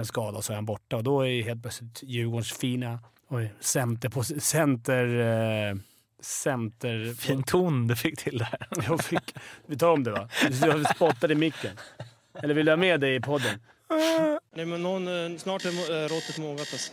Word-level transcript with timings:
en 0.00 0.06
skada 0.06 0.38
och 0.38 0.44
så 0.44 0.52
är 0.52 0.54
han 0.54 0.66
borta. 0.66 0.96
Och 0.96 1.04
då 1.04 1.26
är 1.26 1.42
helt 1.42 1.62
plötsligt 1.62 2.02
Djurgårdens 2.02 2.52
fina 2.52 2.98
oj, 3.28 3.54
center... 3.60 4.08
På, 4.08 4.24
center 4.24 5.20
eh, 5.20 5.76
center... 6.22 7.14
Fin 7.14 7.42
ton 7.42 7.86
du 7.86 7.96
fick 7.96 8.18
till 8.18 8.38
där. 8.38 8.66
Jag 8.88 9.04
fick... 9.04 9.34
Vi 9.66 9.76
tar 9.76 9.90
om 9.90 10.04
det 10.04 10.10
va? 10.10 10.28
Du 10.48 10.84
spottade 10.94 11.32
i 11.32 11.36
micken. 11.36 11.76
Eller 12.42 12.54
vill 12.54 12.66
du 12.66 12.72
ha 12.72 12.76
med 12.76 13.00
dig 13.00 13.14
i 13.14 13.20
podden? 13.20 13.60
Nej, 14.56 14.66
men 14.66 14.82
någon, 14.82 15.32
eh, 15.32 15.38
snart 15.38 15.64
är 15.64 15.68
eh, 15.68 16.08
råttet 16.08 16.38
mogat 16.38 16.68
alltså. 16.72 16.92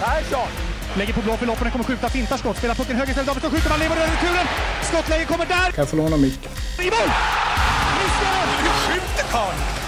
Persson! 0.00 0.48
Lägger 0.96 1.12
på 1.12 1.20
blå 1.20 1.36
för 1.36 1.46
loppen, 1.46 1.70
kommer 1.70 1.84
skjuta, 1.84 2.08
fintar 2.08 2.36
skott, 2.36 2.56
spelar 2.56 2.74
pucken 2.74 2.96
höger 2.96 3.10
istället, 3.10 3.26
Davidsson 3.26 3.50
skjuter, 3.50 3.70
man 3.70 3.78
lever 3.78 3.96
över 3.96 4.08
returen! 4.08 4.46
Skottläge 4.82 5.24
kommer 5.24 5.46
där! 5.46 5.70
Kan 5.72 5.82
jag 5.82 5.88
få 5.88 5.96
låna 5.96 6.16
micken? 6.16 6.52
I 6.80 6.84
mål! 6.84 7.10
Hur 7.98 8.70
skjuter 8.84 9.24
karln? 9.32 9.87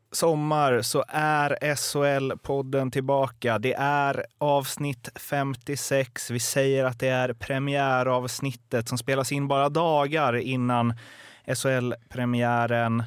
sommar 0.11 0.81
så 0.81 1.03
är 1.07 1.57
SHL-podden 1.61 2.91
tillbaka. 2.91 3.59
Det 3.59 3.73
är 3.73 4.25
avsnitt 4.37 5.09
56. 5.15 6.31
Vi 6.31 6.39
säger 6.39 6.85
att 6.85 6.99
det 6.99 7.07
är 7.07 7.33
premiäravsnittet 7.33 8.89
som 8.89 8.97
spelas 8.97 9.31
in 9.31 9.47
bara 9.47 9.69
dagar 9.69 10.33
innan 10.37 10.93
SHL-premiären. 11.55 13.03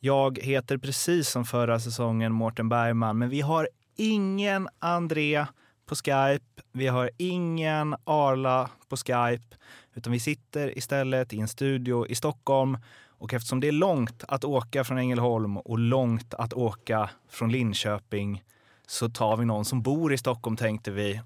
Jag 0.00 0.38
heter 0.38 0.78
precis 0.78 1.28
som 1.28 1.44
förra 1.44 1.80
säsongen 1.80 2.32
Mårten 2.32 2.68
Bergman, 2.68 3.18
men 3.18 3.28
vi 3.28 3.40
har 3.40 3.68
ingen 3.96 4.68
André 4.78 5.46
på 5.86 5.94
Skype. 5.94 6.62
Vi 6.72 6.86
har 6.86 7.10
ingen 7.16 7.96
Arla 8.04 8.70
på 8.88 8.96
Skype, 8.96 9.56
utan 9.94 10.12
vi 10.12 10.20
sitter 10.20 10.78
istället 10.78 11.32
i 11.32 11.40
en 11.40 11.48
studio 11.48 12.06
i 12.06 12.14
Stockholm 12.14 12.78
och 13.18 13.34
eftersom 13.34 13.60
det 13.60 13.68
är 13.68 13.72
långt 13.72 14.24
att 14.28 14.44
åka 14.44 14.84
från 14.84 14.98
Ängelholm 14.98 15.56
och 15.56 15.78
långt 15.78 16.34
att 16.34 16.52
åka 16.52 17.10
från 17.28 17.52
Linköping 17.52 18.42
så 18.86 19.08
tar 19.08 19.36
vi 19.36 19.44
någon 19.44 19.64
som 19.64 19.82
bor 19.82 20.12
i 20.12 20.18
Stockholm 20.18 20.56
tänkte 20.56 20.90
vi. 20.90 21.20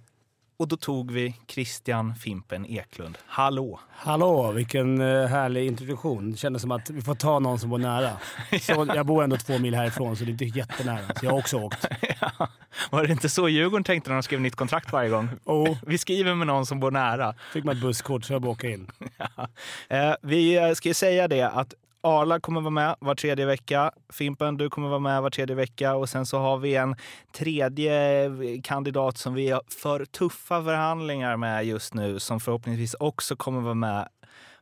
Och 0.56 0.68
då 0.68 0.76
tog 0.76 1.10
vi 1.10 1.34
Christian 1.48 2.14
Fimpen 2.14 2.66
Eklund. 2.66 3.18
Hallå! 3.26 3.80
Hallå, 3.90 4.52
vilken 4.52 5.00
eh, 5.00 5.26
härlig 5.26 5.66
introduktion. 5.66 6.30
Det 6.30 6.36
kändes 6.36 6.62
som 6.62 6.72
att 6.72 6.90
vi 6.90 7.02
får 7.02 7.14
ta 7.14 7.38
någon 7.38 7.58
som 7.58 7.70
bor 7.70 7.78
nära. 7.78 8.10
Så 8.60 8.86
jag 8.94 9.06
bor 9.06 9.24
ändå 9.24 9.36
två 9.36 9.58
mil 9.58 9.74
härifrån, 9.74 10.16
så 10.16 10.24
det 10.24 10.30
är 10.30 10.32
inte 10.32 10.44
jättenära. 10.44 11.06
Så 11.20 11.26
jag 11.26 11.30
har 11.30 11.38
också 11.38 11.58
åkt. 11.58 11.86
ja. 12.20 12.48
Var 12.90 13.06
det 13.06 13.12
inte 13.12 13.28
så 13.28 13.48
Djurgården 13.48 13.84
tänkte 13.84 14.10
när 14.10 14.16
de 14.16 14.22
skrev 14.22 14.40
nytt 14.40 14.56
kontrakt 14.56 14.92
varje 14.92 15.10
gång? 15.10 15.28
Oh. 15.44 15.76
Vi 15.86 15.98
skriver 15.98 16.34
med 16.34 16.46
någon 16.46 16.66
som 16.66 16.80
bor 16.80 16.90
nära. 16.90 17.34
Fick 17.52 17.64
man 17.64 17.76
ett 17.76 17.82
busskort 17.82 18.24
så 18.24 18.32
jag 18.32 18.42
bara 18.42 18.52
åka 18.52 18.68
in. 18.68 18.90
ja. 19.16 19.48
eh, 19.88 20.14
vi 20.22 20.72
ska 20.76 20.88
ju 20.88 20.94
säga 20.94 21.28
det 21.28 21.42
att 21.42 21.74
Arla 22.04 22.40
kommer 22.40 22.60
vara 22.60 22.70
med 22.70 22.96
var 22.98 23.14
tredje 23.14 23.46
vecka. 23.46 23.92
Fimpen, 24.12 24.56
du 24.56 24.70
kommer 24.70 24.88
vara 24.88 24.98
med 24.98 25.22
var 25.22 25.30
tredje 25.30 25.56
vecka. 25.56 25.94
Och 25.94 26.08
sen 26.08 26.26
så 26.26 26.38
har 26.38 26.58
vi 26.58 26.76
en 26.76 26.96
tredje 27.32 28.30
kandidat 28.64 29.18
som 29.18 29.34
vi 29.34 29.58
för 29.82 30.04
tuffa 30.04 30.64
förhandlingar 30.64 31.36
med 31.36 31.66
just 31.66 31.94
nu, 31.94 32.20
som 32.20 32.40
förhoppningsvis 32.40 32.94
också 32.94 33.36
kommer 33.36 33.60
vara 33.60 33.74
med 33.74 34.08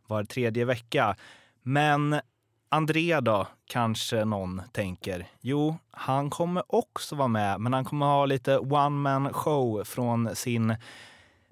var 0.07 0.25
tredje 0.25 0.65
vecka. 0.65 1.17
Men 1.63 2.21
André 2.69 3.21
då, 3.21 3.47
kanske 3.67 4.25
någon 4.25 4.63
tänker. 4.73 5.27
Jo, 5.41 5.77
han 5.91 6.31
kommer 6.31 6.75
också 6.75 7.17
vara 7.17 7.29
med, 7.29 7.61
men 7.61 7.73
han 7.73 7.85
kommer 7.85 8.07
ha 8.07 8.27
lite 8.27 8.59
one 8.59 8.89
man 8.91 9.33
show 9.33 9.85
från 9.85 10.37
sin 10.37 10.77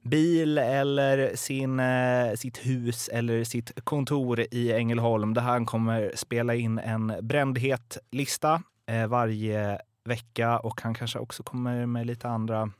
bil 0.09 0.59
eller 0.59 1.37
sin, 1.37 1.81
eh, 1.81 2.35
sitt 2.35 2.67
hus 2.67 3.09
eller 3.09 3.45
sitt 3.45 3.85
kontor 3.85 4.47
i 4.51 4.73
Ängelholm 4.73 5.35
där 5.35 5.43
han 5.43 5.67
kommer 5.67 6.13
spela 6.15 6.55
in 6.55 6.79
en 6.79 7.13
brändhet 7.23 7.99
lista 8.11 8.63
eh, 8.87 9.07
varje 9.07 9.81
vecka 10.05 10.59
och 10.59 10.81
han 10.81 10.95
kanske 10.95 11.19
också 11.19 11.43
kommer 11.43 11.87
med 11.87 12.07
lite 12.07 12.29
andra 12.29 12.71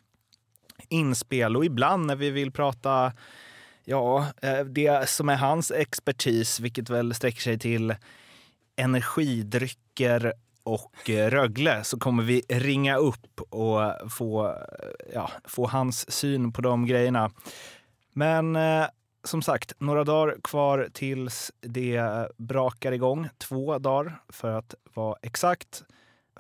inspel. 0.89 1.57
Och 1.57 1.65
ibland 1.65 2.07
när 2.07 2.17
vi 2.17 2.31
vill 2.31 2.53
prata 2.53 3.13
ja, 3.85 4.27
eh, 4.43 4.61
det 4.61 5.09
som 5.09 5.29
är 5.29 5.37
hans 5.37 5.71
expertis, 5.71 6.61
vilket 6.61 6.91
väl 6.91 7.15
sträcker 7.15 7.41
sig 7.41 7.59
till 7.59 7.95
energidrycker 8.77 10.33
och 10.69 11.11
eh, 11.11 11.31
Rögle 11.31 11.85
så 11.85 11.99
kommer 11.99 12.23
vi 12.23 12.43
ringa 12.49 12.97
upp 12.97 13.41
och 13.41 14.13
få, 14.13 14.55
ja, 15.15 15.31
få 15.45 15.67
hans 15.67 16.11
syn 16.11 16.53
på 16.53 16.63
de 16.63 16.87
grejerna. 16.87 17.31
Men 18.13 18.57
eh, 18.57 18.87
som 19.25 19.43
sagt, 19.43 19.73
några 19.79 20.05
dagar 20.05 20.37
kvar 20.43 20.89
tills 20.93 21.53
det 21.61 22.29
brakar 22.37 22.93
igång. 22.93 23.29
Två 23.39 23.79
dagar 23.79 24.21
för 24.29 24.51
att 24.51 24.75
vara 24.95 25.17
exakt. 25.23 25.85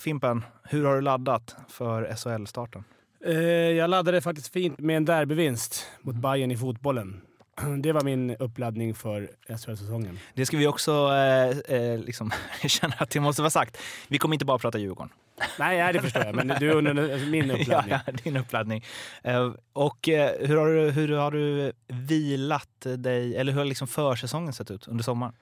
Fimpen, 0.01 0.45
hur 0.65 0.85
har 0.85 0.95
du 0.95 1.01
laddat 1.01 1.57
för 1.69 2.17
SHL-starten? 2.17 2.85
Eh, 3.25 3.35
jag 3.71 3.91
laddade 3.91 4.21
faktiskt 4.21 4.53
fint 4.53 4.79
med 4.79 4.97
en 4.97 5.05
derbyvinst 5.05 5.87
mot 6.01 6.15
Bayern 6.15 6.51
i 6.51 6.57
fotbollen. 6.57 7.21
Det 7.79 7.93
var 7.93 8.05
min 8.05 8.37
uppladdning 8.37 8.95
för 8.95 9.31
SHL-säsongen. 9.49 10.19
Det 10.35 10.47
ska 10.47 10.57
vi 10.57 10.67
också 10.67 10.93
eh, 10.93 11.77
eh, 11.77 11.99
liksom, 11.99 12.31
känna 12.67 12.95
att 12.99 13.11
det 13.11 13.21
måste 13.21 13.43
vara 13.43 13.51
sagt. 13.51 13.79
Vi 14.09 14.19
kommer 14.19 14.35
inte 14.35 14.45
bara 14.45 14.59
prata 14.59 14.79
Djurgården. 14.79 15.13
Nej, 15.59 15.93
det 15.93 16.01
förstår 16.01 16.25
jag. 16.25 16.35
Men 16.35 16.49
du 16.61 16.73
undrar 16.73 17.31
min 17.31 17.51
uppladdning. 17.51 17.99
ja, 18.07 18.13
din 18.25 18.37
uppladdning. 18.37 18.85
Eh, 19.23 19.53
och 19.73 20.09
eh, 20.09 20.49
hur, 20.49 20.57
har 20.57 20.67
du, 20.67 20.91
hur 20.91 21.13
har 21.13 21.31
du 21.31 21.73
vilat 21.89 22.87
dig, 22.99 23.37
eller 23.37 23.53
hur 23.53 23.59
har 23.59 23.67
liksom 23.67 23.89
försäsongen 23.89 24.53
sett 24.53 24.71
ut 24.71 24.89
under 24.89 25.05
sommaren? 25.05 25.35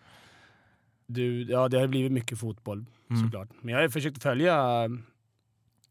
Du, 1.07 1.43
ja, 1.43 1.69
det 1.69 1.79
har 1.79 1.87
blivit 1.87 2.13
mycket 2.13 2.39
fotboll 2.39 2.85
mm. 3.11 3.23
såklart. 3.23 3.49
Men 3.61 3.75
jag 3.75 3.81
har 3.81 3.89
försökt 3.89 4.23
följa 4.23 4.89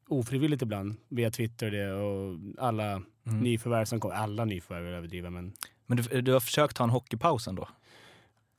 ofrivilligt 0.08 0.62
ibland 0.62 0.96
via 1.10 1.32
Twitter 1.32 1.66
och, 1.66 1.72
det, 1.72 1.94
och 1.94 2.38
alla 2.58 2.92
mm. 2.92 3.40
nyförvärv 3.40 3.86
som 3.86 4.00
kommer. 4.00 4.16
Alla 4.16 4.46
nyförvärv 4.46 4.88
är 4.88 4.92
överdriva, 4.92 5.30
men 5.30 5.54
men 5.86 5.98
du, 5.98 6.22
du 6.22 6.34
har 6.34 6.40
försökt 6.40 6.76
ta 6.76 6.84
en 6.84 6.90
hockeypaus 6.90 7.48
ändå? 7.48 7.68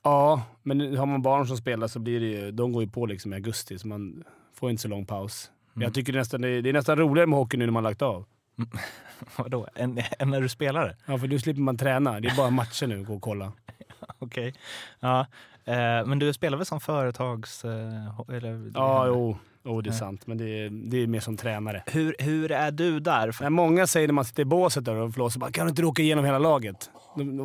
Ja, 0.03 0.41
men 0.63 0.97
har 0.97 1.05
man 1.05 1.21
barn 1.21 1.47
som 1.47 1.57
spelar 1.57 1.87
så 1.87 1.99
blir 1.99 2.19
det 2.19 2.25
ju, 2.25 2.51
de 2.51 2.71
går 2.71 2.83
ju 2.83 2.89
på 2.89 3.05
liksom 3.05 3.33
i 3.33 3.35
augusti, 3.35 3.79
så 3.79 3.87
man 3.87 4.23
får 4.53 4.69
inte 4.69 4.81
så 4.81 4.87
lång 4.87 5.05
paus. 5.05 5.51
Mm. 5.75 5.83
Jag 5.83 5.93
tycker 5.93 6.13
det 6.13 6.17
är, 6.17 6.21
nästan, 6.21 6.41
det 6.41 6.49
är 6.49 6.73
nästan 6.73 6.97
roligare 6.97 7.27
med 7.27 7.39
hockey 7.39 7.57
nu 7.57 7.65
när 7.65 7.71
man 7.71 7.83
lagt 7.83 8.01
av. 8.01 8.25
Vadå? 9.37 9.67
Än, 9.75 10.01
än 10.19 10.29
när 10.29 10.41
du 10.41 10.49
spelar? 10.49 10.95
Ja, 11.05 11.17
för 11.17 11.27
nu 11.27 11.39
slipper 11.39 11.61
man 11.61 11.77
träna. 11.77 12.19
Det 12.19 12.27
är 12.27 12.35
bara 12.35 12.49
matcher 12.49 12.87
nu, 12.87 13.03
gå 13.03 13.13
och 13.13 13.21
kolla. 13.21 13.51
Okej. 14.19 14.49
Okay. 14.49 14.53
Ja. 14.99 15.25
Eh, 15.67 16.05
men 16.05 16.19
du 16.19 16.33
spelar 16.33 16.57
väl 16.57 16.65
som 16.65 16.79
företags... 16.79 17.65
Eh, 17.65 18.19
eller, 18.29 18.71
ja, 18.73 19.07
jo. 19.07 19.37
Jo, 19.63 19.81
det 19.81 19.89
är 19.89 19.93
sant. 19.93 20.27
Men 20.27 20.37
det 20.37 20.43
är, 20.43 20.69
det 20.69 20.97
är 20.97 21.07
mer 21.07 21.19
som 21.19 21.37
tränare. 21.37 21.83
Hur, 21.85 22.15
hur 22.19 22.51
är 22.51 22.71
du 22.71 22.99
där? 22.99 23.35
Nej, 23.41 23.49
många 23.49 23.87
säger 23.87 24.07
när 24.07 24.13
man 24.13 24.25
sitter 24.25 24.41
i 24.41 24.45
båset 24.45 24.85
där 24.85 24.95
och 24.95 25.13
flåsar 25.13 25.39
bara 25.39 25.51
“Kan 25.51 25.65
du 25.65 25.69
inte 25.69 25.85
åka 25.85 26.01
igenom 26.01 26.25
hela 26.25 26.39
laget?” 26.39 26.89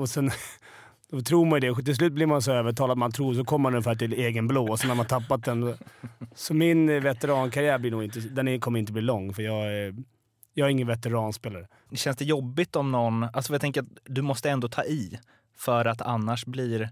och 0.00 0.08
sen, 0.08 0.30
Då 1.12 1.20
tror 1.20 1.46
man 1.46 1.60
ju 1.60 1.70
det. 1.70 1.82
Till 1.82 1.96
slut 1.96 2.12
blir 2.12 2.26
man 2.26 2.42
så 2.42 2.52
övertalad 2.52 2.98
man 2.98 3.12
tror, 3.12 3.34
så 3.34 3.44
kommer 3.44 3.62
man 3.62 3.72
ungefär 3.72 3.94
till 3.94 4.12
egen 4.12 4.48
blå 4.48 4.70
och 4.70 4.80
sen 4.80 4.90
har 4.90 4.96
man 4.96 5.06
tappat 5.06 5.44
den. 5.44 5.74
Så 6.34 6.54
min 6.54 7.02
veterankarriär 7.02 7.78
blir 7.78 7.90
nog 7.90 8.04
inte, 8.04 8.20
den 8.20 8.60
kommer 8.60 8.78
inte 8.78 8.92
bli 8.92 9.02
lång, 9.02 9.34
för 9.34 9.42
jag 9.42 9.72
är, 9.72 9.94
jag 10.54 10.66
är 10.66 10.70
ingen 10.70 10.86
veteranspelare. 10.86 11.68
Känns 11.92 12.16
det 12.16 12.24
jobbigt 12.24 12.76
om 12.76 12.92
någon... 12.92 13.22
Alltså 13.22 13.52
jag 13.52 13.60
tänker 13.60 13.80
att 13.80 13.88
du 14.04 14.22
måste 14.22 14.50
ändå 14.50 14.68
ta 14.68 14.84
i, 14.84 15.18
för 15.56 15.84
att 15.84 16.02
annars 16.02 16.46
blir... 16.46 16.90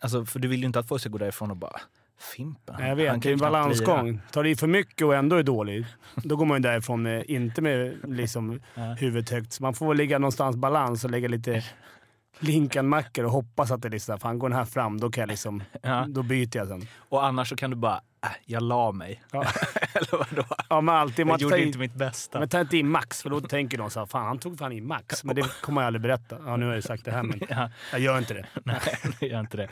Alltså, 0.00 0.24
för 0.24 0.38
du 0.38 0.48
vill 0.48 0.60
ju 0.60 0.66
inte 0.66 0.78
att 0.78 0.88
folk 0.88 1.00
ska 1.00 1.10
gå 1.10 1.18
därifrån 1.18 1.50
och 1.50 1.56
bara 1.56 1.80
Fimpen. 2.18 2.86
Jag 2.86 2.96
vet, 2.96 3.22
det 3.22 3.28
är 3.28 3.32
en 3.32 3.38
balansgång. 3.38 4.20
Tar 4.30 4.42
du 4.42 4.50
i 4.50 4.56
för 4.56 4.66
mycket 4.66 5.06
och 5.06 5.14
ändå 5.14 5.36
är 5.36 5.42
dålig, 5.42 5.86
då 6.14 6.36
går 6.36 6.46
man 6.46 6.56
ju 6.56 6.62
därifrån 6.62 7.02
med, 7.02 7.24
inte 7.24 7.62
med 7.62 7.98
liksom 8.04 8.60
huvudet 8.98 9.30
högt. 9.30 9.52
Så 9.52 9.62
man 9.62 9.74
får 9.74 9.94
ligga 9.94 10.18
någonstans 10.18 10.56
balans 10.56 11.04
och 11.04 11.10
lägga 11.10 11.28
lite 11.28 11.64
Linkan-mackor 12.38 13.24
och 13.24 13.30
hoppas 13.30 13.70
att 13.70 13.82
det 13.82 13.88
liksom, 13.88 14.18
fan 14.18 14.38
går 14.38 14.48
den 14.48 14.58
här 14.58 14.64
fram, 14.64 15.00
då 15.00 15.10
kan 15.10 15.22
jag 15.22 15.28
liksom, 15.28 15.62
ja. 15.82 16.06
då 16.08 16.22
byter 16.22 16.56
jag 16.56 16.68
sen. 16.68 16.86
Och 17.08 17.26
annars 17.26 17.48
så 17.48 17.56
kan 17.56 17.70
du 17.70 17.76
bara, 17.76 18.00
äh, 18.24 18.30
jag 18.44 18.62
la 18.62 18.92
mig. 18.92 19.22
Ja. 19.32 19.44
Eller 19.94 20.18
vadå? 20.18 20.44
Ja, 20.68 20.80
men 20.80 20.94
alltid, 20.94 21.26
jag 21.26 21.40
gjorde 21.40 21.62
inte 21.62 21.78
mitt 21.78 21.94
bästa. 21.94 22.38
Men 22.38 22.48
ta 22.48 22.60
inte 22.60 22.76
in 22.76 22.90
max, 22.90 23.22
för 23.22 23.30
då 23.30 23.40
tänker 23.40 23.78
de 23.78 23.90
så 23.90 23.98
här, 23.98 24.06
fan 24.06 24.26
han 24.26 24.38
tog 24.38 24.58
fan 24.58 24.72
in 24.72 24.86
max. 24.86 25.24
Men 25.24 25.36
det 25.36 25.60
kommer 25.60 25.80
jag 25.80 25.86
aldrig 25.86 26.02
berätta. 26.02 26.38
Ja, 26.46 26.56
nu 26.56 26.66
har 26.66 26.74
jag 26.74 26.84
sagt 26.84 27.04
det 27.04 27.10
här, 27.10 27.22
men 27.22 27.40
ja. 27.48 27.70
jag 27.92 28.00
gör 28.00 28.18
inte 28.18 28.34
det. 28.34 28.46
Nej, 28.64 28.80
jag 29.20 29.30
gör 29.30 29.40
inte 29.40 29.56
det. 29.56 29.68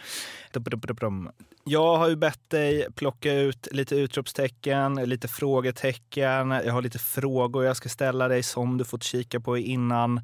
Jag 1.65 1.97
har 1.97 2.09
ju 2.09 2.17
bett 2.17 2.51
dig 2.51 2.87
plocka 2.95 3.33
ut 3.33 3.69
lite 3.73 3.97
utropstecken, 3.97 4.95
lite 4.95 5.29
frågetecken. 5.29 6.51
Jag 6.51 6.73
har 6.73 6.83
lite 6.83 6.99
frågor 6.99 7.65
jag 7.65 7.77
ska 7.77 7.89
ställa 7.89 8.29
dig 8.29 8.43
som 8.43 8.79
du 8.79 8.85
fått 8.85 9.03
kika 9.03 9.41
på 9.41 9.59
innan. 9.59 10.21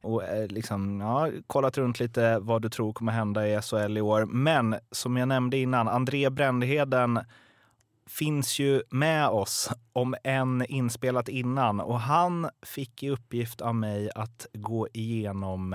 och 0.00 0.24
eh, 0.24 0.46
liksom, 0.46 1.00
ja, 1.00 1.30
kollat 1.46 1.78
runt 1.78 2.00
lite 2.00 2.38
vad 2.38 2.62
du 2.62 2.68
tror 2.68 2.92
kommer 2.92 3.12
hända 3.12 3.48
i 3.48 3.62
SHL 3.62 3.98
i 3.98 4.00
år. 4.00 4.24
Men 4.24 4.76
som 4.90 5.16
jag 5.16 5.28
nämnde 5.28 5.56
innan, 5.56 5.88
André 5.88 6.30
Brändheden 6.30 7.20
finns 8.06 8.58
ju 8.58 8.82
med 8.90 9.28
oss, 9.28 9.70
om 9.92 10.14
än 10.24 10.66
inspelat 10.68 11.28
innan. 11.28 11.80
Och 11.80 12.00
han 12.00 12.50
fick 12.62 13.02
i 13.02 13.10
uppgift 13.10 13.60
av 13.60 13.74
mig 13.74 14.10
att 14.14 14.46
gå 14.52 14.88
igenom 14.92 15.72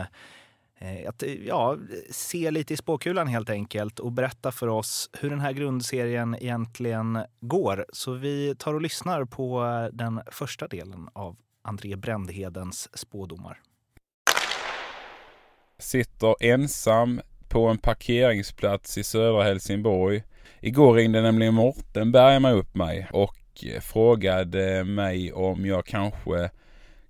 eh, 0.77 1.09
att 1.09 1.23
eh, 1.23 1.33
ja, 1.33 1.77
se 2.09 2.51
lite 2.51 2.73
i 2.73 2.77
spåkulan 2.77 3.27
helt 3.27 3.49
enkelt 3.49 3.99
och 3.99 4.11
berätta 4.11 4.51
för 4.51 4.67
oss 4.67 5.09
hur 5.19 5.29
den 5.29 5.39
här 5.39 5.51
grundserien 5.51 6.35
egentligen 6.35 7.19
går. 7.39 7.85
Så 7.93 8.13
vi 8.13 8.55
tar 8.55 8.73
och 8.73 8.81
lyssnar 8.81 9.25
på 9.25 9.65
eh, 9.65 9.95
den 9.95 10.21
första 10.31 10.67
delen 10.67 11.09
av 11.13 11.37
André 11.61 11.95
Brändhedens 11.95 12.97
spådomar. 12.97 13.59
Sitter 15.79 16.35
ensam 16.39 17.21
på 17.49 17.67
en 17.67 17.77
parkeringsplats 17.77 18.97
i 18.97 19.03
södra 19.03 19.43
Helsingborg. 19.43 20.23
Igår 20.59 20.93
ringde 20.93 21.21
nämligen 21.21 21.53
Morten 21.53 22.11
Bergman 22.11 22.53
upp 22.53 22.75
mig 22.75 23.07
och 23.11 23.37
eh, 23.63 23.81
frågade 23.81 24.83
mig 24.83 25.33
om 25.33 25.65
jag 25.65 25.85
kanske 25.85 26.49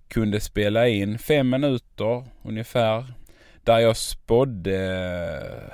kunde 0.08 0.40
spela 0.40 0.88
in 0.88 1.18
fem 1.18 1.50
minuter 1.50 2.24
ungefär 2.42 3.12
där 3.64 3.78
jag 3.78 3.96
spådde 3.96 4.78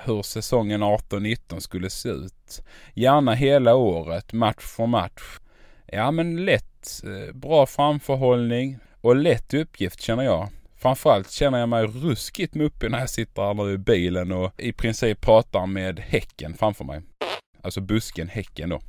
hur 0.05 0.23
säsongen 0.23 0.83
18-19 0.83 1.61
skulle 1.61 1.91
se 1.91 2.09
ut. 2.09 2.63
Gärna 2.95 3.35
hela 3.35 3.75
året, 3.75 4.33
match 4.33 4.65
för 4.77 4.87
match. 4.87 5.39
Ja 5.87 6.11
men 6.11 6.45
lätt, 6.45 7.03
eh, 7.05 7.35
bra 7.35 7.67
framförhållning 7.67 8.79
och 9.01 9.17
lätt 9.17 9.55
uppgift 9.55 10.03
känner 10.03 10.25
jag. 10.25 10.49
Framförallt 10.77 11.31
känner 11.31 11.59
jag 11.59 11.69
mig 11.69 11.87
ruskigt 11.87 12.55
muppig 12.55 12.91
när 12.91 12.99
jag 12.99 13.11
sitter 13.11 13.43
här 13.43 13.55
nu 13.55 13.73
i 13.73 13.79
bilen 13.79 14.33
och 14.33 14.53
i 14.57 14.73
princip 14.73 15.21
pratar 15.21 15.67
med 15.67 16.01
häcken 16.01 16.55
framför 16.55 16.85
mig. 16.85 17.03
Alltså 17.63 17.81
busken, 17.81 18.29
häcken 18.29 18.69
då. 18.69 18.81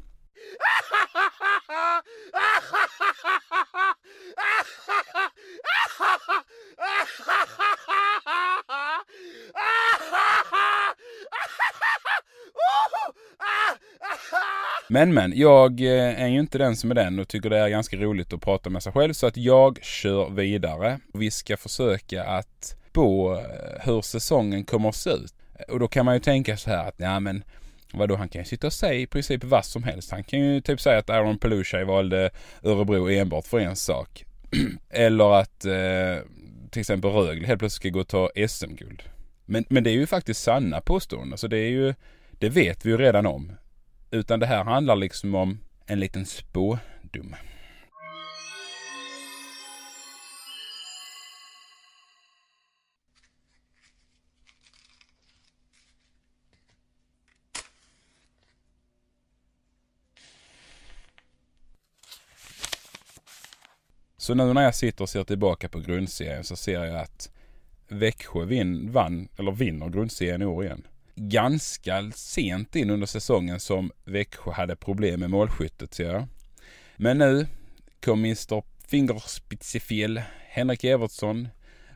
Men 14.91 15.13
men, 15.13 15.33
jag 15.35 15.81
eh, 15.81 16.21
är 16.21 16.27
ju 16.27 16.39
inte 16.39 16.57
den 16.57 16.75
som 16.75 16.91
är 16.91 16.95
den 16.95 17.19
och 17.19 17.27
tycker 17.27 17.49
det 17.49 17.57
är 17.57 17.69
ganska 17.69 17.97
roligt 17.97 18.33
att 18.33 18.41
prata 18.41 18.69
med 18.69 18.83
sig 18.83 18.93
själv 18.93 19.13
så 19.13 19.27
att 19.27 19.37
jag 19.37 19.83
kör 19.83 20.29
vidare. 20.29 20.99
Vi 21.13 21.31
ska 21.31 21.57
försöka 21.57 22.23
att 22.23 22.75
spå 22.89 23.33
eh, 23.33 23.81
hur 23.81 24.01
säsongen 24.01 24.65
kommer 24.65 24.89
att 24.89 24.95
se 24.95 25.09
ut. 25.09 25.33
Och 25.67 25.79
då 25.79 25.87
kan 25.87 26.05
man 26.05 26.13
ju 26.13 26.19
tänka 26.19 26.57
så 26.57 26.69
här 26.69 26.87
att 26.87 26.95
ja 26.97 27.19
men 27.19 27.43
Vadå, 27.93 28.15
han 28.15 28.29
kan 28.29 28.41
ju 28.41 28.45
sitta 28.45 28.67
och 28.67 28.73
säga 28.73 28.93
i 28.93 29.07
princip 29.07 29.43
vad 29.43 29.65
som 29.65 29.83
helst. 29.83 30.11
Han 30.11 30.23
kan 30.23 30.39
ju 30.39 30.61
typ 30.61 30.81
säga 30.81 30.97
att 30.97 31.09
Aaron 31.09 31.37
Pelushaj 31.37 31.83
valde 31.83 32.29
Örebro 32.63 33.09
enbart 33.09 33.47
för 33.47 33.59
en 33.59 33.75
sak. 33.75 34.25
Eller 34.89 35.39
att 35.39 35.65
eh, 35.65 36.23
till 36.69 36.79
exempel 36.79 37.11
Rögle 37.11 37.47
helt 37.47 37.59
plötsligt 37.59 37.81
ska 37.81 37.89
gå 37.89 37.99
och 37.99 38.07
ta 38.07 38.29
SM-guld. 38.47 39.03
Men, 39.45 39.65
men 39.69 39.83
det 39.83 39.89
är 39.89 39.93
ju 39.93 40.07
faktiskt 40.07 40.43
sanna 40.43 40.81
påståenden. 40.81 41.37
Så 41.37 41.47
det 41.47 41.57
är 41.57 41.69
ju, 41.69 41.93
det 42.31 42.49
vet 42.49 42.85
vi 42.85 42.89
ju 42.89 42.97
redan 42.97 43.25
om. 43.25 43.51
Utan 44.11 44.39
det 44.39 44.45
här 44.45 44.63
handlar 44.63 44.95
liksom 44.95 45.35
om 45.35 45.59
en 45.85 45.99
liten 45.99 46.25
spådom. 46.25 47.35
Så 64.29 64.35
nu 64.35 64.53
när 64.53 64.63
jag 64.63 64.75
sitter 64.75 65.03
och 65.03 65.09
ser 65.09 65.23
tillbaka 65.23 65.69
på 65.69 65.79
grundserien 65.79 66.43
så 66.43 66.55
ser 66.55 66.85
jag 66.85 66.95
att 66.95 67.29
Växjö 67.87 68.45
vin, 68.45 68.91
vann, 68.91 69.27
eller 69.37 69.51
vinner 69.51 69.89
grundserien 69.89 70.41
i 70.41 70.45
år 70.45 70.65
igen. 70.65 70.87
Ganska 71.15 72.11
sent 72.15 72.75
in 72.75 72.89
under 72.89 73.07
säsongen 73.07 73.59
som 73.59 73.91
Växjö 74.05 74.51
hade 74.51 74.75
problem 74.75 75.19
med 75.19 75.29
målskyttet 75.29 75.93
ser 75.93 76.13
jag. 76.13 76.27
Men 76.97 77.17
nu 77.17 77.47
kom 78.03 78.19
Mr 78.19 78.63
Fingerspitzefjäll, 78.87 80.21
Henrik 80.49 80.83
Evertsson, 80.83 81.47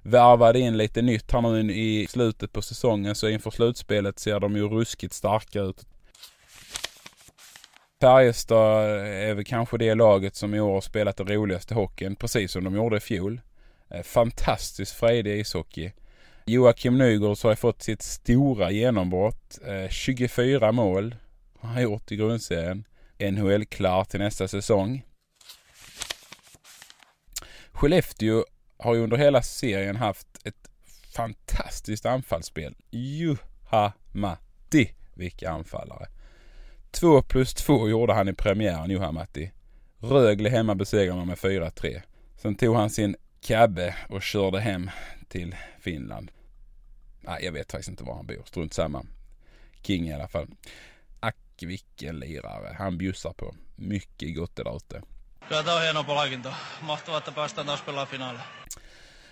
värvade 0.01 0.59
in 0.59 0.77
lite 0.77 1.01
nytt 1.01 1.31
här 1.31 1.41
nu 1.41 1.74
i 1.74 2.07
slutet 2.09 2.53
på 2.53 2.62
säsongen 2.62 3.15
så 3.15 3.27
inför 3.27 3.51
slutspelet 3.51 4.19
ser 4.19 4.39
de 4.39 4.56
ju 4.56 4.69
ruskigt 4.69 5.13
starka 5.13 5.62
ut. 5.62 5.86
Färjestad 8.03 8.89
är 9.05 9.33
väl 9.33 9.45
kanske 9.45 9.77
det 9.77 9.95
laget 9.95 10.35
som 10.35 10.53
i 10.53 10.59
år 10.59 10.73
har 10.73 10.81
spelat 10.81 11.17
den 11.17 11.27
roligaste 11.27 11.73
hockeyn, 11.73 12.15
precis 12.15 12.51
som 12.51 12.63
de 12.63 12.75
gjorde 12.75 12.97
i 12.97 13.00
fjol. 13.00 13.41
Eh, 13.89 14.01
fantastiskt 14.01 14.91
frejdig 14.91 15.39
ishockey. 15.39 15.91
Joakim 16.45 16.97
Nygårds 16.97 17.44
har 17.44 17.55
fått 17.55 17.81
sitt 17.81 18.01
stora 18.01 18.71
genombrott. 18.71 19.59
Eh, 19.67 19.89
24 19.89 20.71
mål 20.71 21.15
har 21.59 21.69
han 21.69 21.83
gjort 21.83 22.11
i 22.11 22.15
grundserien. 22.15 22.83
NHL 23.19 23.65
klar 23.65 24.03
till 24.03 24.19
nästa 24.19 24.47
säsong. 24.47 25.03
Skellefteå 27.71 28.45
har 28.77 28.95
ju 28.95 29.03
under 29.03 29.17
hela 29.17 29.41
serien 29.41 29.95
haft 29.95 30.27
ett 30.44 30.69
fantastiskt 31.15 32.05
anfallsspel. 32.05 32.75
Juha-Matti, 32.91 34.91
vilka 35.13 35.50
anfallare. 35.50 36.12
2 36.94 37.22
plus 37.22 37.54
2 37.54 37.90
gjorde 37.90 38.13
han 38.13 38.30
i 38.30 38.34
premiären, 38.34 38.92
Juha-Matti. 38.92 39.51
Rögle 40.00 40.50
hemma 40.50 40.75
besegrade 40.75 41.18
man 41.18 41.28
med 41.28 41.38
4-3. 41.38 42.01
Sen 42.38 42.56
tog 42.56 42.75
han 42.75 42.90
sin 42.90 43.16
cabbe 43.42 43.95
och 44.10 44.22
körde 44.22 44.60
hem 44.60 44.90
till 45.28 45.56
Finland. 45.80 46.31
Nej, 47.22 47.45
jag 47.45 47.51
vet 47.51 47.72
faktiskt 47.72 47.90
inte 47.90 48.04
var 48.04 48.16
han 48.16 48.25
bor. 48.25 48.44
Strunt 48.45 48.74
samma. 48.74 49.06
King 49.81 50.07
i 50.07 50.13
alla 50.13 50.28
fall. 50.28 50.48
Ack 51.19 51.36
vilken 51.62 52.19
lirare. 52.19 52.75
Han 52.80 52.98
bjussar 52.98 53.34
på. 53.34 53.56
Mycket 53.75 54.36
gott 54.36 54.56
där 54.56 54.75
ute. 54.75 55.01
Kyllä 55.50 55.63
tämä 55.63 55.75
on 55.75 55.81
hieno 55.81 56.04
palkinto. 56.04 56.50
Mahtavaa, 56.81 57.18
että 57.18 57.31
päästään 57.31 57.68
taas 57.68 57.81
pelaamaan 57.81 58.07
finaali. 58.07 58.39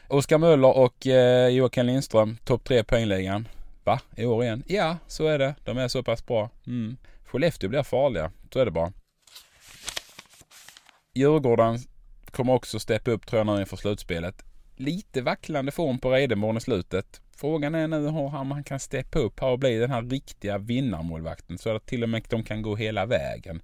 Oskar 0.10 0.38
Möller 0.38 0.78
och 0.78 1.07
eh, 1.07 1.56
Joakim 1.56 1.86
Lindström, 1.86 2.38
topp 2.46 2.64
tre 2.64 2.84
poängligan. 2.84 3.48
Va? 3.86 4.00
I 4.18 4.25
år 4.25 4.44
igen? 4.44 4.64
Ja, 4.68 4.98
så 5.07 5.28
är 5.28 5.40
det. 5.40 5.56
De 5.66 5.78
är 5.78 5.88
så 5.88 6.04
pass 6.04 6.25
bra. 6.25 6.50
Mm. 6.68 6.97
Skellefteå 7.31 7.69
blir 7.69 7.83
farliga. 7.83 8.31
Så 8.54 8.59
är 8.59 8.66
det 8.66 8.71
bara. 8.71 8.94
Djurgården 11.14 11.80
kommer 12.31 12.54
också 12.54 12.80
steppa 12.80 13.11
upp 13.11 13.28
tror 13.28 13.40
jag 13.40 13.47
nu 13.47 13.59
inför 13.59 13.78
slutspelet. 13.78 14.45
Lite 14.76 15.21
vacklande 15.21 15.71
form 15.71 16.00
på 16.00 16.11
Redenborn 16.11 16.57
i 16.57 16.61
slutet. 16.61 17.21
Frågan 17.35 17.76
är 17.76 17.88
nu 17.88 18.09
hur 18.09 18.30
han 18.30 18.64
kan 18.64 18.80
steppa 18.80 19.19
upp 19.19 19.40
här 19.40 19.50
och 19.50 19.59
bli 19.59 19.78
den 19.78 19.92
här 19.92 20.02
riktiga 20.02 20.57
vinnarmålvakten 20.57 21.57
så 21.57 21.76
att 21.76 21.85
till 21.85 22.04
och 22.04 22.09
med 22.09 22.26
de 22.30 22.44
kan 22.44 22.61
gå 22.61 22.76
hela 22.76 23.06
vägen. 23.06 23.61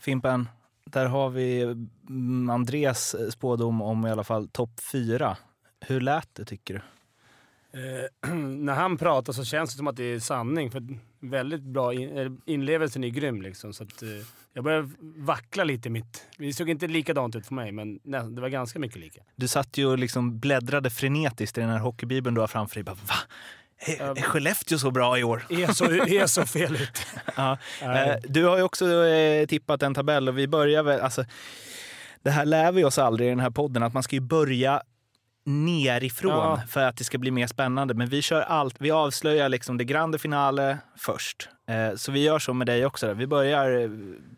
Fimpen, 0.00 0.48
där 0.84 1.06
har 1.06 1.30
vi 1.30 1.62
mm, 2.08 2.50
Andres 2.50 3.14
eh, 3.14 3.28
spådom 3.28 3.82
om 3.82 4.06
i 4.06 4.10
alla 4.10 4.24
fall 4.24 4.48
topp 4.48 4.80
fyra. 4.92 5.36
Hur 5.80 6.00
lät 6.00 6.34
det 6.34 6.44
tycker 6.44 6.74
du? 6.74 6.80
Eh, 7.72 8.30
när 8.34 8.74
han 8.74 8.96
pratar 8.96 9.32
så 9.32 9.44
känns 9.44 9.70
det 9.70 9.76
som 9.76 9.86
att 9.86 9.96
det 9.96 10.04
är 10.04 10.20
sanning. 10.20 10.70
För 10.70 10.82
väldigt 11.20 11.62
bra 11.62 11.94
in, 11.94 12.18
eh, 12.18 12.30
inlevelsen 12.46 13.04
är 13.04 13.08
grym 13.08 13.42
liksom. 13.42 13.72
Så 13.72 13.82
att, 13.84 14.02
eh, 14.02 14.08
jag 14.52 14.64
börjar 14.64 14.90
vackla 15.24 15.64
lite 15.64 15.90
mitt... 15.90 16.26
Det 16.38 16.52
såg 16.52 16.70
inte 16.70 16.86
likadant 16.86 17.36
ut 17.36 17.46
för 17.46 17.54
mig, 17.54 17.72
men 17.72 18.00
nej, 18.02 18.22
det 18.30 18.40
var 18.40 18.48
ganska 18.48 18.78
mycket 18.78 19.00
lika. 19.00 19.20
Du 19.36 19.48
satt 19.48 19.78
ju 19.78 19.86
och 19.86 19.98
liksom 19.98 20.38
bläddrade 20.38 20.90
frenetiskt 20.90 21.58
i 21.58 21.60
den 21.60 21.70
här 21.70 21.78
hockeybibeln 21.78 22.34
du 22.34 22.40
har 22.40 22.48
framför 22.48 22.74
dig. 22.74 22.84
Bara, 22.84 22.94
Va? 22.94 23.14
Är, 23.80 24.18
är 24.18 24.22
Skellefteå 24.22 24.78
så 24.78 24.90
bra 24.90 25.18
i 25.18 25.24
år? 25.24 25.46
Är 25.50 25.72
så, 25.72 25.84
är 25.84 26.26
så 26.26 26.46
fel 26.46 26.74
ut. 26.74 27.06
ja. 27.36 27.58
Eh, 27.80 28.16
du 28.22 28.44
har 28.44 28.56
ju 28.56 28.62
också 28.62 29.06
eh, 29.06 29.46
tippat 29.46 29.82
en 29.82 29.94
tabell 29.94 30.28
och 30.28 30.38
vi 30.38 30.48
börjar 30.48 30.82
väl... 30.82 31.00
Alltså, 31.00 31.24
det 32.22 32.30
här 32.30 32.44
lär 32.44 32.72
vi 32.72 32.84
oss 32.84 32.98
aldrig 32.98 33.26
i 33.26 33.30
den 33.30 33.40
här 33.40 33.50
podden, 33.50 33.82
att 33.82 33.94
man 33.94 34.02
ska 34.02 34.16
ju 34.16 34.20
börja 34.20 34.82
nerifrån 35.48 36.30
ja. 36.30 36.62
för 36.68 36.84
att 36.84 36.96
det 36.96 37.04
ska 37.04 37.18
bli 37.18 37.30
mer 37.30 37.46
spännande. 37.46 37.94
Men 37.94 38.08
vi 38.08 38.22
kör 38.22 38.40
allt. 38.40 38.80
Vi 38.80 38.90
avslöjar 38.90 39.48
liksom 39.48 39.78
det 39.78 39.84
grande 39.84 40.18
finale 40.18 40.78
först. 40.96 41.48
Eh, 41.66 41.94
så 41.94 42.12
vi 42.12 42.24
gör 42.24 42.38
så 42.38 42.54
med 42.54 42.66
dig 42.66 42.86
också. 42.86 43.06
Där. 43.06 43.14
Vi 43.14 43.26
börjar 43.26 43.80
eh, 43.80 43.90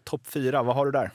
topp 0.05 0.27
fyra. 0.27 0.63
Vad 0.63 0.77
har 0.77 0.87
du 0.87 0.93
där? 0.93 1.11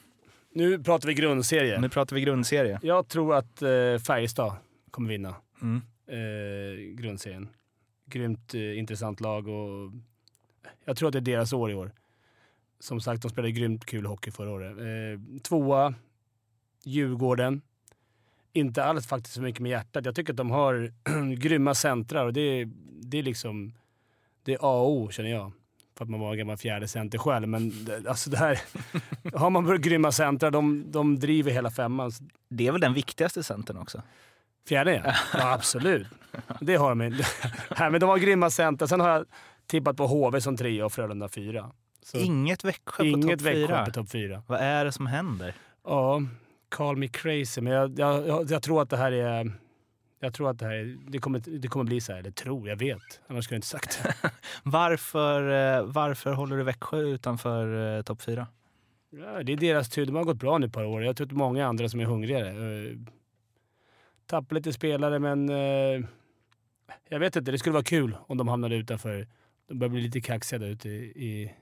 Nu 0.54 0.84
pratar 0.84 1.08
vi 1.08 1.14
grundserie. 1.14 1.80
Nu 1.80 1.90
pratar 1.90 2.16
vi 2.16 2.22
grundserie. 2.22 2.80
Jag 2.82 3.08
tror 3.08 3.36
att 3.36 3.62
eh, 3.62 3.70
Färjestad 4.08 4.54
kommer 4.92 5.10
vinna 5.10 5.36
mm. 5.62 5.82
eh, 6.08 6.96
grundserien. 6.96 7.50
Grymt 8.06 8.54
intressant 8.54 9.22
lag 9.22 9.48
och 9.48 9.92
jag 10.86 10.98
tror 10.98 11.08
att 11.08 11.14
det 11.14 11.20
är 11.20 11.22
deras 11.22 11.54
år 11.54 11.72
i 11.72 11.74
år. 11.74 11.92
Som 12.80 13.02
sagt, 13.02 13.22
de 13.22 13.32
spelade 13.32 13.52
grymt 13.52 13.86
kul 13.86 14.06
hockey 14.06 14.32
förra 14.32 14.52
året. 14.52 14.78
Tvåa 15.44 15.94
Djurgården. 16.84 17.62
Inte 18.56 18.84
alls 18.84 19.08
faktiskt 19.08 19.36
så 19.36 19.42
mycket 19.42 19.62
med 19.62 19.70
hjärtat. 19.70 20.06
Jag 20.06 20.16
tycker 20.16 20.34
att 20.34 20.38
de 20.38 20.52
har 20.52 20.92
grymma 21.36 21.76
centrar 21.76 22.26
och 22.26 22.34
det 22.34 22.42
är, 22.42 22.70
det 23.02 23.18
är 23.20 23.24
liksom... 23.24 23.74
Det 24.44 24.54
är 24.54 24.58
A 24.62 24.82
och 24.82 24.92
O 24.92 25.10
känner 25.12 25.30
jag. 25.30 25.52
För 25.98 26.06
att 26.06 26.10
man 26.10 26.20
var 26.20 26.32
en 26.32 26.38
gammal 26.38 26.58
fjärde 26.58 26.88
center 26.88 27.18
själv. 27.18 27.48
Men 27.48 27.72
alltså 28.08 28.30
det 28.30 28.38
här... 28.38 28.60
har 29.34 29.50
man 29.50 29.82
grymma 29.82 30.12
centrar, 30.12 30.52
de, 30.52 30.92
de 30.92 31.20
driver 31.20 31.52
hela 31.52 31.72
femman. 31.72 32.12
Det 32.50 32.68
är 32.68 32.72
väl 32.72 32.82
den 32.82 32.94
viktigaste 32.94 33.44
centern 33.44 33.78
också? 33.78 34.02
Fjärde 34.68 35.02
ja. 35.06 35.14
ja 35.34 35.54
absolut. 35.54 36.08
Det 36.62 36.76
har 36.76 36.90
de. 36.90 36.98
Nej, 37.80 37.92
men 37.92 38.00
de 38.00 38.10
har 38.10 38.18
grymma 38.18 38.50
centrar. 38.50 38.88
Sen 38.88 39.00
har 39.00 39.10
jag 39.10 39.26
tippat 39.68 39.98
på 39.98 40.08
HV 40.08 40.42
som 40.42 40.58
trea 40.58 40.86
och 40.86 40.94
Frölunda 40.94 41.30
fyra. 41.30 41.72
Så 42.04 42.18
Inget 42.18 42.64
Växjö 42.64 42.98
på 42.98 43.06
inget 43.06 43.40
topp 43.40 43.48
Växjö 43.48 43.68
fyra. 43.68 43.86
på 43.86 43.92
topp 43.92 44.12
fyra. 44.12 44.44
Vad 44.48 44.60
är 44.60 44.86
det 44.86 44.92
som 44.92 45.08
händer? 45.08 45.56
Ja, 45.84 46.22
call 46.76 46.98
me 46.98 47.08
crazy, 47.08 47.62
men 47.62 47.74
jag, 47.74 48.00
jag, 48.00 48.52
jag, 48.52 48.64
tror 48.64 48.82
att 48.82 48.90
det 48.90 48.98
här 48.98 49.12
är... 49.12 49.52
Jag 50.20 50.34
tror 50.34 50.50
att 50.50 50.60
det 50.60 50.66
här 50.66 50.74
är, 50.74 50.98
det 51.08 51.18
kommer, 51.18 51.40
det 51.60 51.68
kommer 51.68 51.86
bli 51.86 52.02
så 52.02 52.12
här. 52.12 52.20
Eller 52.20 52.32
tror, 52.32 52.70
jag 52.70 52.76
vet. 52.76 53.22
Annars 53.28 53.44
skulle 53.44 53.56
jag 53.56 53.58
inte 53.58 53.68
sagt 53.68 54.04
det. 54.04 54.32
Varför, 54.64 55.50
eh, 55.50 55.84
varför 55.86 56.34
håller 56.34 56.58
du 56.58 56.64
Växjö 56.64 57.02
utanför 57.02 57.98
eh, 57.98 58.02
topp 58.02 58.22
fyra? 58.22 58.48
Ja, 59.10 59.44
det 59.44 59.54
är 59.54 59.58
deras 59.58 59.90
tur. 59.90 60.06
De 60.06 60.16
har 60.16 60.24
gått 60.24 60.38
bra 60.38 60.58
nu 60.58 60.66
ett 60.66 60.74
par 60.74 60.86
år. 60.86 61.04
Jag 61.04 61.18
tror 61.18 61.26
att 61.26 61.30
det 61.30 61.34
är 61.34 61.38
många 61.38 61.68
andra 61.68 61.90
som 61.90 62.00
är 62.00 62.06
hungrigare. 62.06 62.54
Uh, 62.54 62.98
tappar 64.26 64.56
lite 64.56 64.74
spelare, 64.74 65.20
men... 65.20 65.50
eh, 65.50 66.06
jag 67.10 67.20
vet 67.20 67.36
inte. 67.36 67.52
Det 67.52 67.58
skulle 67.58 67.74
vara 67.74 67.84
kul 67.84 68.18
om 68.28 68.38
de 68.38 68.48
hamnade 68.48 68.76
utanför. 68.76 69.28
De 69.68 69.80
börjar 69.80 69.92
bli 69.92 70.02
lite 70.02 70.22
kaxiga 70.22 70.60
där 70.60 70.68
ute 70.68 70.90
i, 70.90 71.04
i, 71.04 71.54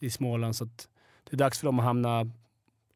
i 0.00 0.10
Småland. 0.10 0.56
Så 0.56 0.64
att 0.64 0.88
det 1.30 1.36
är 1.36 1.38
dags 1.38 1.58
för 1.58 1.66
dem 1.66 1.78
att 1.78 1.84
hamna 1.84 2.26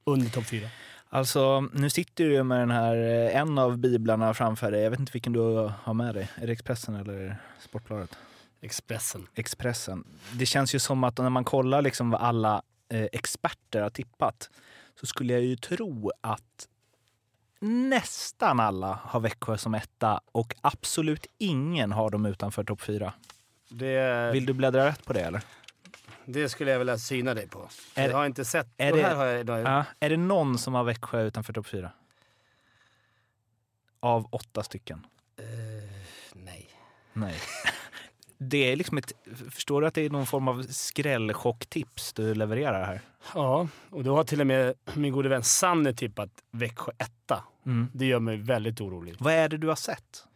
under 0.04 0.30
topp 0.30 0.44
fyra. 0.44 0.68
Alltså, 1.16 1.60
nu 1.60 1.90
sitter 1.90 2.24
du 2.24 2.42
med 2.42 2.58
den 2.58 2.70
här, 2.70 2.96
eh, 2.96 3.36
en 3.36 3.58
av 3.58 3.78
biblarna 3.78 4.34
framför 4.34 4.70
dig. 4.70 4.82
Jag 4.82 4.90
vet 4.90 5.00
inte 5.00 5.12
vilken 5.12 5.32
du 5.32 5.40
har 5.82 5.94
med 5.94 6.14
dig. 6.14 6.28
Är 6.34 6.46
det 6.46 6.52
Expressen 6.52 6.94
eller 6.94 7.36
Sportbladet? 7.60 8.18
Expressen. 8.60 9.26
Expressen. 9.34 10.04
Det 10.32 10.46
känns 10.46 10.74
ju 10.74 10.78
som 10.78 11.04
att 11.04 11.18
när 11.18 11.30
man 11.30 11.44
kollar 11.44 11.82
liksom 11.82 12.10
vad 12.10 12.20
alla 12.20 12.62
eh, 12.88 13.06
experter 13.12 13.82
har 13.82 13.90
tippat 13.90 14.50
så 15.00 15.06
skulle 15.06 15.32
jag 15.32 15.42
ju 15.42 15.56
tro 15.56 16.10
att 16.20 16.68
nästan 17.60 18.60
alla 18.60 18.98
har 19.02 19.20
Växjö 19.20 19.58
som 19.58 19.74
etta 19.74 20.20
och 20.32 20.54
absolut 20.60 21.26
ingen 21.38 21.92
har 21.92 22.10
dem 22.10 22.26
utanför 22.26 22.64
topp 22.64 22.80
fyra. 22.80 23.12
Det, 23.68 24.30
Vill 24.32 24.46
du 24.46 24.52
bläddra 24.52 24.86
rätt 24.86 25.04
på 25.04 25.12
det 25.12 25.20
eller? 25.20 25.42
Det 26.26 26.48
skulle 26.48 26.70
jag 26.70 26.78
vilja 26.78 26.98
syna 26.98 27.34
dig 27.34 27.48
på. 27.48 27.68
Är- 27.94 28.08
jag 28.08 28.16
har 28.16 28.26
inte 28.26 28.44
sett... 28.44 28.66
är 28.76 28.92
de 28.92 28.98
det- 28.98 29.04
här 29.06 29.14
har 29.14 29.24
jag, 29.26 29.46
de, 29.46 29.58
Ja. 29.58 29.84
Är 30.00 30.10
det 30.10 30.16
någon 30.16 30.58
som 30.58 30.74
har 30.74 30.84
Växjö 30.84 31.22
utanför 31.22 31.52
topp 31.52 31.66
fyra? 31.66 31.90
Av 34.00 34.28
åtta 34.32 34.62
stycken? 34.62 35.06
nej. 36.32 36.70
Nej. 37.12 37.34
Det 38.38 38.72
är 38.72 38.76
liksom 38.76 38.98
ett, 38.98 39.12
förstår 39.50 39.80
du 39.80 39.86
att 39.86 39.94
det 39.94 40.02
är 40.02 40.10
någon 40.10 40.26
form 40.26 40.48
av 40.48 40.62
skrällchocktips 40.62 42.12
du 42.12 42.34
levererar 42.34 42.84
här? 42.86 43.00
Ja, 43.34 43.68
och 43.90 44.04
då 44.04 44.16
har 44.16 44.24
till 44.24 44.40
och 44.40 44.46
med 44.46 44.74
min 44.94 45.12
gode 45.12 45.28
vän 45.28 45.42
Sanne 45.42 45.92
tippat 45.94 46.30
Växjö 46.50 46.92
etta. 46.98 47.44
Mm. 47.66 47.88
Det 47.94 48.06
gör 48.06 48.20
mig 48.20 48.36
väldigt 48.36 48.80
orolig. 48.80 49.16
Vad 49.18 49.32
är 49.32 49.48
det 49.48 49.56
du 49.56 49.68
har 49.68 49.76
sett? 49.76 50.26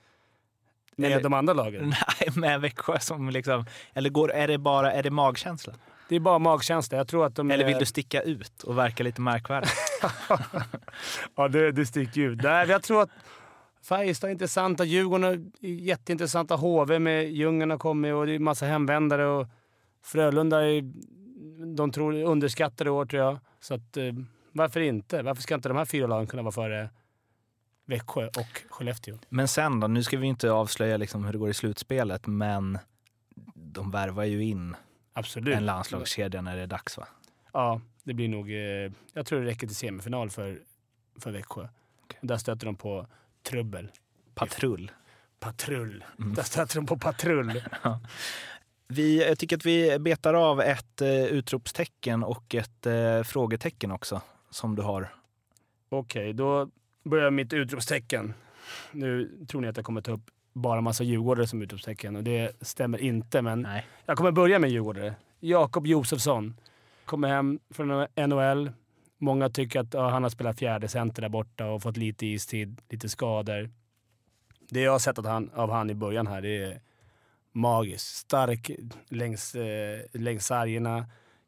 Med 1.01 1.13
Eller- 1.13 1.23
de 1.23 1.33
andra 1.33 1.53
lagen. 1.55 1.95
Nej, 2.21 2.31
med 2.37 2.61
Växjö 2.61 2.99
som 3.01 3.31
liksom... 3.31 3.65
Eller 3.95 4.11
går, 4.11 4.33
är 4.33 4.49
det 4.49 4.59
bara 4.59 4.93
är 4.93 5.03
det 5.03 5.11
magkänsla? 5.11 5.73
Det 6.09 6.17
är 6.17 6.21
bara 6.21 6.39
magkänsla. 6.39 6.99
Jag 6.99 7.09
tror 7.09 7.27
att 7.27 7.35
de 7.37 7.51
Eller 7.51 7.65
är- 7.65 7.69
vill 7.69 7.79
du 7.79 7.87
sticka 7.87 8.23
ut 8.23 8.63
och 8.63 8.79
verka 8.79 9.03
lite 9.03 9.21
märkvärdig? 9.21 9.69
Ja, 11.37 11.49
det, 11.49 11.73
det 11.73 11.87
sticker 11.87 12.21
ut. 12.21 12.43
Nej, 12.43 12.69
jag 12.69 12.83
tror 12.83 13.03
att 13.03 13.11
Färjestad 13.83 14.29
är 14.31 14.33
intressanta, 14.33 14.85
Djurgården 14.85 15.25
är 15.61 15.69
jätteintressanta, 15.69 16.57
HV 16.57 16.99
med 16.99 17.31
Djungeln 17.33 17.71
har 17.71 17.79
kommit 17.79 18.15
och 18.15 18.27
det 18.27 18.35
är 18.35 18.39
massa 18.39 18.67
hemvändare. 18.67 19.27
Och 19.27 19.47
Frölunda 20.05 20.67
är, 20.67 20.83
de 21.77 21.93
tror, 21.93 22.15
underskattade 22.23 22.91
år 22.91 23.07
tror 23.07 23.23
jag. 23.23 23.39
Så 23.61 23.75
att, 23.75 23.97
eh, 23.97 24.05
varför 24.53 24.81
inte? 24.81 25.23
Varför 25.23 25.43
ska 25.43 25.55
inte 25.55 25.69
de 25.69 25.79
här 25.79 25.85
fyra 25.85 26.07
lagen 26.07 26.27
kunna 26.27 26.43
vara 26.43 26.53
före 26.53 26.91
Växjö 27.91 28.27
och 28.27 28.63
Skellefteå? 28.69 29.19
Men 29.29 29.49
sen 29.49 29.81
då? 29.81 29.87
Nu 29.87 30.03
ska 30.03 30.19
vi 30.19 30.27
inte 30.27 30.51
avslöja 30.51 30.97
liksom 30.97 31.25
hur 31.25 31.33
det 31.33 31.39
går 31.39 31.51
i 31.51 31.55
slutspelet, 31.55 32.27
men 32.27 32.79
de 33.55 33.91
värvar 33.91 34.25
ju 34.25 34.45
in 34.45 34.77
Absolut. 35.13 35.57
en 35.57 35.67
landslagskedja 35.67 36.43
när 36.43 36.57
det 36.57 36.63
är 36.63 36.67
dags 36.67 36.99
va? 36.99 37.09
Ja, 37.53 37.81
det 38.05 38.15
blir 38.15 38.29
nog... 38.29 38.51
Eh, 38.51 38.93
jag 39.13 39.27
tror 39.27 39.41
det 39.41 39.47
räcker 39.47 39.67
till 39.67 39.77
semifinal 39.77 40.31
för, 40.31 40.59
för 41.19 41.31
Växjö. 41.31 41.69
Och 42.01 42.15
Där 42.21 42.37
stöter 42.37 42.67
de 42.67 42.77
på 42.77 43.07
trubbel. 43.43 43.91
Patrull. 44.35 44.91
Patrull. 45.41 46.05
Där 46.17 46.43
stöter 46.43 46.77
de 46.77 46.87
på 46.87 46.99
patrull. 46.99 47.63
Vi, 48.89 49.27
jag 49.29 49.39
tycker 49.39 49.57
att 49.57 49.67
vi 49.67 49.99
betar 49.99 50.35
av 50.35 50.61
ett 50.61 51.01
eh, 51.01 51.25
utropstecken 51.25 52.25
och 52.25 52.55
ett 52.55 52.87
eh, 52.87 53.23
frågetecken 53.23 53.91
också, 53.91 54.21
som 54.51 54.77
du 54.77 54.83
har. 54.83 55.15
Okej, 55.89 56.33
då 56.33 56.71
börjar 57.03 57.31
mitt 57.31 57.53
utropstecken. 57.53 58.35
Nu 58.93 59.31
tror 59.49 59.61
ni 59.61 59.69
att 59.69 59.77
jag 59.77 59.87
kommer 59.87 60.01
ta 60.01 60.13
upp 60.13 60.31
bara 60.53 60.81
massa 60.81 61.05
djurgårdare 61.05 61.47
som 61.47 61.63
utropstecken 61.63 62.17
och 62.17 62.25
det 62.25 62.57
stämmer 62.61 62.99
inte, 62.99 63.43
men 63.43 63.63
Nej. 63.63 63.87
jag 64.07 64.17
kommer 64.17 64.33
börja 64.33 64.59
med 64.59 64.71
djurgårdare. 64.71 65.15
Jakob 65.41 65.87
Josefsson 65.87 66.57
kommer 67.05 67.29
hem 67.29 67.59
från 67.71 68.07
NHL. 68.29 68.71
Många 69.19 69.51
tycker 69.51 69.81
att 69.81 69.95
ja, 69.95 70.09
han 70.09 70.23
har 70.23 70.31
spelat 70.31 70.59
fjärde 70.59 70.89
center 70.89 71.23
där 71.23 71.29
borta 71.29 71.67
och 71.67 71.83
fått 71.83 71.97
lite 71.97 72.27
istid, 72.27 72.81
lite 72.89 73.09
skador. 73.09 73.71
Det 74.71 74.81
jag 74.81 74.93
har 74.93 74.99
sett 74.99 75.19
att 75.19 75.27
han, 75.27 75.51
av 75.55 75.71
han 75.71 75.91
i 75.91 75.95
början 75.95 76.27
här, 76.27 76.43
det 76.43 76.65
är 76.65 76.81
magiskt. 77.53 78.17
Stark 78.17 78.71
längs, 79.09 79.55
eh, 79.55 80.01
längs 80.13 80.47
sargerna. 80.47 81.07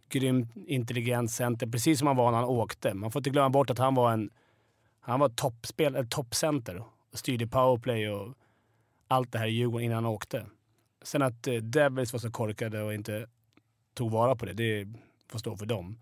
Grymt 0.08 0.56
intelligent 0.66 1.30
center, 1.30 1.66
precis 1.66 1.98
som 1.98 2.06
han 2.06 2.16
var 2.16 2.30
när 2.30 2.38
han 2.38 2.48
åkte. 2.48 2.94
Man 2.94 3.10
får 3.10 3.20
inte 3.20 3.30
glömma 3.30 3.50
bort 3.50 3.70
att 3.70 3.78
han 3.78 3.94
var 3.94 4.12
en 4.12 4.30
han 5.04 5.20
var 5.20 5.28
toppspel, 5.28 5.94
eller 5.94 6.08
toppcenter 6.08 6.84
och 7.10 7.18
styrde 7.18 7.46
powerplay 7.46 8.08
och 8.08 8.34
allt 9.08 9.32
det 9.32 9.38
här 9.38 9.46
i 9.46 9.50
Djurgården 9.50 9.84
innan 9.84 10.04
han 10.04 10.12
åkte. 10.12 10.46
Sen 11.02 11.22
att 11.22 11.46
eh, 11.46 11.54
Devils 11.54 12.12
var 12.12 12.20
så 12.20 12.30
korkade 12.30 12.82
och 12.82 12.94
inte 12.94 13.26
tog 13.94 14.10
vara 14.10 14.36
på 14.36 14.46
det, 14.46 14.52
det 14.52 14.88
får 15.28 15.38
stå 15.38 15.56
för 15.56 15.66
dem. 15.66 15.98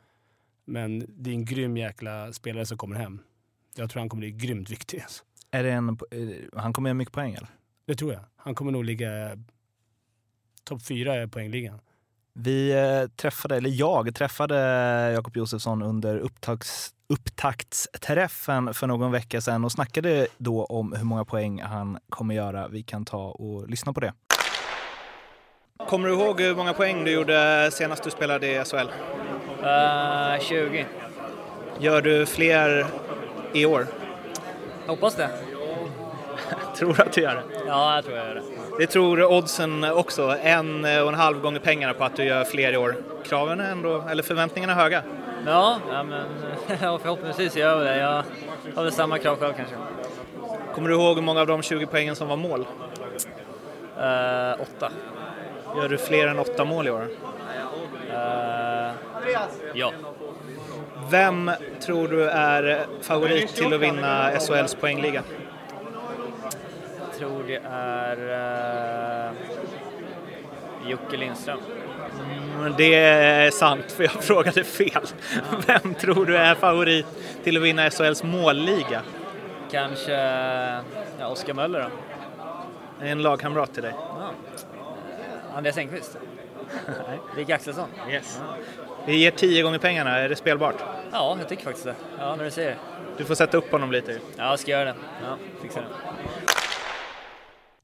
Men 0.64 1.06
det 1.08 1.30
är 1.30 1.34
en 1.34 1.44
grym 1.44 1.76
jäkla 1.76 2.32
spelare 2.32 2.66
som 2.66 2.78
kommer 2.78 2.96
hem. 2.96 3.20
Jag 3.76 3.90
tror 3.90 4.00
han 4.00 4.08
kommer 4.08 4.20
bli 4.20 4.30
grymt 4.30 4.70
viktig. 4.70 5.00
alltså. 5.00 5.24
Är 5.50 5.62
det 5.62 5.72
en, 5.72 5.88
eh, 5.88 6.60
han 6.60 6.72
kommer 6.72 6.90
göra 6.90 6.94
mycket 6.94 7.14
poäng 7.14 7.34
eller? 7.34 7.48
Det 7.84 7.94
tror 7.94 8.12
jag. 8.12 8.24
Han 8.36 8.54
kommer 8.54 8.72
nog 8.72 8.84
ligga 8.84 9.38
topp 10.64 10.82
fyra 10.82 11.22
i 11.22 11.28
poängligan. 11.28 11.80
Vi 12.34 12.72
eh, 12.72 13.08
träffade, 13.16 13.56
eller 13.56 13.70
jag 13.70 14.14
träffade 14.14 14.56
Jakob 15.14 15.36
Josefsson 15.36 15.82
under 15.82 16.18
upptakts, 16.18 16.90
upptaktsträffen 17.08 18.74
för 18.74 18.86
någon 18.86 19.12
vecka 19.12 19.40
sedan 19.40 19.64
och 19.64 19.72
snackade 19.72 20.26
då 20.38 20.64
om 20.64 20.92
hur 20.92 21.04
många 21.04 21.24
poäng 21.24 21.62
han 21.62 21.98
kommer 22.08 22.34
göra. 22.34 22.68
Vi 22.68 22.82
kan 22.82 23.04
ta 23.04 23.28
och 23.30 23.68
lyssna 23.68 23.92
på 23.92 24.00
det. 24.00 24.12
Kommer 25.88 26.08
du 26.08 26.14
ihåg 26.14 26.40
hur 26.40 26.54
många 26.54 26.72
poäng 26.72 27.04
du 27.04 27.10
gjorde 27.10 27.70
senast 27.72 28.02
du 28.02 28.10
spelade 28.10 28.46
i 28.46 28.64
SHL? 28.64 28.76
Uh, 28.76 30.40
20. 30.40 30.86
Gör 31.78 32.02
du 32.02 32.26
fler 32.26 32.86
i 33.52 33.66
år? 33.66 33.86
Hoppas 34.86 35.14
det. 35.14 35.30
Tror 36.76 36.94
du 36.94 37.02
att 37.02 37.12
du 37.12 37.20
gör 37.20 37.34
det? 37.34 37.42
Ja, 37.66 37.94
jag 37.94 38.04
tror 38.04 38.16
jag 38.16 38.26
gör 38.26 38.34
det. 38.34 38.59
Det 38.80 38.86
tror 38.86 39.24
oddsen 39.24 39.84
också. 39.84 40.36
En 40.42 40.84
och 40.84 41.08
en 41.08 41.14
halv 41.14 41.40
gånger 41.40 41.58
pengarna 41.58 41.94
på 41.94 42.04
att 42.04 42.16
du 42.16 42.24
gör 42.24 42.44
fler 42.44 42.72
i 42.72 42.76
år. 42.76 42.96
Kraven 43.24 43.60
är 43.60 43.70
ändå, 43.70 44.04
eller 44.10 44.22
förväntningarna 44.22 44.72
är 44.72 44.76
höga. 44.76 45.02
Ja, 45.46 45.78
ja 45.92 46.02
men 46.02 46.24
förhoppningsvis 46.78 47.56
gör 47.56 47.78
vi 47.78 47.84
det. 47.84 47.96
Jag 47.96 48.24
har 48.74 48.82
väl 48.82 48.92
samma 48.92 49.18
krav 49.18 49.36
själv 49.36 49.52
kanske. 49.52 49.74
Kommer 50.74 50.88
du 50.88 50.94
ihåg 50.94 51.16
hur 51.16 51.22
många 51.22 51.40
av 51.40 51.46
de 51.46 51.62
20 51.62 51.86
poängen 51.86 52.16
som 52.16 52.28
var 52.28 52.36
mål? 52.36 52.60
Uh, 52.60 52.66
åtta. 54.60 54.90
Gör 55.76 55.88
du 55.88 55.98
fler 55.98 56.26
än 56.26 56.38
åtta 56.38 56.64
mål 56.64 56.86
i 56.86 56.90
år? 56.90 57.08
Uh, 58.10 58.90
ja. 59.74 59.92
Vem 61.10 61.50
tror 61.80 62.08
du 62.08 62.30
är 62.30 62.86
favorit 63.02 63.54
till 63.54 63.74
att 63.74 63.80
vinna 63.80 64.30
SHLs 64.30 64.74
poängliga? 64.74 65.22
Tror 67.20 67.44
det 67.46 67.60
är 67.70 68.16
uh, 69.28 69.36
Jocke 70.90 71.16
Lindström. 71.16 71.58
Mm, 72.58 72.74
Det 72.78 72.94
är 72.94 73.50
sant, 73.50 73.92
för 73.92 74.02
jag 74.02 74.12
frågade 74.24 74.64
fel. 74.64 75.02
Vem 75.66 75.94
tror 75.94 76.26
du 76.26 76.36
är 76.36 76.54
favorit 76.54 77.06
till 77.44 77.56
att 77.56 77.62
vinna 77.62 77.90
SHLs 77.90 78.22
målliga? 78.22 79.02
Kanske 79.70 80.12
ja, 81.18 81.26
Oskar 81.26 81.54
Möller 81.54 81.80
då? 81.80 81.88
En 83.06 83.22
lagkamrat 83.22 83.74
till 83.74 83.82
dig. 83.82 83.94
Ja. 83.96 84.30
Andreas 85.54 85.78
Engqvist? 85.78 86.18
Dick 87.36 87.50
Axelsson. 87.50 87.88
Yes. 88.10 88.40
Vi 89.06 89.16
ger 89.16 89.30
tio 89.30 89.62
gånger 89.62 89.78
pengarna, 89.78 90.18
är 90.18 90.28
det 90.28 90.36
spelbart? 90.36 90.76
Ja, 91.12 91.36
jag 91.38 91.48
tycker 91.48 91.64
faktiskt 91.64 91.86
det. 91.86 91.94
Ja, 92.18 92.36
när 92.36 92.44
du 92.44 92.50
säger 92.50 92.70
det. 92.70 92.76
Du 93.16 93.24
får 93.24 93.34
sätta 93.34 93.56
upp 93.56 93.72
honom 93.72 93.92
lite. 93.92 94.12
Ja, 94.36 94.44
jag 94.50 94.58
ska 94.58 94.70
göra 94.70 94.84
det. 94.84 94.94
Ja, 95.24 95.36
fixa 95.62 95.80
det. 95.80 95.86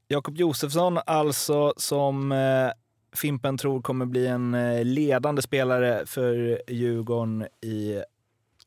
Jakob 0.09 0.37
Josefsson 0.37 0.99
alltså 1.05 1.73
som 1.77 2.31
eh, 2.31 2.71
Fimpen 3.15 3.57
tror 3.57 3.81
kommer 3.81 4.05
bli 4.05 4.27
en 4.27 4.53
eh, 4.53 4.85
ledande 4.85 5.41
spelare 5.41 6.05
för 6.05 6.61
Djurgården 6.67 7.47
i 7.61 8.01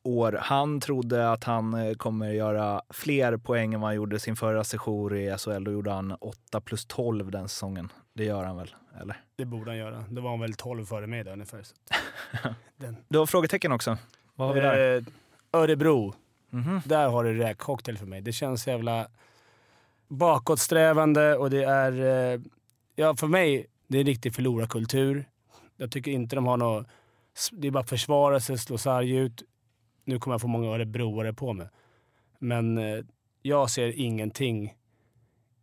år. 0.03 0.39
Han 0.41 0.79
trodde 0.79 1.31
att 1.31 1.43
han 1.43 1.73
eh, 1.73 1.93
kommer 1.93 2.31
göra 2.31 2.81
fler 2.89 3.37
poäng 3.37 3.73
än 3.73 3.81
vad 3.81 3.87
han 3.87 3.95
gjorde 3.95 4.19
sin 4.19 4.35
förra 4.35 4.63
sejour 4.63 5.15
i 5.15 5.37
SHL. 5.37 5.63
Då 5.63 5.71
gjorde 5.71 5.91
han 5.91 6.11
8 6.11 6.61
plus 6.61 6.85
12 6.85 7.31
den 7.31 7.49
säsongen. 7.49 7.91
Det 8.13 8.23
gör 8.25 8.43
han 8.43 8.57
väl? 8.57 8.75
Eller? 9.01 9.21
Det 9.35 9.45
borde 9.45 9.71
han 9.71 9.77
göra. 9.77 10.03
Det 10.09 10.21
var 10.21 10.29
han 10.29 10.39
väl 10.39 10.53
12 10.53 10.85
före 10.85 11.07
mig 11.07 11.23
där 11.23 11.33
ungefär. 11.33 11.61
Den. 12.77 12.97
Du 13.07 13.19
har 13.19 13.25
frågetecken 13.25 13.71
också. 13.71 13.97
Vad 14.35 14.47
har 14.47 14.55
vi 14.55 14.61
där? 14.61 15.05
Örebro. 15.53 16.13
Mhm. 16.49 16.81
Där 16.85 17.09
har 17.09 17.23
det 17.23 17.33
räkcocktail 17.33 17.97
för 17.97 18.05
mig. 18.05 18.21
Det 18.21 18.31
känns 18.33 18.67
jävla 18.67 19.07
bakåtsträvande 20.11 21.37
och 21.37 21.49
det 21.49 21.63
är... 21.63 21.91
Eh, 22.33 22.41
ja, 22.95 23.15
för 23.15 23.27
mig, 23.27 23.67
det 23.87 23.97
är 23.97 24.01
en 24.01 24.07
riktig 24.07 24.35
förlorarkultur. 24.35 25.25
Jag 25.77 25.91
tycker 25.91 26.11
inte 26.11 26.35
de 26.35 26.45
har 26.45 26.57
något... 26.57 26.87
Det 27.51 27.67
är 27.67 27.71
bara 27.71 27.79
att 27.79 27.89
försvara 27.89 28.39
sig, 28.39 28.57
slå 28.57 28.77
sarg 28.77 29.15
ut. 29.15 29.43
Nu 30.05 30.19
kommer 30.19 30.33
jag 30.33 30.41
få 30.41 30.47
många 30.47 30.69
örebroare 30.69 31.33
på 31.33 31.53
mig. 31.53 31.67
Men 32.39 32.77
eh, 32.77 33.03
jag 33.41 33.69
ser 33.69 33.99
ingenting 33.99 34.75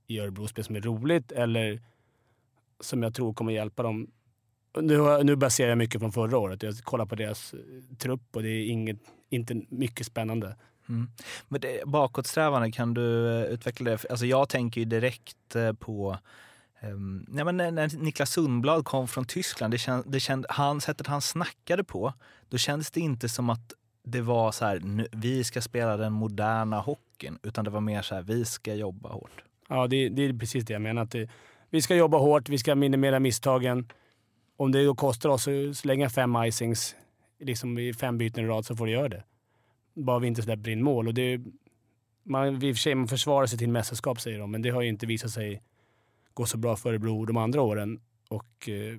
i 0.06 0.18
Örebrospel 0.18 0.64
som 0.64 0.76
är 0.76 0.80
roligt 0.80 1.32
eller 1.32 1.80
som 2.80 3.02
jag 3.02 3.14
tror 3.14 3.34
kommer 3.34 3.52
hjälpa 3.52 3.82
dem. 3.82 4.10
Nu, 4.80 5.22
nu 5.24 5.36
baserar 5.36 5.68
jag 5.68 5.78
mycket 5.78 6.00
från 6.00 6.12
förra 6.12 6.38
året. 6.38 6.62
Jag 6.62 6.76
kollar 6.76 7.06
på 7.06 7.14
deras 7.14 7.54
eh, 7.54 7.96
trupp 7.98 8.36
och 8.36 8.42
det 8.42 8.48
är 8.48 8.66
inget, 8.66 8.98
inte 9.30 9.62
mycket 9.68 10.06
spännande. 10.06 10.56
Mm. 10.88 11.08
Men 11.48 11.60
det, 11.60 11.82
bakåtsträvande, 11.86 12.70
kan 12.70 12.94
du 12.94 13.40
eh, 13.40 13.44
utveckla 13.44 13.90
det? 13.90 14.10
Alltså 14.10 14.26
jag 14.26 14.48
tänker 14.48 14.80
ju 14.80 14.84
direkt 14.84 15.56
eh, 15.56 15.72
på 15.72 16.18
um, 16.82 17.26
nej 17.28 17.44
men 17.44 17.56
när, 17.56 17.70
när 17.70 17.98
Niklas 17.98 18.30
Sundblad 18.30 18.84
kom 18.84 19.08
från 19.08 19.24
Tyskland, 19.24 19.74
det 19.74 19.78
känd, 19.78 20.04
det 20.06 20.20
känd, 20.20 20.46
han, 20.48 20.80
sättet 20.80 21.06
han 21.06 21.20
snackade 21.20 21.84
på, 21.84 22.12
då 22.48 22.58
kändes 22.58 22.90
det 22.90 23.00
inte 23.00 23.28
som 23.28 23.50
att 23.50 23.72
det 24.04 24.20
var 24.20 24.52
så 24.52 24.64
här, 24.64 24.80
nu, 24.80 25.06
vi 25.12 25.44
ska 25.44 25.60
spela 25.60 25.96
den 25.96 26.12
moderna 26.12 26.80
hockeyn, 26.80 27.38
utan 27.42 27.64
det 27.64 27.70
var 27.70 27.80
mer 27.80 28.02
så 28.02 28.14
här, 28.14 28.22
vi 28.22 28.44
ska 28.44 28.74
jobba 28.74 29.08
hårt. 29.08 29.44
Ja, 29.68 29.86
det, 29.86 30.08
det 30.08 30.22
är 30.22 30.32
precis 30.32 30.64
det 30.64 30.72
jag 30.72 30.82
menar. 30.82 31.02
Att 31.02 31.10
det, 31.10 31.30
vi 31.70 31.82
ska 31.82 31.96
jobba 31.96 32.18
hårt, 32.18 32.48
vi 32.48 32.58
ska 32.58 32.74
minimera 32.74 33.20
misstagen. 33.20 33.88
Om 34.56 34.72
det 34.72 34.84
då 34.84 34.94
kostar 34.94 35.28
oss 35.28 35.48
att 35.48 35.76
slänga 35.76 36.10
fem 36.10 36.36
icings 36.44 36.96
liksom 37.40 37.78
i 37.78 37.94
fem 37.94 38.18
byten 38.18 38.44
i 38.44 38.46
rad 38.46 38.66
så 38.66 38.76
får 38.76 38.86
du 38.86 38.92
göra 38.92 39.08
det. 39.08 39.22
Bara 39.98 40.18
vi 40.18 40.26
inte 40.26 40.42
släpper 40.42 40.70
in 40.70 40.82
mål. 40.82 41.08
Och 41.08 41.14
det, 41.14 41.40
man, 42.22 42.62
I 42.62 42.72
och 42.72 42.76
för 42.76 42.80
sig, 42.80 42.94
man 42.94 43.08
försvarar 43.08 43.46
sig 43.46 43.58
till 43.58 43.68
mästerskap 43.68 44.20
säger 44.20 44.38
de, 44.38 44.50
men 44.50 44.62
det 44.62 44.70
har 44.70 44.82
ju 44.82 44.88
inte 44.88 45.06
visat 45.06 45.30
sig 45.30 45.62
gå 46.34 46.46
så 46.46 46.58
bra 46.58 46.76
för 46.76 46.90
Örebro 46.90 47.24
de 47.24 47.36
andra 47.36 47.62
åren. 47.62 48.00
Och, 48.28 48.68
eh, 48.68 48.96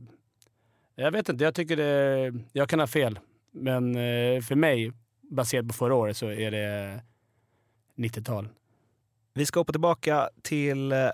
jag 0.96 1.12
vet 1.12 1.30
inte, 1.30 1.44
jag 1.44 1.56
tycker 1.56 1.78
det... 1.78 2.34
Jag 2.54 2.70
kan 2.70 2.80
ha 2.80 2.88
fel, 2.88 3.20
men 3.52 3.96
eh, 3.96 4.42
för 4.42 4.56
mig, 4.56 4.92
baserat 5.22 5.68
på 5.68 5.74
förra 5.74 5.96
året, 5.96 6.18
så 6.18 6.32
är 6.32 6.52
det 6.52 7.02
90-tal. 7.96 8.50
Vi 9.34 9.46
ska 9.46 9.60
hoppa 9.60 9.72
tillbaka 9.72 10.30
till 10.42 10.92
eh, 10.92 11.10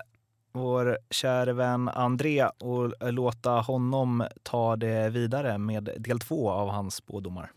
vår 0.52 0.98
käre 1.10 1.52
vän 1.52 1.88
André 1.88 2.46
och 2.46 3.02
eh, 3.02 3.12
låta 3.12 3.50
honom 3.50 4.24
ta 4.42 4.76
det 4.76 5.10
vidare 5.10 5.58
med 5.58 5.90
del 5.98 6.18
två 6.18 6.50
av 6.50 6.68
hans 6.68 6.94
spådomar. 6.94 7.52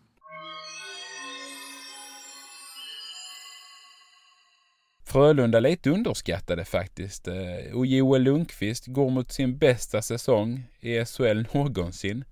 Frölunda 5.09 5.59
lite 5.59 5.89
underskattade 5.89 6.65
faktiskt. 6.65 7.27
Eh, 7.27 7.73
Och 7.73 7.85
Joel 7.85 8.21
Lundqvist 8.23 8.85
går 8.87 9.09
mot 9.09 9.31
sin 9.31 9.57
bästa 9.57 10.01
säsong 10.01 10.63
i 10.79 11.05
SHL 11.05 11.45
någonsin. 11.53 12.23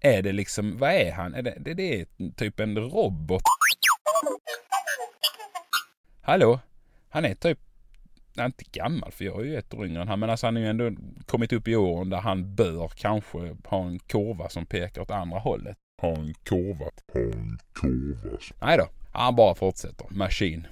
Är 0.00 0.22
det 0.22 0.32
liksom, 0.32 0.78
vad 0.78 0.90
är 0.92 1.12
han? 1.12 1.34
Är 1.34 1.42
det, 1.42 1.56
det, 1.60 1.74
det 1.74 2.00
är 2.00 2.06
typ 2.36 2.60
en 2.60 2.76
robot. 2.78 3.42
Hallå? 6.22 6.60
Han 7.10 7.24
är 7.24 7.34
typ, 7.34 7.58
han 8.36 8.42
är 8.42 8.46
inte 8.46 8.64
gammal 8.72 9.12
för 9.12 9.24
jag 9.24 9.40
är 9.40 9.44
ju 9.44 9.56
ett 9.56 9.74
år 9.74 9.86
yngre 9.86 10.02
än 10.02 10.08
han, 10.08 10.20
men 10.20 10.30
alltså 10.30 10.46
han 10.46 10.56
är 10.56 10.60
ju 10.60 10.66
ändå 10.66 10.90
kommit 11.26 11.52
upp 11.52 11.68
i 11.68 11.76
åren 11.76 12.10
där 12.10 12.18
han 12.20 12.54
bör 12.54 12.88
kanske 12.96 13.56
ha 13.64 13.86
en 13.86 13.98
kurva 13.98 14.48
som 14.48 14.66
pekar 14.66 15.02
åt 15.02 15.10
andra 15.10 15.38
hållet. 15.38 15.76
Ha 16.02 16.08
en 16.16 16.34
kurva. 16.34 16.84
Ha 17.12 17.20
en 17.20 17.58
kurva. 17.74 18.38
Nej 18.60 18.78
då, 18.78 18.88
han 19.12 19.36
bara 19.36 19.54
fortsätter. 19.54 20.06
Maskin. 20.10 20.66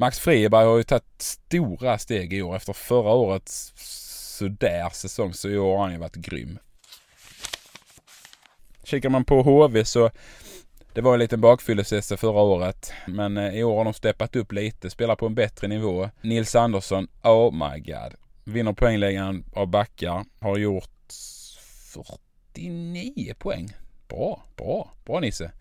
Max 0.00 0.18
Friberg 0.18 0.64
har 0.66 0.76
ju 0.76 0.82
tagit 0.82 1.22
stora 1.22 1.98
steg 1.98 2.32
i 2.32 2.42
år. 2.42 2.56
Efter 2.56 2.72
förra 2.72 3.10
årets 3.10 3.72
sådär 4.38 4.88
säsong 4.92 5.34
så 5.34 5.48
i 5.48 5.58
år 5.58 5.76
har 5.76 5.82
han 5.82 5.92
ju 5.92 5.98
varit 5.98 6.16
grym. 6.16 6.58
Kikar 8.84 9.08
man 9.08 9.24
på 9.24 9.42
HV 9.42 9.84
så 9.84 10.10
det 10.94 11.00
var 11.00 11.14
en 11.14 11.18
liten 11.20 11.40
bakfyllesesse 11.40 12.16
förra 12.16 12.40
året. 12.40 12.92
Men 13.06 13.36
eh, 13.36 13.54
i 13.54 13.64
år 13.64 13.76
har 13.76 13.84
de 13.84 13.94
steppat 13.94 14.36
upp 14.36 14.52
lite, 14.52 14.90
spelar 14.90 15.16
på 15.16 15.26
en 15.26 15.34
bättre 15.34 15.68
nivå. 15.68 16.10
Nils 16.20 16.54
Andersson, 16.54 17.08
oh 17.22 17.52
my 17.52 17.80
god. 17.80 18.14
Vinner 18.44 18.72
poängläggaren 18.72 19.44
av 19.52 19.66
backar. 19.66 20.24
Har 20.40 20.56
gjort 20.56 21.12
49 22.54 23.34
poäng. 23.38 23.68
Bra, 24.08 24.42
bra, 24.56 24.90
bra 25.04 25.20
Nisse. 25.20 25.52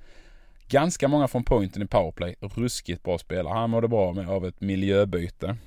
Ganska 0.69 1.07
många 1.07 1.27
från 1.27 1.43
pointen 1.43 1.81
i 1.81 1.87
powerplay. 1.87 2.35
Ruskigt 2.41 3.03
bra 3.03 3.17
spelare. 3.17 3.53
Han 3.53 3.69
mådde 3.69 3.87
bra 3.87 4.13
med, 4.13 4.29
av 4.29 4.45
ett 4.45 4.61
miljöbyte. 4.61 5.57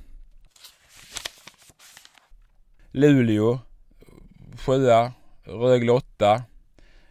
Luleå, 2.91 3.59
sjua, 4.67 5.13
Rögle 5.45 5.93
åtta. 5.93 6.43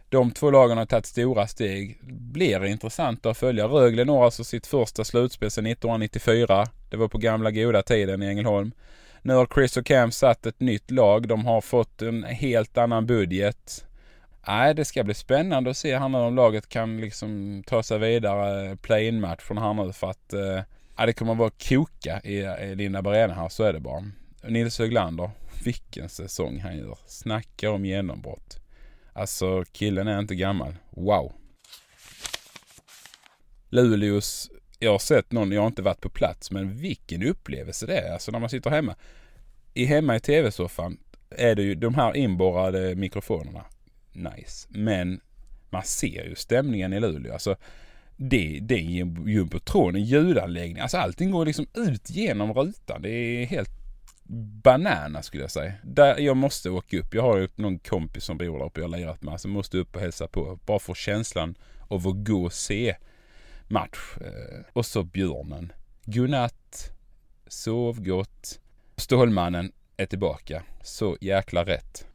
De 0.08 0.30
två 0.30 0.50
lagen 0.50 0.78
har 0.78 0.86
tagit 0.86 1.06
stora 1.06 1.46
steg. 1.46 1.98
Blir 2.02 2.64
intressant 2.64 3.26
att 3.26 3.38
följa. 3.38 3.66
Rögle 3.66 4.04
når 4.04 4.24
alltså 4.24 4.44
sitt 4.44 4.66
första 4.66 5.04
slutspel 5.04 5.50
sedan 5.50 5.66
1994. 5.66 6.66
Det 6.90 6.96
var 6.96 7.08
på 7.08 7.18
gamla 7.18 7.50
goda 7.50 7.82
tiden 7.82 8.22
i 8.22 8.26
Ängelholm. 8.26 8.72
Nu 9.22 9.34
har 9.34 9.46
Chris 9.54 9.76
och 9.76 9.86
Cam 9.86 10.10
satt 10.10 10.46
ett 10.46 10.60
nytt 10.60 10.90
lag. 10.90 11.28
De 11.28 11.46
har 11.46 11.60
fått 11.60 12.02
en 12.02 12.24
helt 12.24 12.78
annan 12.78 13.06
budget. 13.06 13.84
Nej, 14.46 14.74
det 14.74 14.84
ska 14.84 15.04
bli 15.04 15.14
spännande 15.14 15.70
att 15.70 15.76
se 15.76 15.98
här 15.98 16.08
nu 16.08 16.18
om 16.18 16.36
laget 16.36 16.68
kan 16.68 17.00
liksom 17.00 17.62
ta 17.66 17.82
sig 17.82 17.98
vidare 17.98 18.76
play-in-matchen 18.76 19.58
här 19.58 19.74
nu 19.74 19.92
för 19.92 20.10
att 20.10 20.32
eh, 20.32 21.06
det 21.06 21.12
kommer 21.12 21.32
att 21.32 21.38
vara 21.38 21.50
koka 21.50 22.20
i, 22.24 22.36
i 22.38 22.74
Linda 22.74 22.98
Arena 22.98 23.34
här, 23.34 23.48
så 23.48 23.64
är 23.64 23.72
det 23.72 23.80
bara. 23.80 24.04
Nils 24.42 24.78
Höglander, 24.78 25.30
vilken 25.64 26.08
säsong 26.08 26.60
han 26.60 26.78
gör. 26.78 26.98
Snacka 27.06 27.70
om 27.70 27.84
genombrott. 27.84 28.58
Alltså 29.12 29.64
killen 29.72 30.08
är 30.08 30.18
inte 30.18 30.34
gammal. 30.34 30.74
Wow. 30.90 31.32
Luleås, 33.68 34.50
jag 34.78 34.90
har 34.90 34.98
sett 34.98 35.32
någon, 35.32 35.52
jag 35.52 35.60
har 35.60 35.66
inte 35.66 35.82
varit 35.82 36.00
på 36.00 36.08
plats, 36.08 36.50
men 36.50 36.76
vilken 36.76 37.22
upplevelse 37.22 37.86
det 37.86 37.98
är. 37.98 38.12
Alltså 38.12 38.32
när 38.32 38.38
man 38.38 38.48
sitter 38.48 38.70
hemma. 38.70 38.96
I 39.74 39.84
hemma 39.84 40.16
i 40.16 40.20
tv-soffan 40.20 40.98
är 41.30 41.54
det 41.54 41.62
ju 41.62 41.74
de 41.74 41.94
här 41.94 42.16
inborrade 42.16 42.94
mikrofonerna. 42.94 43.64
Nice. 44.12 44.68
Men 44.70 45.20
man 45.70 45.82
ser 45.84 46.24
ju 46.24 46.34
stämningen 46.34 46.92
i 46.92 47.00
Luleå. 47.00 47.32
Alltså 47.32 47.56
det, 48.16 48.58
det 48.62 48.74
är 48.74 48.78
en 48.78 49.28
jumbotron, 49.28 49.96
en 49.96 50.04
ljudanläggning. 50.04 50.82
Alltså 50.82 50.96
allting 50.98 51.30
går 51.30 51.46
liksom 51.46 51.66
ut 51.74 52.10
genom 52.10 52.54
rutan. 52.54 53.02
Det 53.02 53.10
är 53.10 53.46
helt 53.46 53.70
banana 54.62 55.22
skulle 55.22 55.42
jag 55.42 55.50
säga. 55.50 55.72
Där 55.82 56.18
jag 56.18 56.36
måste 56.36 56.70
åka 56.70 56.98
upp. 56.98 57.14
Jag 57.14 57.22
har 57.22 57.38
ju 57.38 57.48
någon 57.54 57.78
kompis 57.78 58.24
som 58.24 58.38
bor 58.38 58.58
där 58.58 58.66
uppe 58.66 58.80
jag 58.80 58.88
har 58.88 58.98
lirat 58.98 59.22
med. 59.22 59.40
Så 59.40 59.48
jag 59.48 59.52
måste 59.52 59.78
upp 59.78 59.96
och 59.96 60.02
hälsa 60.02 60.28
på. 60.28 60.58
Bara 60.66 60.78
få 60.78 60.94
känslan 60.94 61.54
av 61.88 62.08
att 62.08 62.24
gå 62.26 62.44
och 62.44 62.52
se 62.52 62.96
match. 63.68 64.16
Eh, 64.20 64.60
och 64.72 64.86
så 64.86 65.02
björnen. 65.02 65.72
Godnatt. 66.04 66.90
Sov 67.46 68.02
gott. 68.02 68.60
Stålmannen 68.96 69.72
är 69.96 70.06
tillbaka. 70.06 70.62
Så 70.82 71.16
jäkla 71.20 71.64
rätt. 71.64 72.06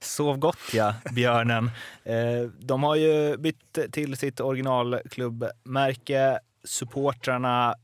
Sov 0.00 0.38
gott 0.38 0.72
ja, 0.72 0.94
björnen. 1.14 1.70
Eh, 2.04 2.48
de 2.58 2.82
har 2.82 2.96
ju 2.96 3.36
bytt 3.36 3.78
till 3.92 4.16
sitt 4.16 4.40
originalklubbmärke. 4.40 6.38
Supportrarna 6.64 7.74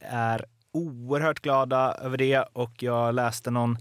är 0.00 0.44
oerhört 0.72 1.40
glada 1.40 1.94
över 1.94 2.16
det 2.16 2.38
och 2.52 2.82
jag 2.82 3.14
läste 3.14 3.50
någon 3.50 3.78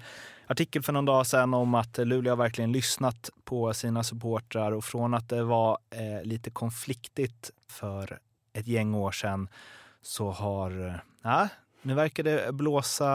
artikel 0.47 0.83
för 0.83 0.93
någon 0.93 1.05
dag 1.05 1.27
sedan 1.27 1.53
om 1.53 1.75
att 1.75 1.97
Luleå 1.97 2.31
har 2.31 2.37
verkligen 2.37 2.71
lyssnat 2.71 3.29
på 3.43 3.73
sina 3.73 4.03
supportrar 4.03 4.71
och 4.71 4.83
från 4.83 5.13
att 5.13 5.29
det 5.29 5.43
var 5.43 5.77
eh, 5.89 6.23
lite 6.23 6.49
konfliktigt 6.49 7.51
för 7.69 8.19
ett 8.53 8.67
gäng 8.67 8.95
år 8.95 9.11
sedan 9.11 9.49
så 10.01 10.31
har, 10.31 10.87
eh, 10.87 10.95
ja, 11.21 11.47
nu 11.81 11.93
verkar 11.93 12.23
det 12.23 12.53
blåsa 12.53 13.11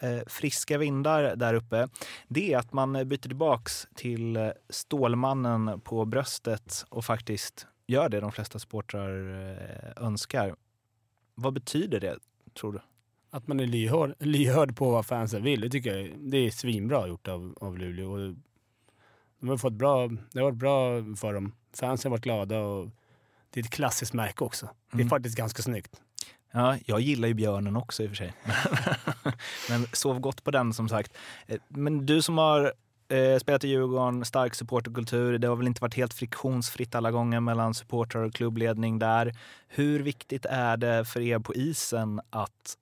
eh, 0.00 0.18
friska 0.26 0.78
vindar 0.78 1.36
där 1.36 1.54
uppe. 1.54 1.88
Det 2.28 2.52
är 2.52 2.58
att 2.58 2.72
man 2.72 2.92
byter 2.92 3.16
tillbaks 3.18 3.88
till 3.94 4.36
eh, 4.36 4.48
Stålmannen 4.68 5.80
på 5.80 6.04
bröstet 6.04 6.84
och 6.88 7.04
faktiskt 7.04 7.66
gör 7.86 8.08
det 8.08 8.20
de 8.20 8.32
flesta 8.32 8.58
supportrar 8.58 9.30
eh, 9.96 10.04
önskar. 10.06 10.56
Vad 11.34 11.52
betyder 11.52 12.00
det, 12.00 12.18
tror 12.60 12.72
du? 12.72 12.80
Att 13.30 13.46
man 13.46 13.60
är 13.60 13.66
lyhörd, 13.66 14.14
lyhörd 14.18 14.76
på 14.76 14.90
vad 14.90 15.06
fansen 15.06 15.42
vill, 15.42 15.60
det 15.60 15.70
tycker 15.70 15.96
jag 15.96 16.12
det 16.18 16.36
är 16.36 16.50
svinbra 16.50 17.06
gjort 17.08 17.28
av, 17.28 17.54
av 17.60 17.78
Luleå. 17.78 18.34
De 19.40 19.48
har 19.48 19.56
fått 19.56 19.72
bra, 19.72 20.08
det 20.32 20.38
har 20.38 20.44
varit 20.44 20.54
bra 20.58 20.90
för 21.16 21.32
dem. 21.34 21.52
Fansen 21.76 22.10
har 22.10 22.16
varit 22.16 22.24
glada 22.24 22.58
och 22.60 22.88
det 23.50 23.60
är 23.60 23.64
ett 23.64 23.70
klassiskt 23.70 24.12
märke 24.12 24.44
också. 24.44 24.66
Det 24.90 24.96
är 24.96 25.00
Mm. 25.00 25.08
faktiskt 25.08 25.36
ganska 25.36 25.62
snyggt. 25.62 26.00
Ja, 26.52 26.76
jag 26.84 27.00
gillar 27.00 27.28
ju 27.28 27.34
björnen 27.34 27.76
också 27.76 28.02
i 28.02 28.06
och 28.06 28.10
för 28.10 28.16
sig. 28.16 28.32
Men 29.70 29.86
sov 29.92 30.20
gott 30.20 30.44
på 30.44 30.50
den 30.50 30.72
som 30.72 30.88
sagt. 30.88 31.16
Eh, 31.46 31.58
men 31.68 32.06
du 32.06 32.22
som 32.22 32.38
har 32.38 32.72
eh, 33.08 33.38
spelat 33.38 33.64
i 33.64 33.68
Djurgården, 33.68 34.24
stark 34.24 34.54
supporterkultur. 34.54 35.38
Det 35.38 35.48
har 35.48 35.56
väl 35.56 35.66
inte 35.66 35.82
varit 35.82 35.94
helt 35.94 36.14
friktionsfritt 36.14 36.94
alla 36.94 37.10
gånger 37.10 37.40
mellan 37.40 37.74
supportrar 37.74 38.22
och 38.22 38.34
klubbledning 38.34 38.98
där. 38.98 39.34
Hur 39.68 40.00
viktigt 40.00 40.46
är 40.46 40.76
det 40.76 41.04
för 41.04 41.20
er 41.20 41.38
på 41.38 41.54
isen 41.54 42.20
att 42.30 42.76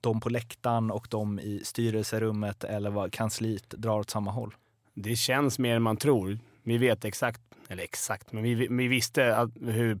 de 0.00 0.20
på 0.20 0.28
läktaren 0.28 0.90
och 0.90 1.06
de 1.10 1.40
i 1.40 1.60
styrelserummet 1.64 2.64
eller 2.64 2.90
vad, 2.90 3.12
kansliet 3.12 3.70
drar 3.70 3.98
åt 3.98 4.10
samma 4.10 4.30
håll? 4.30 4.54
Det 4.94 5.16
känns 5.16 5.58
mer 5.58 5.76
än 5.76 5.82
man 5.82 5.96
tror. 5.96 6.38
Vi 6.62 6.78
vet 6.78 7.04
exakt, 7.04 7.40
eller 7.68 7.82
exakt, 7.82 8.32
men 8.32 8.42
vi, 8.42 8.54
vi 8.54 8.88
visste 8.88 9.36
att, 9.36 9.50
hur 9.60 9.94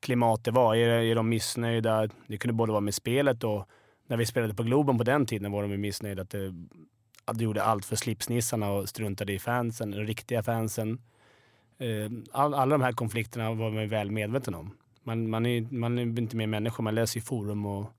klimat 0.00 0.44
det 0.44 0.50
var. 0.50 0.74
Är, 0.74 0.88
är 0.88 1.14
de 1.14 1.28
missnöjda? 1.28 2.08
Det 2.26 2.38
kunde 2.38 2.52
både 2.52 2.72
vara 2.72 2.80
med 2.80 2.94
spelet 2.94 3.44
och 3.44 3.68
när 4.06 4.16
vi 4.16 4.26
spelade 4.26 4.54
på 4.54 4.62
Globen 4.62 4.98
på 4.98 5.04
den 5.04 5.26
tiden 5.26 5.52
var 5.52 5.62
de 5.62 5.76
missnöjda 5.76 6.22
att 6.22 6.30
det, 6.30 6.54
att 7.24 7.38
det 7.38 7.44
gjorde 7.44 7.62
allt 7.62 7.84
för 7.84 7.96
slipsnissarna 7.96 8.70
och 8.70 8.88
struntade 8.88 9.32
i 9.32 9.38
fansen, 9.38 9.90
de 9.90 9.96
riktiga 9.96 10.42
fansen. 10.42 10.98
Eh, 11.78 12.10
all, 12.32 12.54
alla 12.54 12.78
de 12.78 12.82
här 12.82 12.92
konflikterna 12.92 13.54
var 13.54 13.70
man 13.70 13.82
ju 13.82 13.88
väl 13.88 14.10
medveten 14.10 14.54
om. 14.54 14.76
Man, 15.02 15.30
man, 15.30 15.46
är, 15.46 15.60
man 15.70 15.98
är 15.98 16.02
inte 16.02 16.36
mer 16.36 16.46
människa, 16.46 16.82
man 16.82 16.94
läser 16.94 17.16
ju 17.16 17.22
forum 17.22 17.66
och 17.66 17.92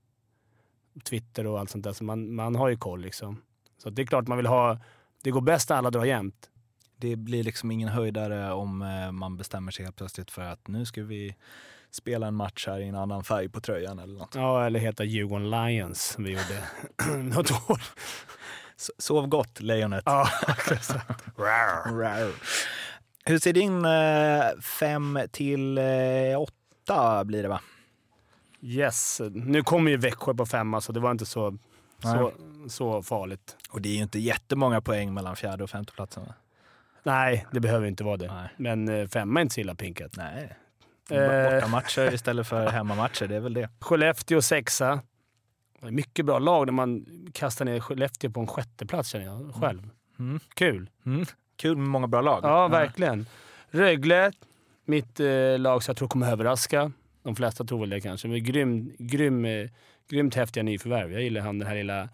Twitter 1.04 1.48
och 1.48 1.60
allt 1.60 1.70
sånt 1.70 1.84
där, 1.84 1.94
så 1.94 2.04
man, 2.04 2.36
man 2.36 2.56
har 2.56 2.70
ju 2.70 2.78
koll 2.78 3.02
liksom. 3.02 3.42
Så 3.78 3.90
det 3.90 4.02
är 4.02 4.06
klart 4.06 4.28
man 4.28 4.38
vill 4.38 4.48
ha... 4.48 4.80
Det 5.24 5.32
går 5.32 5.42
bäst 5.42 5.70
när 5.70 5.78
alla 5.78 5.92
drar 5.92 6.06
jämnt. 6.06 6.50
Det 6.96 7.16
blir 7.16 7.44
liksom 7.44 7.72
ingen 7.72 7.90
höjdare 7.90 8.52
om 8.54 8.82
eh, 8.82 9.12
man 9.12 9.38
bestämmer 9.38 9.72
sig 9.72 9.86
helt 9.86 9.96
plötsligt 9.96 10.32
för 10.32 10.42
att 10.42 10.68
nu 10.68 10.86
ska 10.86 11.04
vi 11.04 11.36
spela 11.91 12.27
en 12.27 12.36
match 12.36 12.67
här 12.67 12.80
i 12.80 12.88
en 12.88 12.95
annan 12.95 13.23
färg 13.23 13.49
på 13.49 13.62
tröjan 13.62 13.99
eller 13.99 14.19
något. 14.19 14.36
Ja, 14.36 14.65
eller 14.65 14.80
heta 14.80 15.04
Djurgården 15.04 15.49
Lions 15.49 16.04
som 16.04 16.23
vi 16.23 16.32
gjorde 16.32 16.63
något 17.23 17.69
år. 17.69 17.82
Sov 18.97 19.27
gott, 19.27 19.62
lejonet. 19.62 20.04
Ja, 20.06 20.27
Rar. 21.36 22.32
Hur 23.25 23.39
ser 23.39 23.54
din 23.54 23.86
eh, 23.86 24.62
fem 24.62 25.19
till 25.32 25.77
eh, 25.77 25.84
åtta 26.38 27.25
blir 27.25 27.43
det 27.43 27.49
va? 27.49 27.62
Yes. 28.62 29.21
Nu 29.32 29.63
kommer 29.63 29.91
ju 29.91 29.97
Växjö 29.97 30.34
på 30.34 30.45
femma, 30.45 30.82
så 30.82 30.91
det 30.91 30.99
var 30.99 31.12
inte 31.12 31.25
så, 31.25 31.58
så, 32.01 32.32
så 32.69 33.04
farligt. 33.04 33.58
Och 33.69 33.82
det 33.82 33.89
är 33.89 33.95
ju 33.95 34.01
inte 34.04 34.19
jättemånga 34.19 34.82
poäng 34.82 35.13
mellan 35.13 35.36
fjärde 35.36 35.63
och 35.63 35.69
femte 35.69 35.93
platsen 35.93 36.23
va? 36.23 36.34
Nej, 37.04 37.45
det 37.51 37.60
behöver 37.60 37.88
inte 37.88 38.04
vara 38.04 38.17
det. 38.17 38.34
Nej. 38.34 38.49
Men 38.58 38.88
eh, 38.88 39.08
femma 39.08 39.39
är 39.39 39.41
inte 39.41 39.54
så 39.54 39.62
illa 39.62 39.75
pinkat. 39.75 40.17
Nej. 40.17 40.58
Eh. 41.12 41.54
Bortamatcher 41.54 42.13
istället 42.13 42.47
för 42.47 42.67
hemmamatcher, 42.67 43.28
det 43.28 43.36
är 43.36 43.39
väl 43.39 43.54
det. 43.54 43.69
Skellefteå 43.80 44.41
sexa. 44.41 45.02
Mycket 45.82 46.26
bra 46.26 46.39
lag 46.39 46.65
när 46.65 46.74
man 46.74 47.06
kastar 47.34 47.65
ner 47.65 47.80
Skellefteå 47.80 48.32
på 48.32 48.39
en 48.39 48.47
sjätteplats 48.47 49.10
känner 49.10 49.26
jag 49.26 49.56
själv. 49.56 49.89
Mm. 50.19 50.39
Kul. 50.54 50.89
Mm. 51.06 51.26
Kul 51.56 51.78
med 51.78 51.88
många 51.88 52.08
bra 52.08 52.21
lag. 52.21 52.39
Ja, 52.43 52.67
verkligen. 52.67 53.26
Rögle, 53.69 54.32
mitt 54.86 55.19
eh, 55.19 55.60
lag 55.60 55.84
som 55.84 55.91
jag 55.91 55.97
tror 55.97 56.08
kommer 56.08 56.32
överraska. 56.32 56.91
De 57.24 57.36
flesta 57.36 57.63
tror 57.63 57.80
väl 57.80 57.89
det 57.89 58.02
kanske. 58.02 58.28
Men 58.28 58.43
grym, 58.43 58.91
grym, 59.00 59.45
eh, 59.45 59.69
grymt 60.10 60.36
häftiga 60.36 60.63
nyförvärv. 60.63 61.12
Jag 61.12 61.21
gillar 61.21 61.41
han 61.41 61.60
den 61.60 61.67
här 61.67 61.76
lilla 61.76 62.10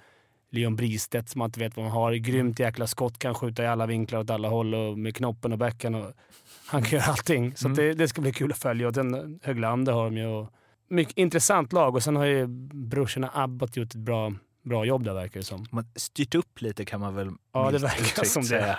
Leon 0.49 0.75
Bristedt 0.75 1.29
som 1.29 1.39
man 1.39 1.47
inte 1.47 1.59
vet 1.59 1.75
vad 1.75 1.85
man 1.85 1.93
har. 1.93 2.13
Grymt 2.13 2.59
jäkla 2.59 2.87
skott, 2.87 3.19
kan 3.19 3.35
skjuta 3.35 3.63
i 3.63 3.67
alla 3.67 3.85
vinklar 3.85 4.19
åt 4.19 4.29
alla 4.29 4.47
håll 4.47 4.75
och 4.75 4.97
med 4.97 5.15
knoppen 5.15 5.51
och 5.51 5.57
bäcken. 5.57 5.95
Och 5.95 6.13
han 6.67 6.83
kan 6.83 6.99
göra 6.99 7.11
allting. 7.11 7.55
Så 7.55 7.69
att 7.69 7.75
det, 7.75 7.93
det 7.93 8.07
ska 8.07 8.21
bli 8.21 8.33
kul 8.33 8.51
att 8.51 8.57
följa. 8.57 8.87
Och 8.87 8.93
den 8.93 9.39
Höglander 9.43 9.93
har 9.93 10.05
de 10.05 10.17
ju. 10.17 10.25
Och 10.25 10.53
mycket 10.89 11.17
intressant 11.17 11.73
lag 11.73 11.95
och 11.95 12.03
sen 12.03 12.15
har 12.15 12.25
ju 12.25 12.47
brorsorna 12.87 13.31
Abbott 13.33 13.77
gjort 13.77 13.87
ett 13.87 13.95
bra, 13.95 14.33
bra 14.63 14.85
jobb 14.85 15.03
där 15.03 15.13
verkar 15.13 15.39
det 15.39 15.45
som. 15.45 15.65
Man 15.71 15.85
styrt 15.95 16.35
upp 16.35 16.61
lite 16.61 16.85
kan 16.85 16.99
man 16.99 17.15
väl 17.15 17.31
Ja, 17.53 17.71
det 17.71 17.77
verkar 17.77 18.23
som 18.25 18.43
det. 18.43 18.77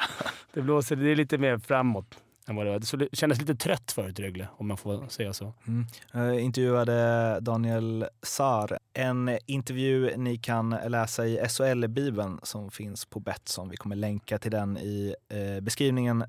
Det 0.54 0.62
blåser, 0.62 0.96
det 0.96 1.10
är 1.10 1.16
lite 1.16 1.38
mer 1.38 1.58
framåt 1.58 2.18
än 2.48 2.56
vad 2.56 2.66
det 2.66 2.70
var. 2.70 2.96
Det 2.98 3.08
kändes 3.16 3.40
lite 3.40 3.54
trött 3.54 3.92
förut 3.92 4.18
Rögle, 4.20 4.48
om 4.56 4.68
man 4.68 4.76
får 4.76 5.08
säga 5.08 5.32
så. 5.32 5.54
Mm. 5.66 5.86
Jag 6.12 6.40
intervjuade 6.40 7.38
Daniel 7.40 8.06
Sar. 8.22 8.78
En 8.92 9.38
intervju 9.46 10.16
ni 10.16 10.36
kan 10.38 10.70
läsa 10.70 11.26
i 11.26 11.36
SHL-bibeln 11.48 12.40
som 12.42 12.70
finns 12.70 13.06
på 13.06 13.20
Betsson. 13.20 13.68
Vi 13.68 13.76
kommer 13.76 13.96
länka 13.96 14.38
till 14.38 14.50
den 14.50 14.78
i 14.78 15.14
eh, 15.28 15.60
beskrivningen 15.60 16.24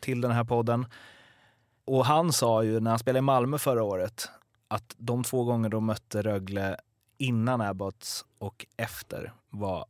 till 0.00 0.20
den 0.20 0.30
här 0.30 0.44
podden. 0.44 0.86
Och 1.84 2.06
han 2.06 2.32
sa 2.32 2.62
ju 2.64 2.80
när 2.80 2.90
han 2.90 2.98
spelade 2.98 3.18
i 3.18 3.22
Malmö 3.22 3.58
förra 3.58 3.82
året 3.82 4.28
att 4.68 4.94
de 4.98 5.24
två 5.24 5.44
gånger 5.44 5.68
de 5.68 5.84
mötte 5.86 6.22
Rögle 6.22 6.76
innan 7.18 7.60
Abbots 7.60 8.24
och 8.38 8.66
efter 8.76 9.32
var 9.50 9.86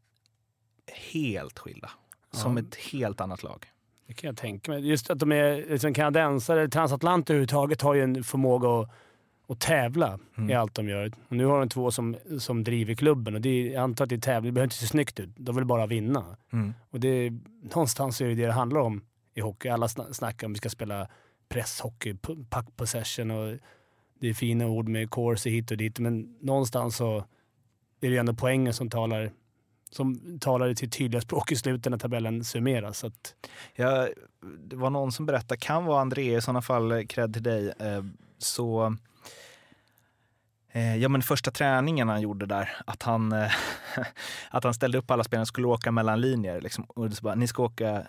helt 1.12 1.58
skilda. 1.58 1.90
Som 2.32 2.56
Ja. 2.56 2.62
ett 2.62 2.74
helt 2.74 3.20
annat 3.20 3.42
lag. 3.42 3.66
Det 4.10 4.14
kan 4.14 4.28
jag 4.28 4.36
tänka 4.36 4.72
mig. 4.72 4.88
Just 4.88 5.10
att 5.10 5.18
de 5.18 5.32
är 5.32 5.66
liksom 5.70 5.94
kanadensare, 5.94 6.68
transatlanter 6.68 7.34
överhuvudtaget, 7.34 7.82
har 7.82 7.94
ju 7.94 8.02
en 8.02 8.24
förmåga 8.24 8.68
att, 8.80 8.90
att 9.48 9.60
tävla 9.60 10.18
Mm. 10.38 10.50
i 10.50 10.54
allt 10.54 10.74
de 10.74 10.88
gör. 10.88 11.12
Och 11.28 11.36
nu 11.36 11.44
har 11.44 11.58
de 11.60 11.68
två 11.68 11.90
som, 11.90 12.16
som 12.38 12.64
driver 12.64 12.94
klubben 12.94 13.34
och 13.34 13.40
det 13.40 13.48
är, 13.48 13.72
jag 13.72 13.82
antar 13.82 14.04
att 14.04 14.08
det 14.08 14.14
är 14.14 14.20
tävling. 14.20 14.50
Det 14.50 14.54
behöver 14.54 14.66
inte 14.66 14.76
se 14.76 14.86
snyggt 14.86 15.20
ut. 15.20 15.28
De 15.36 15.56
vill 15.56 15.64
bara 15.64 15.86
vinna. 15.86 16.36
Mm. 16.52 16.74
Och 16.90 17.00
det 17.00 17.32
någonstans 17.62 18.20
är 18.20 18.28
det 18.28 18.34
det 18.34 18.46
det 18.46 18.52
handlar 18.52 18.80
om 18.80 19.04
i 19.34 19.40
hockey. 19.40 19.68
Alla 19.68 19.86
sna- 19.86 20.12
snackar 20.12 20.46
om 20.46 20.52
att 20.52 20.54
vi 20.54 20.58
ska 20.58 20.68
spela 20.68 21.08
presshockey, 21.48 22.12
pu- 22.12 22.46
puck 22.50 22.76
possession 22.76 23.30
och 23.30 23.58
det 24.20 24.28
är 24.28 24.34
fina 24.34 24.66
ord 24.66 24.88
med 24.88 25.10
corsi 25.10 25.50
hit 25.50 25.70
och 25.70 25.76
dit. 25.76 25.98
Men 25.98 26.38
någonstans 26.40 26.96
så 26.96 27.24
är 28.00 28.10
det 28.10 28.16
ändå 28.16 28.34
poängen 28.34 28.72
som 28.74 28.90
talar, 28.90 29.30
som 29.90 30.38
talade 30.40 30.74
till 30.74 30.90
tydliga 30.90 31.20
språk 31.20 31.52
i 31.52 31.56
slutet 31.56 31.90
när 31.90 31.98
tabellen 31.98 32.44
summeras. 32.44 32.98
Så 32.98 33.06
att, 33.06 33.34
Ja, 33.74 34.08
det 34.58 34.76
var 34.76 34.90
någon 34.90 35.12
som 35.12 35.26
berättade, 35.26 35.58
kan 35.58 35.84
vara 35.84 36.00
André 36.00 36.36
i 36.36 36.40
sådana 36.40 36.62
fall, 36.62 36.92
eh, 36.92 37.02
cred 37.06 37.32
till 37.32 37.42
dig. 37.42 37.72
Eh, 37.78 38.04
så, 38.38 38.96
eh, 40.72 40.96
ja 40.96 41.08
men 41.08 41.22
första 41.22 41.50
träningen 41.50 42.08
han 42.08 42.20
gjorde 42.20 42.46
där, 42.46 42.76
att 42.86 43.02
han, 43.02 43.32
att 44.50 44.64
han 44.64 44.74
ställde 44.74 44.98
upp 44.98 45.10
alla 45.10 45.24
spelarna 45.24 45.46
skulle 45.46 45.66
åka 45.66 45.92
mellan 45.92 46.20
linjer. 46.20 46.60
Liksom, 46.60 46.84
och 46.84 47.12
så 47.12 47.22
bara, 47.22 47.34
ni 47.34 47.46
ska 47.46 47.62
åka, 47.62 48.06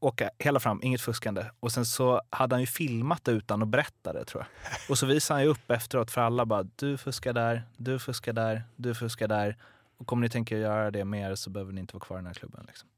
åka 0.00 0.30
hela 0.38 0.60
fram, 0.60 0.80
inget 0.82 1.00
fuskande. 1.00 1.44
Och 1.60 1.72
sen 1.72 1.86
så 1.86 2.22
hade 2.30 2.54
han 2.54 2.60
ju 2.60 2.66
filmat 2.66 3.24
det 3.24 3.32
utan 3.32 3.62
att 3.62 3.68
berätta 3.68 4.12
det 4.12 4.24
tror 4.24 4.42
jag. 4.42 4.72
Och 4.90 4.98
så 4.98 5.06
visade 5.06 5.36
han 5.36 5.44
ju 5.44 5.50
upp 5.50 5.70
efteråt 5.70 6.10
för 6.10 6.20
alla 6.20 6.46
bara, 6.46 6.62
du 6.76 6.98
fuskar 6.98 7.32
där, 7.32 7.62
du 7.76 7.98
fuskar 7.98 8.32
där, 8.32 8.62
du 8.76 8.94
fuskar 8.94 9.28
där. 9.28 9.56
Och 9.98 10.06
kommer 10.06 10.22
ni 10.22 10.28
tänka 10.28 10.58
göra 10.58 10.90
det 10.90 11.04
mer 11.04 11.34
så 11.34 11.50
behöver 11.50 11.72
ni 11.72 11.80
inte 11.80 11.94
vara 11.94 12.04
kvar 12.04 12.16
i 12.16 12.18
den 12.18 12.26
här 12.26 12.34
klubben. 12.34 12.64
Liksom. 12.66 12.88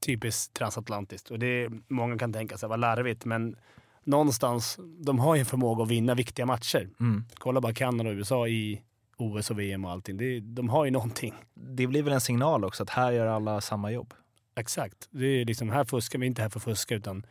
typiskt 0.00 0.54
transatlantiskt. 0.54 1.30
Och 1.30 1.38
det 1.38 1.46
är, 1.46 1.70
många 1.88 2.18
kan 2.18 2.32
tänka 2.32 2.58
sig 2.58 2.68
vad 2.68 2.80
larvigt, 2.80 3.24
men 3.24 3.56
någonstans, 4.04 4.78
de 4.98 5.18
har 5.18 5.34
ju 5.34 5.40
en 5.40 5.46
förmåga 5.46 5.82
att 5.82 5.88
vinna 5.90 6.14
viktiga 6.14 6.46
matcher. 6.46 6.88
Mm. 7.00 7.24
Kolla 7.34 7.60
bara 7.60 7.74
Kanada 7.74 8.10
och 8.10 8.14
USA 8.14 8.48
i 8.48 8.82
OS 9.16 9.50
och 9.50 9.58
VM 9.58 9.84
och 9.84 9.90
allting. 9.90 10.16
Det, 10.16 10.40
de 10.40 10.68
har 10.68 10.84
ju 10.84 10.90
någonting. 10.90 11.34
Det 11.54 11.86
blir 11.86 12.02
väl 12.02 12.12
en 12.12 12.20
signal 12.20 12.64
också 12.64 12.82
att 12.82 12.90
här 12.90 13.12
gör 13.12 13.26
alla 13.26 13.60
samma 13.60 13.90
jobb. 13.90 14.14
Exakt. 14.54 15.08
Det 15.10 15.26
är 15.26 15.44
liksom, 15.44 15.70
här 15.70 15.84
fuskar 15.84 16.18
vi 16.18 16.26
inte 16.26 16.42
här 16.42 16.48
för 16.48 16.58
att 16.58 16.64
fuska, 16.64 16.94
utan... 16.94 17.26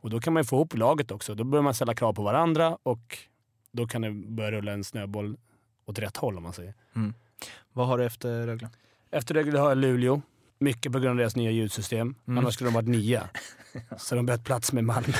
Och 0.00 0.10
då 0.10 0.20
kan 0.20 0.32
man 0.32 0.42
ju 0.42 0.44
få 0.44 0.56
ihop 0.56 0.76
laget 0.76 1.10
också. 1.10 1.34
Då 1.34 1.44
börjar 1.44 1.62
man 1.62 1.74
ställa 1.74 1.94
krav 1.94 2.12
på 2.12 2.22
varandra 2.22 2.78
och 2.82 3.18
då 3.72 3.86
kan 3.86 4.02
det 4.02 4.10
börja 4.10 4.50
rulla 4.50 4.72
en 4.72 4.84
snöboll 4.84 5.36
åt 5.84 5.98
rätt 5.98 6.16
håll 6.16 6.36
om 6.36 6.42
man 6.42 6.52
säger. 6.52 6.74
Vad 7.72 7.86
har 7.86 7.98
du 7.98 8.04
efter 8.04 8.46
Rögle? 8.46 8.70
Efter 9.10 9.34
Rögle 9.34 9.58
har 9.58 9.68
jag 9.68 9.78
Luleå. 9.78 10.22
Mycket 10.58 10.92
på 10.92 10.98
grund 10.98 11.10
av 11.10 11.16
deras 11.16 11.36
nya 11.36 11.50
ljudsystem. 11.50 12.14
Mm. 12.26 12.38
Annars 12.38 12.54
skulle 12.54 12.70
de 12.70 12.74
varit 12.74 12.88
nia. 12.88 13.28
Så 13.98 14.14
de 14.14 14.26
bytt 14.26 14.44
plats 14.44 14.72
med 14.72 14.84
Malmö. 14.84 15.12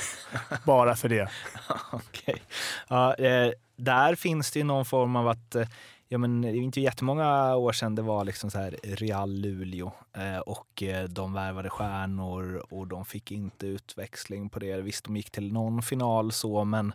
Bara 0.65 0.97
för 0.97 1.09
det. 1.09 1.29
Okej. 1.93 2.43
Ja, 2.89 3.15
eh, 3.15 3.53
där 3.77 4.15
finns 4.15 4.51
det 4.51 4.59
ju 4.59 4.65
någon 4.65 4.85
form 4.85 5.17
av 5.17 5.29
att, 5.29 5.55
eh, 5.55 5.69
ja 6.09 6.19
men 6.19 6.43
det 6.43 6.49
är 6.49 6.55
inte 6.55 6.81
jättemånga 6.81 7.57
år 7.57 7.73
sedan 7.73 7.95
det 7.95 8.03
var 8.03 8.25
liksom 8.25 8.51
så 8.51 8.59
här 8.59 8.77
Real 8.83 9.33
Luleå 9.33 9.93
eh, 10.17 10.39
och 10.39 10.83
de 11.09 11.33
värvade 11.33 11.71
stjärnor 11.71 12.67
och 12.71 12.87
de 12.87 13.05
fick 13.05 13.33
inte 13.33 13.67
utväxling 13.67 14.49
på 14.49 14.59
det. 14.59 14.77
Visst, 14.77 15.05
de 15.05 15.17
gick 15.17 15.31
till 15.31 15.53
någon 15.53 15.83
final 15.83 16.33
så, 16.33 16.65
men 16.65 16.93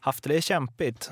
haft 0.00 0.24
det 0.24 0.42
kämpigt. 0.42 1.10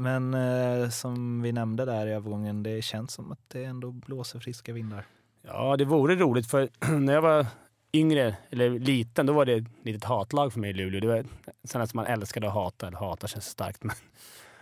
Men 0.00 0.34
eh, 0.34 0.88
som 0.88 1.42
vi 1.42 1.52
nämnde 1.52 1.84
där 1.84 2.06
i 2.06 2.10
övergången, 2.10 2.62
det 2.62 2.82
känns 2.82 3.12
som 3.12 3.32
att 3.32 3.38
det 3.48 3.64
ändå 3.64 3.90
blåser 3.92 4.38
friska 4.38 4.72
vindar. 4.72 5.04
Ja, 5.46 5.76
det 5.76 5.84
vore 5.84 6.14
roligt 6.16 6.50
för 6.50 6.68
när 6.98 7.12
jag 7.12 7.22
var 7.22 7.46
yngre, 7.92 8.36
eller 8.50 8.70
liten, 8.70 9.26
då 9.26 9.32
var 9.32 9.44
det 9.44 9.52
ett 9.54 9.64
litet 9.84 10.04
hatlag 10.04 10.52
för 10.52 10.60
mig 10.60 10.70
i 10.70 10.72
Luleå. 10.72 11.00
Det 11.00 11.06
var 11.06 11.24
sen 11.64 11.80
att 11.80 11.94
man 11.94 12.06
älskade 12.06 12.48
att 12.48 12.54
hata, 12.54 12.86
eller 12.86 12.98
hata 12.98 13.26
känns 13.26 13.46
starkt, 13.46 13.84
men, 13.84 13.96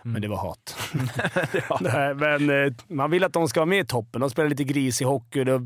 men 0.01 0.21
det 0.21 0.27
var 0.27 0.37
hat. 0.37 0.77
Nej, 1.81 2.13
men 2.15 2.49
eh, 2.65 2.73
man 2.87 3.11
vill 3.11 3.23
att 3.23 3.33
de 3.33 3.47
ska 3.47 3.59
vara 3.59 3.65
med 3.69 3.79
i 3.79 3.85
toppen. 3.87 4.21
De 4.21 4.29
spelar 4.29 4.49
lite 4.49 4.63
grisig 4.63 5.05
hockey. 5.05 5.43
Då, 5.43 5.57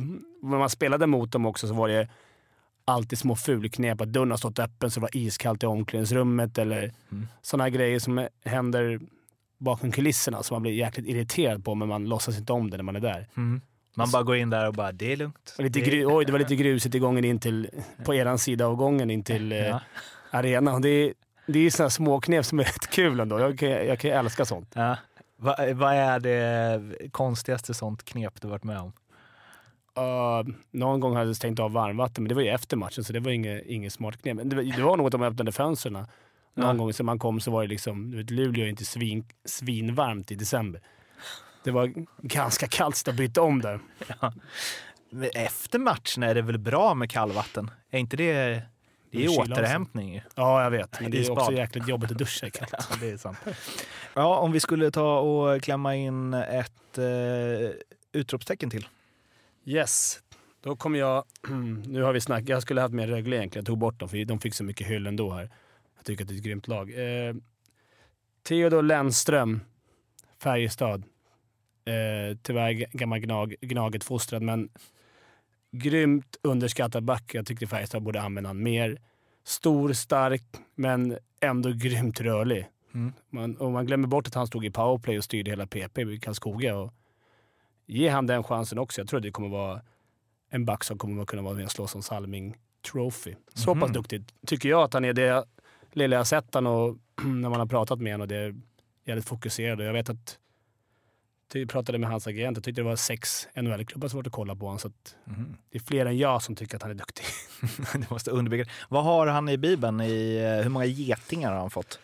när 0.41 0.57
man 0.57 0.69
spelade 0.69 1.07
mot 1.07 1.31
dem 1.31 1.45
också 1.45 1.67
så 1.67 1.73
var 1.73 1.87
det 1.87 2.09
alltid 2.85 3.19
små 3.19 3.35
fulknep. 3.35 4.01
Att 4.01 4.13
dörren 4.13 4.31
har 4.31 4.37
stått 4.37 4.59
öppen 4.59 4.91
så 4.91 4.99
det 4.99 5.01
var 5.01 5.17
iskallt 5.17 5.63
i 5.63 5.65
omklädningsrummet 5.65 6.57
eller 6.57 6.91
Mm. 7.11 7.27
sådana 7.41 7.69
grejer 7.69 7.99
som 7.99 8.27
händer 8.45 8.99
bakom 9.63 9.91
kulisserna 9.91 10.43
som 10.43 10.55
man 10.55 10.61
blir 10.61 10.71
jäkligt 10.71 11.07
irriterad 11.07 11.65
på 11.65 11.75
men 11.75 11.87
man 11.87 12.05
låtsas 12.09 12.37
inte 12.37 12.53
om 12.53 12.69
det 12.69 12.77
när 12.77 12.83
man 12.83 12.95
är 12.95 12.99
där. 12.99 13.27
Mm. 13.37 13.61
Man 13.95 14.11
bara 14.11 14.23
går 14.23 14.35
in 14.35 14.49
där 14.49 14.67
och 14.67 14.73
bara, 14.73 14.91
det 14.91 15.11
är 15.13 15.17
lugnt. 15.17 15.55
Och 15.57 15.63
lite 15.63 15.79
gru- 15.79 16.05
oj, 16.17 16.25
det 16.25 16.31
var 16.31 16.39
lite 16.39 16.55
grusigt 16.55 16.95
i 16.95 16.99
gången 16.99 17.25
in 17.25 17.39
till, 17.39 17.69
på 18.05 18.13
eran 18.15 18.37
sida 18.39 18.65
av 18.67 18.75
gången 18.75 19.09
in 19.11 19.23
till 19.23 19.51
eh, 19.51 19.57
Ja. 19.57 19.79
arenan. 20.31 20.81
Det 20.81 20.89
är, 20.89 21.13
det 21.47 21.59
är 21.59 21.69
sådana 21.69 21.89
småknep 21.89 22.45
som 22.45 22.59
är 22.59 22.63
rätt 22.63 22.89
kul 22.89 23.19
ändå. 23.19 23.39
Jag 23.39 23.59
kan, 23.59 23.69
jag 23.69 23.99
kan 23.99 24.11
älska 24.11 24.45
sånt. 24.45 24.71
Ja. 24.75 24.97
Va- 25.37 25.55
Vad 25.73 25.93
är 25.93 26.19
det 26.19 26.81
konstigaste 27.11 27.73
sånt 27.73 28.05
knep 28.05 28.41
du 28.41 28.47
varit 28.47 28.63
med 28.63 28.79
om? 28.79 28.93
Uh, 29.99 30.53
någon 30.71 30.99
gång 30.99 31.15
hade 31.15 31.27
jag 31.29 31.35
stängt 31.35 31.59
av 31.59 31.71
varmvatten, 31.71 32.23
men 32.23 32.29
det 32.29 32.35
var 32.35 32.41
ju 32.41 32.49
efter 32.49 32.77
matchen 32.77 33.03
så 33.03 33.13
det 33.13 33.19
var 33.19 33.31
inget, 33.31 33.65
inget 33.65 33.93
smart 33.93 34.21
knep. 34.21 34.35
Men 34.37 34.49
det, 34.49 34.55
var- 34.55 34.63
det 34.77 34.83
var 34.83 34.97
nog 34.97 35.05
att 35.05 35.11
de 35.11 35.21
öppnade 35.23 35.51
fönstren. 35.51 36.07
Någon 36.53 36.75
Ja. 36.77 36.83
gång 36.83 36.93
som 36.93 37.05
man 37.05 37.19
kom 37.19 37.39
så 37.39 37.51
var 37.51 37.61
det 37.61 37.67
liksom, 37.67 38.11
du 38.11 38.17
vet, 38.17 38.29
Luleå 38.31 38.65
är 38.65 38.69
inte 38.69 38.85
svin, 38.85 39.25
svinvarmt 39.45 40.31
i 40.31 40.35
december. 40.35 40.81
Det 41.63 41.71
var 41.71 41.93
ganska 42.21 42.67
kallt 42.67 42.95
så 42.95 43.09
jag 43.09 43.15
bytte 43.15 43.41
om 43.41 43.61
där. 43.61 43.79
Men 45.09 45.29
Efter 45.33 45.79
matchen 45.79 46.23
är 46.23 46.35
det 46.35 46.41
väl 46.41 46.57
bra 46.57 46.93
med 46.93 47.09
kallvatten? 47.11 47.71
Är 47.91 47.99
inte 47.99 48.17
det... 48.17 48.61
Det 49.11 49.25
är 49.25 49.39
återhämtning. 49.39 50.21
Ja, 50.35 50.63
jag 50.63 50.71
vet. 50.71 51.01
Men 51.01 51.11
det 51.11 51.25
är 51.25 51.31
också 51.31 51.51
jäkligt 51.51 51.87
jobbigt 51.87 52.11
att 52.11 52.17
duscha 52.17 52.47
i 52.47 52.51
kallt. 52.53 52.73
Ja, 52.89 52.95
det 52.99 53.09
är 53.09 53.17
sant. 53.17 53.37
Ja, 54.13 54.37
om 54.37 54.51
vi 54.51 54.59
skulle 54.59 54.91
ta 54.91 55.19
och 55.19 55.61
klämma 55.61 55.95
in 55.95 56.33
ett 56.33 56.97
eh, 56.97 57.69
utropstecken 58.11 58.69
till. 58.69 58.87
Yes. 59.65 60.19
Då 60.63 60.75
kommer 60.75 60.99
jag... 60.99 61.23
Nu 61.85 62.01
har 62.01 62.13
vi 62.13 62.21
snackat. 62.21 62.49
Jag 62.49 62.61
skulle 62.61 62.81
haft 62.81 62.93
mer 62.93 63.07
Rögle 63.07 63.35
egentligen. 63.35 63.61
Jag 63.61 63.65
tog 63.67 63.77
bort 63.77 63.99
dem 63.99 64.09
för 64.09 64.25
de 64.25 64.39
fick 64.39 64.53
så 64.53 64.63
mycket 64.63 64.87
hyll 64.87 65.07
ändå 65.07 65.33
här. 65.33 65.49
Jag 66.03 66.05
tycker 66.05 66.23
att 66.23 66.27
det 66.27 66.33
är 66.33 66.37
ett 66.37 66.43
grymt 66.43 66.67
lag. 66.67 66.89
Eh, 66.89 67.35
Theodor 68.43 68.81
Lennström, 68.81 69.59
Färjestad. 70.43 71.03
Eh, 71.85 72.37
tyvärr 72.41 72.71
gammal 72.97 73.19
gnag, 73.19 73.55
Gnaget 73.61 74.03
fostrad, 74.03 74.41
men 74.41 74.69
grymt 75.71 76.35
underskattad 76.41 77.03
back. 77.03 77.31
Jag 77.35 77.45
tyckte 77.45 77.67
Färjestad 77.67 78.03
borde 78.03 78.21
använda 78.21 78.49
honom 78.49 78.63
mer. 78.63 79.01
Stor, 79.43 79.93
stark, 79.93 80.43
men 80.75 81.17
ändå 81.39 81.71
grymt 81.71 82.21
rörlig. 82.21 82.67
Mm. 82.93 83.13
Man, 83.29 83.57
och 83.57 83.71
man 83.71 83.85
glömmer 83.85 84.07
bort 84.07 84.27
att 84.27 84.33
han 84.35 84.47
stod 84.47 84.65
i 84.65 84.71
powerplay 84.71 85.17
och 85.17 85.23
styrde 85.23 85.51
hela 85.51 85.67
PP 85.67 86.01
i 86.01 86.19
Karlskoga. 86.19 86.75
Och 86.77 86.93
ge 87.85 88.09
han 88.09 88.27
den 88.27 88.43
chansen 88.43 88.77
också. 88.79 89.01
Jag 89.01 89.07
tror 89.07 89.19
det 89.19 89.31
kommer 89.31 89.49
vara 89.49 89.81
en 90.49 90.65
back 90.65 90.83
som 90.83 90.97
kommer 90.97 91.21
att 91.21 91.27
kunna 91.27 91.41
vara 91.41 91.53
med 91.53 91.65
och 91.65 91.71
slå 91.71 91.87
som 91.87 92.01
Salming 92.01 92.57
Trophy. 92.91 93.35
Så 93.53 93.73
pass 93.75 93.83
Mhm. 93.83 93.93
duktig 93.93 94.23
tycker 94.47 94.69
jag 94.69 94.81
att 94.83 94.93
han 94.93 95.05
är. 95.05 95.13
Det 95.13 95.45
lilla 95.95 96.13
jag 96.13 96.19
har 96.19 96.25
sett 96.25 96.53
han 96.53 96.67
och 96.67 96.97
när 97.23 97.49
man 97.49 97.59
har 97.59 97.65
pratat 97.67 97.99
med 98.01 98.13
honom 98.13 98.21
och 98.21 98.27
det 98.27 98.35
är 98.35 98.55
jävligt 99.05 99.25
fokuserad. 99.25 99.81
Jag 99.81 99.93
vet 99.93 100.09
att 100.09 100.39
jag 101.53 101.69
pratade 101.69 101.97
med 101.97 102.09
hans 102.09 102.27
agent. 102.27 102.57
Jag 102.57 102.63
tyckte 102.63 102.81
det 102.81 102.85
var 102.85 102.95
sex 102.95 103.47
NHL-klubbar 103.55 104.07
som 104.07 104.17
varit 104.17 104.27
och 104.27 104.33
kollat 104.33 104.59
på 104.59 104.65
honom. 104.65 104.79
Så 104.79 104.91
Mhm. 105.25 105.57
det 105.71 105.77
är 105.77 105.81
fler 105.81 106.05
än 106.05 106.17
jag 106.17 106.43
som 106.43 106.55
tycker 106.55 106.75
att 106.75 106.81
han 106.81 106.91
är 106.91 106.95
duktig. 106.95 107.25
det 107.93 108.09
måste 108.09 108.31
underbygga. 108.31 108.65
Vad 108.89 109.03
har 109.03 109.27
han 109.27 109.49
i 109.49 109.57
Bibeln? 109.57 110.01
I, 110.01 110.35
eh, 110.37 110.63
hur 110.63 110.69
många 110.69 110.85
getingar 110.85 111.51
har 111.51 111.59
han 111.59 111.69
fått? 111.69 111.99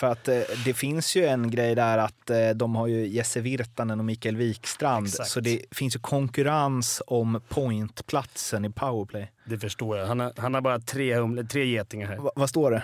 För 0.00 0.06
att 0.06 0.28
eh, 0.28 0.40
det 0.64 0.74
finns 0.74 1.16
ju 1.16 1.26
en 1.26 1.50
grej 1.50 1.74
där 1.74 1.98
att 1.98 2.30
eh, 2.30 2.50
de 2.50 2.76
har 2.76 2.86
ju 2.86 3.06
Jesse 3.06 3.40
Virtanen 3.40 3.98
och 3.98 4.04
Mikael 4.04 4.36
Wikstrand. 4.36 5.06
Exakt. 5.06 5.30
Så 5.30 5.40
det 5.40 5.64
finns 5.70 5.96
ju 5.96 6.00
konkurrens 6.00 7.02
om 7.06 7.40
pointplatsen 7.48 8.64
i 8.64 8.70
powerplay. 8.70 9.32
Det 9.44 9.58
förstår 9.58 9.98
jag. 9.98 10.06
Han 10.06 10.20
har, 10.20 10.32
han 10.36 10.54
har 10.54 10.60
bara 10.60 10.78
tre, 10.80 11.14
humle, 11.14 11.44
tre 11.44 11.64
getingar 11.66 12.08
här. 12.08 12.16
Va, 12.16 12.32
vad 12.36 12.48
står 12.48 12.70
det? 12.70 12.82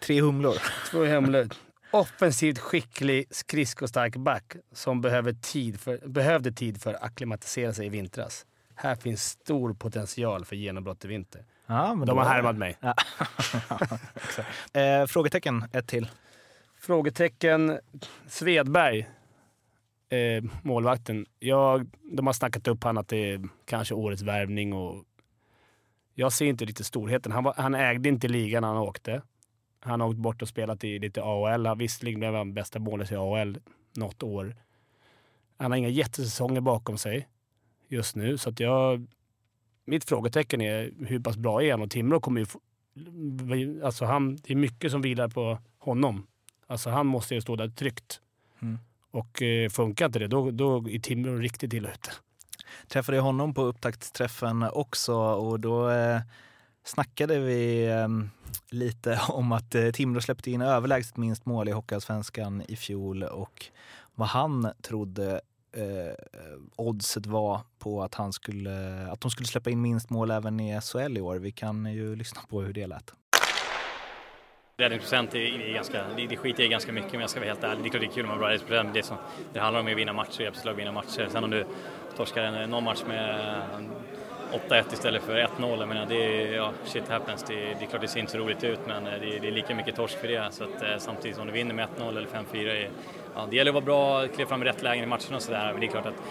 Tre 0.00 0.20
humlor? 0.20 0.54
Två 0.90 1.04
humlor. 1.04 1.48
Offensivt 1.90 2.58
skicklig, 2.58 3.26
skridskostark 3.30 4.16
back 4.16 4.56
som 4.72 5.00
behöver 5.00 5.32
tid 5.32 5.80
för, 5.80 6.08
behövde 6.08 6.52
tid 6.52 6.82
för 6.82 6.94
att 6.94 7.02
acklimatisera 7.02 7.72
sig 7.72 7.86
i 7.86 7.88
vintras. 7.88 8.46
Här 8.74 8.94
finns 8.94 9.24
stor 9.24 9.74
potential 9.74 10.44
för 10.44 10.56
genombrott 10.56 11.04
i 11.04 11.08
vinter. 11.08 11.44
Ja, 11.66 11.94
men 11.94 12.06
De 12.06 12.18
har 12.18 12.24
härmat 12.24 12.56
mig. 12.56 12.76
Ja. 12.80 12.94
Eh, 14.72 15.06
frågetecken, 15.06 15.64
ett 15.72 15.86
till. 15.86 16.08
Frågetecken 16.86 17.78
Svedberg, 18.26 19.08
eh, 20.08 20.44
målvakten. 20.62 21.26
Jag, 21.38 21.90
de 22.12 22.26
har 22.26 22.32
snackat 22.34 22.68
upp 22.68 22.84
han 22.84 22.98
att 22.98 23.08
det 23.08 23.30
är 23.30 23.48
kanske 23.64 23.94
årets 23.94 24.22
värvning 24.22 24.72
och 24.72 25.04
jag 26.14 26.32
ser 26.32 26.46
inte 26.46 26.64
riktigt 26.64 26.86
storheten. 26.86 27.32
Han, 27.32 27.44
var, 27.44 27.54
han 27.56 27.74
ägde 27.74 28.08
inte 28.08 28.28
ligan 28.28 28.60
när 28.60 28.68
han 28.68 28.76
åkte. 28.76 29.22
Han 29.80 30.00
har 30.00 30.08
åkt 30.08 30.18
bort 30.18 30.42
och 30.42 30.48
spelat 30.48 30.84
i 30.84 30.98
lite 30.98 31.22
AHL. 31.22 31.66
Han 31.66 31.78
visserligen 31.78 32.20
blev 32.20 32.34
han 32.34 32.54
bästa 32.54 32.78
målis 32.78 33.12
i 33.12 33.16
AHL 33.16 33.58
något 33.96 34.22
år. 34.22 34.56
Han 35.56 35.70
har 35.70 35.78
inga 35.78 35.88
jättesäsonger 35.88 36.60
bakom 36.60 36.98
sig 36.98 37.28
just 37.88 38.16
nu, 38.16 38.38
så 38.38 38.50
att 38.50 38.60
jag... 38.60 39.06
Mitt 39.84 40.04
frågetecken 40.04 40.60
är 40.60 40.92
hur 41.06 41.20
pass 41.20 41.36
bra 41.36 41.62
är 41.62 41.70
han? 41.70 41.82
Och 41.82 41.90
Timrå 41.90 42.20
kommer 42.20 42.40
ju... 42.40 43.84
Alltså 43.84 44.04
han, 44.04 44.36
det 44.36 44.52
är 44.52 44.56
mycket 44.56 44.90
som 44.90 45.02
vilar 45.02 45.28
på 45.28 45.58
honom. 45.78 46.26
Alltså 46.66 46.90
han 46.90 47.06
måste 47.06 47.34
ju 47.34 47.40
stå 47.40 47.56
där 47.56 47.68
tryggt. 47.68 48.20
Mm. 48.62 48.78
Och 49.10 49.42
eh, 49.42 49.70
funkar 49.70 50.06
inte 50.06 50.18
det, 50.18 50.28
då, 50.28 50.50
då 50.50 50.88
är 50.88 50.98
Timrå 50.98 51.36
riktigt 51.36 51.72
illa 51.72 51.88
ute. 51.90 52.10
Träffade 52.88 53.18
honom 53.18 53.54
på 53.54 53.62
upptaktsträffen 53.62 54.62
också 54.62 55.14
och 55.14 55.60
då 55.60 55.90
eh, 55.90 56.20
snackade 56.84 57.38
vi 57.38 57.86
eh, 57.86 58.08
lite 58.70 59.20
om 59.28 59.52
att 59.52 59.74
eh, 59.74 59.90
Timrå 59.90 60.20
släppte 60.20 60.50
in 60.50 60.62
överlägset 60.62 61.16
minst 61.16 61.46
mål 61.46 61.68
i 61.68 61.72
Hockeyallsvenskan 61.72 62.62
i 62.68 62.76
fjol 62.76 63.22
och 63.22 63.66
vad 64.14 64.28
han 64.28 64.72
trodde 64.82 65.40
eh, 65.72 66.14
oddset 66.76 67.26
var 67.26 67.60
på 67.78 68.02
att, 68.02 68.14
han 68.14 68.32
skulle, 68.32 69.06
att 69.12 69.20
de 69.20 69.30
skulle 69.30 69.46
släppa 69.46 69.70
in 69.70 69.82
minst 69.82 70.10
mål 70.10 70.30
även 70.30 70.60
i 70.60 70.80
SHL 70.80 71.16
i 71.16 71.20
år. 71.20 71.36
Vi 71.36 71.52
kan 71.52 71.86
ju 71.92 72.16
lyssna 72.16 72.40
på 72.48 72.60
hur 72.60 72.72
det 72.72 72.86
lät. 72.86 73.12
Räddningsprocent 74.86 75.34
är, 75.34 75.38
är 75.38 75.72
ganska, 75.74 76.02
det, 76.16 76.26
det 76.26 76.36
skiter 76.36 76.62
jag 76.62 76.66
i 76.66 76.70
ganska 76.70 76.92
mycket 76.92 77.14
om 77.14 77.20
jag 77.20 77.30
ska 77.30 77.40
vara 77.40 77.48
helt 77.48 77.64
ärlig. 77.64 77.82
Det 77.82 77.88
är 77.88 77.90
klart 77.90 78.00
det 78.00 78.06
är 78.06 78.14
kul 78.14 78.26
med 78.26 78.38
bra 78.38 78.46
räddningsprocent, 78.48 78.94
det, 78.94 79.02
som, 79.02 79.16
det 79.52 79.60
handlar 79.60 79.80
om 79.80 79.86
att 79.86 79.96
vinna 79.96 80.12
matcher, 80.12 80.40
hjälpa 80.42 80.56
sitt 80.56 80.64
lag 80.64 80.72
att 80.72 80.78
vinna 80.78 80.92
matcher. 80.92 81.26
Sen 81.30 81.44
om 81.44 81.50
du 81.50 81.64
torskar 82.16 82.42
en, 82.42 82.70
någon 82.70 82.84
match 82.84 83.02
med 83.08 83.36
8-1 84.68 84.84
istället 84.92 85.22
för 85.22 85.34
1-0, 85.36 85.78
jag 85.80 85.88
menar 85.88 86.06
det 86.06 86.16
är, 86.42 86.56
ja, 86.56 86.72
shit 86.84 87.08
happens. 87.08 87.42
Det, 87.42 87.54
det 87.54 87.84
är 87.84 87.86
klart 87.86 88.00
det 88.02 88.08
ser 88.08 88.20
inte 88.20 88.32
så 88.32 88.38
roligt 88.38 88.64
ut, 88.64 88.78
men 88.86 89.06
eh, 89.06 89.12
det, 89.20 89.38
det 89.38 89.48
är 89.48 89.52
lika 89.52 89.74
mycket 89.74 89.96
torsk 89.96 90.18
för 90.20 90.28
det. 90.28 90.48
Så 90.50 90.64
att, 90.64 90.82
eh, 90.82 90.88
samtidigt 90.98 91.36
som 91.36 91.46
du 91.46 91.52
vinner 91.52 91.74
med 91.74 91.88
1-0 91.98 92.08
eller 92.08 92.26
5-4, 92.28 92.66
är- 92.70 92.90
ja, 93.34 93.46
det 93.50 93.56
gäller 93.56 93.70
att 93.70 93.74
vara 93.74 93.84
bra, 93.84 94.28
kliva 94.28 94.48
fram 94.48 94.62
i 94.62 94.64
rätt 94.64 94.82
lägen 94.82 95.04
i 95.04 95.06
matcherna 95.06 95.36
och 95.36 95.42
sådär, 95.42 95.70
men 95.72 95.80
det 95.80 95.86
är 95.86 95.90
klart 95.90 96.06
att 96.06 96.22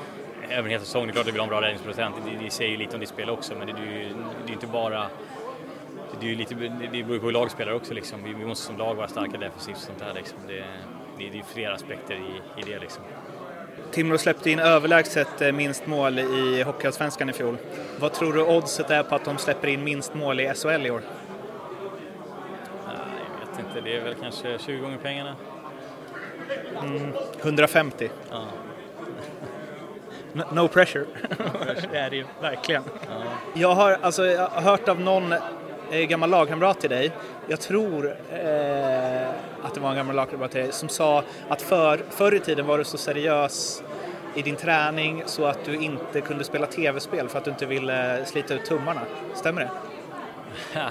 över 0.49 0.63
en 0.63 0.69
hel 0.69 0.79
säsong, 0.79 1.05
det 1.05 1.11
är 1.11 1.13
klart 1.13 1.21
att 1.21 1.25
du 1.25 1.31
vill 1.31 1.41
ha 1.41 1.45
en 1.45 1.49
bra 1.49 1.61
räddningsprocent. 1.61 2.15
Det, 2.25 2.43
det 2.45 2.49
säger 2.51 2.71
ju 2.71 2.77
lite 2.77 2.93
om 2.93 2.99
ditt 2.99 3.09
spel 3.09 3.29
också, 3.29 3.53
men 3.57 3.67
det, 3.67 3.73
det, 3.73 3.79
är 3.79 3.99
ju- 4.47 4.53
inte 4.53 4.67
bara 4.67 5.05
det, 6.25 6.31
är 6.31 6.35
lite, 6.35 6.55
det 6.91 7.03
beror 7.03 7.19
på 7.19 7.25
hur 7.25 7.31
lag 7.31 7.51
spelar 7.51 7.73
också. 7.73 7.93
Liksom. 7.93 8.23
Vi, 8.23 8.33
vi 8.33 8.45
måste 8.45 8.65
som 8.65 8.77
lag 8.77 8.95
vara 8.95 9.07
starka 9.07 9.37
defensivt 9.37 9.75
och 9.75 9.81
sånt 9.81 9.99
där. 9.99 10.13
Liksom. 10.13 10.37
Det, 10.47 10.63
det, 11.17 11.29
det 11.29 11.39
är 11.39 11.43
flera 11.53 11.73
aspekter 11.73 12.13
i, 12.13 12.61
i 12.61 12.71
det. 12.71 12.79
Liksom. 12.79 13.03
Timrå 13.91 14.17
släppte 14.17 14.51
in 14.51 14.59
överlägset 14.59 15.41
eh, 15.41 15.51
minst 15.51 15.87
mål 15.87 16.19
i 16.19 16.63
Hockeyallsvenskan 16.63 17.29
i 17.29 17.33
fjol. 17.33 17.57
Vad 17.99 18.13
tror 18.13 18.33
du 18.33 18.43
oddset 18.43 18.89
är 18.89 19.03
på 19.03 19.15
att 19.15 19.25
de 19.25 19.37
släpper 19.37 19.67
in 19.67 19.83
minst 19.83 20.13
mål 20.13 20.39
i 20.39 20.53
SHL 20.55 20.85
i 20.85 20.91
år? 20.91 21.01
Nej, 22.87 22.95
jag 23.41 23.47
vet 23.47 23.59
inte, 23.59 23.81
det 23.81 23.97
är 23.97 24.03
väl 24.03 24.15
kanske 24.21 24.57
20 24.59 24.81
gånger 24.81 24.97
pengarna. 24.97 25.35
Mm, 26.83 27.13
150. 27.41 28.09
Ja. 28.29 28.45
No, 30.33 30.43
no 30.51 30.67
pressure. 30.67 31.05
det 31.91 31.97
är 31.97 32.09
det 32.09 32.15
ju, 32.15 32.25
verkligen. 32.41 32.83
Jag 33.53 33.75
har, 33.75 33.97
alltså, 34.01 34.25
jag 34.25 34.47
har 34.47 34.61
hört 34.61 34.87
av 34.87 34.99
någon 34.99 35.33
är 35.91 35.99
ju 35.99 36.05
gammal 36.05 36.29
lagkamrat 36.29 36.81
till 36.81 36.89
dig, 36.89 37.11
jag 37.47 37.59
tror 37.59 38.17
eh, 38.31 39.29
att 39.61 39.73
det 39.73 39.79
var 39.79 39.89
en 39.89 39.95
gammal 39.95 40.15
lagkamrat 40.15 40.51
till 40.51 40.61
dig, 40.61 40.71
som 40.71 40.89
sa 40.89 41.23
att 41.49 41.61
för, 41.61 41.99
förr 42.09 42.35
i 42.35 42.39
tiden 42.39 42.65
var 42.65 42.77
du 42.77 42.83
så 42.83 42.97
seriös 42.97 43.83
i 44.35 44.41
din 44.41 44.55
träning 44.55 45.23
så 45.25 45.45
att 45.45 45.65
du 45.65 45.75
inte 45.75 46.21
kunde 46.21 46.43
spela 46.43 46.67
tv-spel 46.67 47.29
för 47.29 47.37
att 47.37 47.45
du 47.45 47.51
inte 47.51 47.65
ville 47.65 48.25
slita 48.25 48.53
ut 48.53 48.65
tummarna. 48.65 49.01
Stämmer 49.35 49.61
det? 49.61 49.69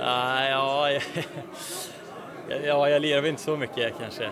Ah, 0.00 0.44
ja, 0.44 0.90
ja, 0.90 1.00
jag, 2.48 2.64
ja, 2.64 2.88
jag 2.88 3.02
lirar 3.02 3.20
väl 3.20 3.30
inte 3.30 3.42
så 3.42 3.56
mycket 3.56 3.94
kanske. 4.00 4.24
Uh, 4.24 4.30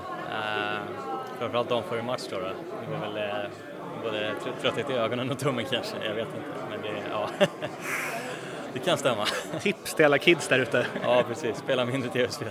framförallt 1.39 1.69
dagen 1.69 1.83
före 1.89 2.03
match 2.03 2.23
då. 2.31 2.37
då. 2.37 2.47
Det 2.47 2.99
var 2.99 3.07
väl 3.07 3.17
eh, 3.17 3.51
både 4.03 4.33
trötthet 4.61 4.91
i 4.91 4.93
ögonen 4.93 5.31
och 5.31 5.39
tummen 5.39 5.65
kanske, 5.71 5.97
jag 6.05 6.15
vet 6.15 6.27
inte. 6.27 6.49
Men 6.71 6.83
det, 6.83 7.03
ja. 7.11 7.29
det 8.75 8.81
kan 8.81 8.99
stämma. 8.99 9.27
Tips 9.61 9.95
till 9.95 10.05
alla 10.05 10.19
kids 10.19 10.49
där 10.49 10.59
ute. 10.59 10.87
Ja, 11.03 11.25
precis. 11.29 11.57
Spela 11.57 11.85
mindre 11.85 12.11
tv-spel. 12.11 12.49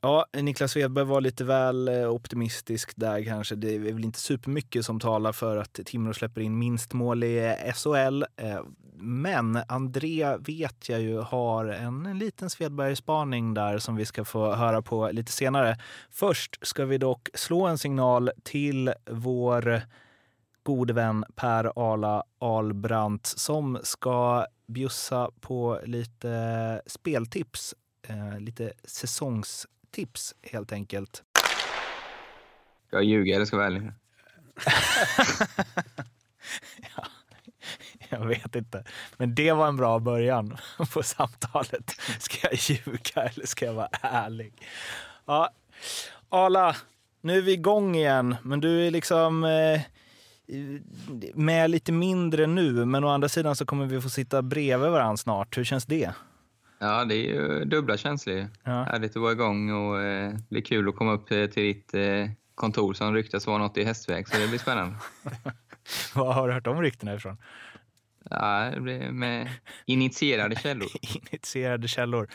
Ja, 0.00 0.26
Niklas 0.32 0.72
Svedberg 0.72 1.04
var 1.04 1.20
lite 1.20 1.44
väl 1.44 1.88
eh, 1.88 2.10
optimistisk 2.10 2.92
där 2.96 3.24
kanske. 3.24 3.54
Det 3.54 3.74
är 3.74 3.78
väl 3.78 4.04
inte 4.04 4.18
supermycket 4.18 4.84
som 4.84 5.00
talar 5.00 5.32
för 5.32 5.56
att 5.56 5.80
Timrå 5.84 6.14
släpper 6.14 6.40
in 6.40 6.58
minst 6.58 6.92
mål 6.92 7.24
i 7.24 7.38
eh, 7.66 7.72
SHL. 7.74 8.22
Eh, 8.36 8.60
Men 8.96 9.58
André 9.68 10.36
vet 10.36 10.88
jag 10.88 11.00
ju 11.00 11.18
har 11.18 11.64
en, 11.64 12.06
en 12.06 12.18
liten 12.18 12.50
Svedberg-spaning 12.50 13.54
där 13.54 13.78
som 13.78 13.96
vi 13.96 14.06
ska 14.06 14.24
få 14.24 14.54
höra 14.54 14.82
på 14.82 15.10
lite 15.12 15.32
senare. 15.32 15.78
Först 16.10 16.66
ska 16.66 16.84
vi 16.84 16.98
dock 16.98 17.28
slå 17.34 17.66
en 17.66 17.78
signal 17.78 18.30
till 18.42 18.92
vår 19.10 19.82
gode 20.62 20.92
vän 20.92 21.24
Per 21.34 21.72
Ala 21.76 22.24
Albrandt 22.38 23.26
som 23.26 23.78
ska 23.82 24.46
bjussa 24.66 25.30
på 25.40 25.80
lite 25.84 26.82
speltips, 26.86 27.74
eh, 28.08 28.40
lite 28.40 28.72
säsongstips 28.84 30.34
helt 30.42 30.72
enkelt. 30.72 31.22
Ska 32.86 32.96
jag 32.96 33.04
ljuga 33.04 33.36
eller 33.36 33.44
ska 33.44 33.56
jag 33.56 33.60
vara 33.60 33.76
ärlig? 33.76 33.92
ja, 36.96 37.06
jag 38.08 38.26
vet 38.26 38.56
inte, 38.56 38.84
men 39.16 39.34
det 39.34 39.52
var 39.52 39.68
en 39.68 39.76
bra 39.76 39.98
början 39.98 40.56
på 40.92 41.02
samtalet. 41.02 41.90
Ska 42.18 42.48
jag 42.48 42.54
ljuga 42.54 43.22
eller 43.22 43.46
ska 43.46 43.66
jag 43.66 43.74
vara 43.74 43.88
ärlig? 44.00 44.54
Ja, 45.24 45.50
Ala, 46.28 46.76
nu 47.20 47.38
är 47.38 47.42
vi 47.42 47.52
igång 47.52 47.96
igen, 47.96 48.36
men 48.42 48.60
du 48.60 48.86
är 48.86 48.90
liksom 48.90 49.44
eh, 49.44 49.80
med 51.34 51.70
lite 51.70 51.92
mindre 51.92 52.46
nu, 52.46 52.84
men 52.84 53.04
å 53.04 53.08
andra 53.08 53.28
sidan 53.28 53.56
så 53.56 53.66
kommer 53.66 53.86
vi 53.86 54.00
få 54.00 54.10
sitta 54.10 54.42
bredvid 54.42 54.90
varandra 54.90 55.16
snart. 55.16 55.58
Hur 55.58 55.64
känns 55.64 55.86
det? 55.86 56.12
Ja, 56.78 57.04
det 57.04 57.14
är 57.14 57.34
ju 57.34 57.64
dubbla 57.64 57.96
känslor. 57.96 58.48
Ja. 58.64 58.82
Härligt 58.82 59.16
att 59.16 59.22
vara 59.22 59.32
igång 59.32 59.70
och 59.70 60.00
eh, 60.00 60.30
det 60.30 60.50
blir 60.50 60.62
kul 60.62 60.88
att 60.88 60.96
komma 60.96 61.12
upp 61.12 61.26
till, 61.28 61.50
till 61.52 61.62
ditt 61.62 61.94
eh, 61.94 62.30
kontor 62.54 62.94
som 62.94 63.14
ryktas 63.14 63.46
vara 63.46 63.58
något 63.58 63.76
i 63.76 63.84
hästväg, 63.84 64.28
så 64.28 64.38
det 64.38 64.48
blir 64.48 64.58
spännande. 64.58 64.94
Vad 66.14 66.34
har 66.34 66.48
du 66.48 66.54
hört 66.54 66.66
om 66.66 66.82
ryktena 66.82 67.14
ifrån? 67.14 67.36
Ja, 68.30 68.70
det 68.74 68.80
blir 68.80 69.10
med 69.10 69.48
initierade 69.86 70.56
källor. 70.56 70.88
Initierade 71.32 71.88
källor. 71.88 72.28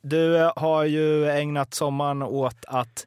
Du 0.00 0.36
eh, 0.36 0.52
har 0.56 0.84
ju 0.84 1.28
ägnat 1.28 1.74
sommaren 1.74 2.22
åt 2.22 2.64
att 2.66 3.06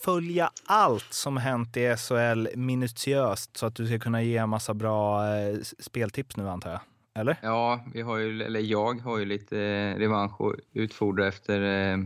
följa 0.00 0.50
allt 0.66 1.12
som 1.12 1.36
hänt 1.36 1.76
i 1.76 1.96
SHL 1.96 2.48
minutiöst 2.56 3.56
så 3.56 3.66
att 3.66 3.74
du 3.74 3.86
ska 3.86 3.98
kunna 3.98 4.22
ge 4.22 4.36
en 4.36 4.48
massa 4.48 4.74
bra 4.74 5.26
eh, 5.36 5.56
speltips 5.78 6.36
nu 6.36 6.48
antar 6.48 6.70
jag? 6.70 6.80
Eller? 7.14 7.36
Ja, 7.42 7.80
vi 7.94 8.02
har 8.02 8.16
ju, 8.16 8.42
eller 8.42 8.60
jag 8.60 9.00
har 9.00 9.18
ju 9.18 9.24
lite 9.24 9.60
eh, 9.60 9.94
revansch 9.98 10.40
att 10.40 10.54
utfordra 10.72 11.26
efter 11.26 11.60
eh, 11.92 11.98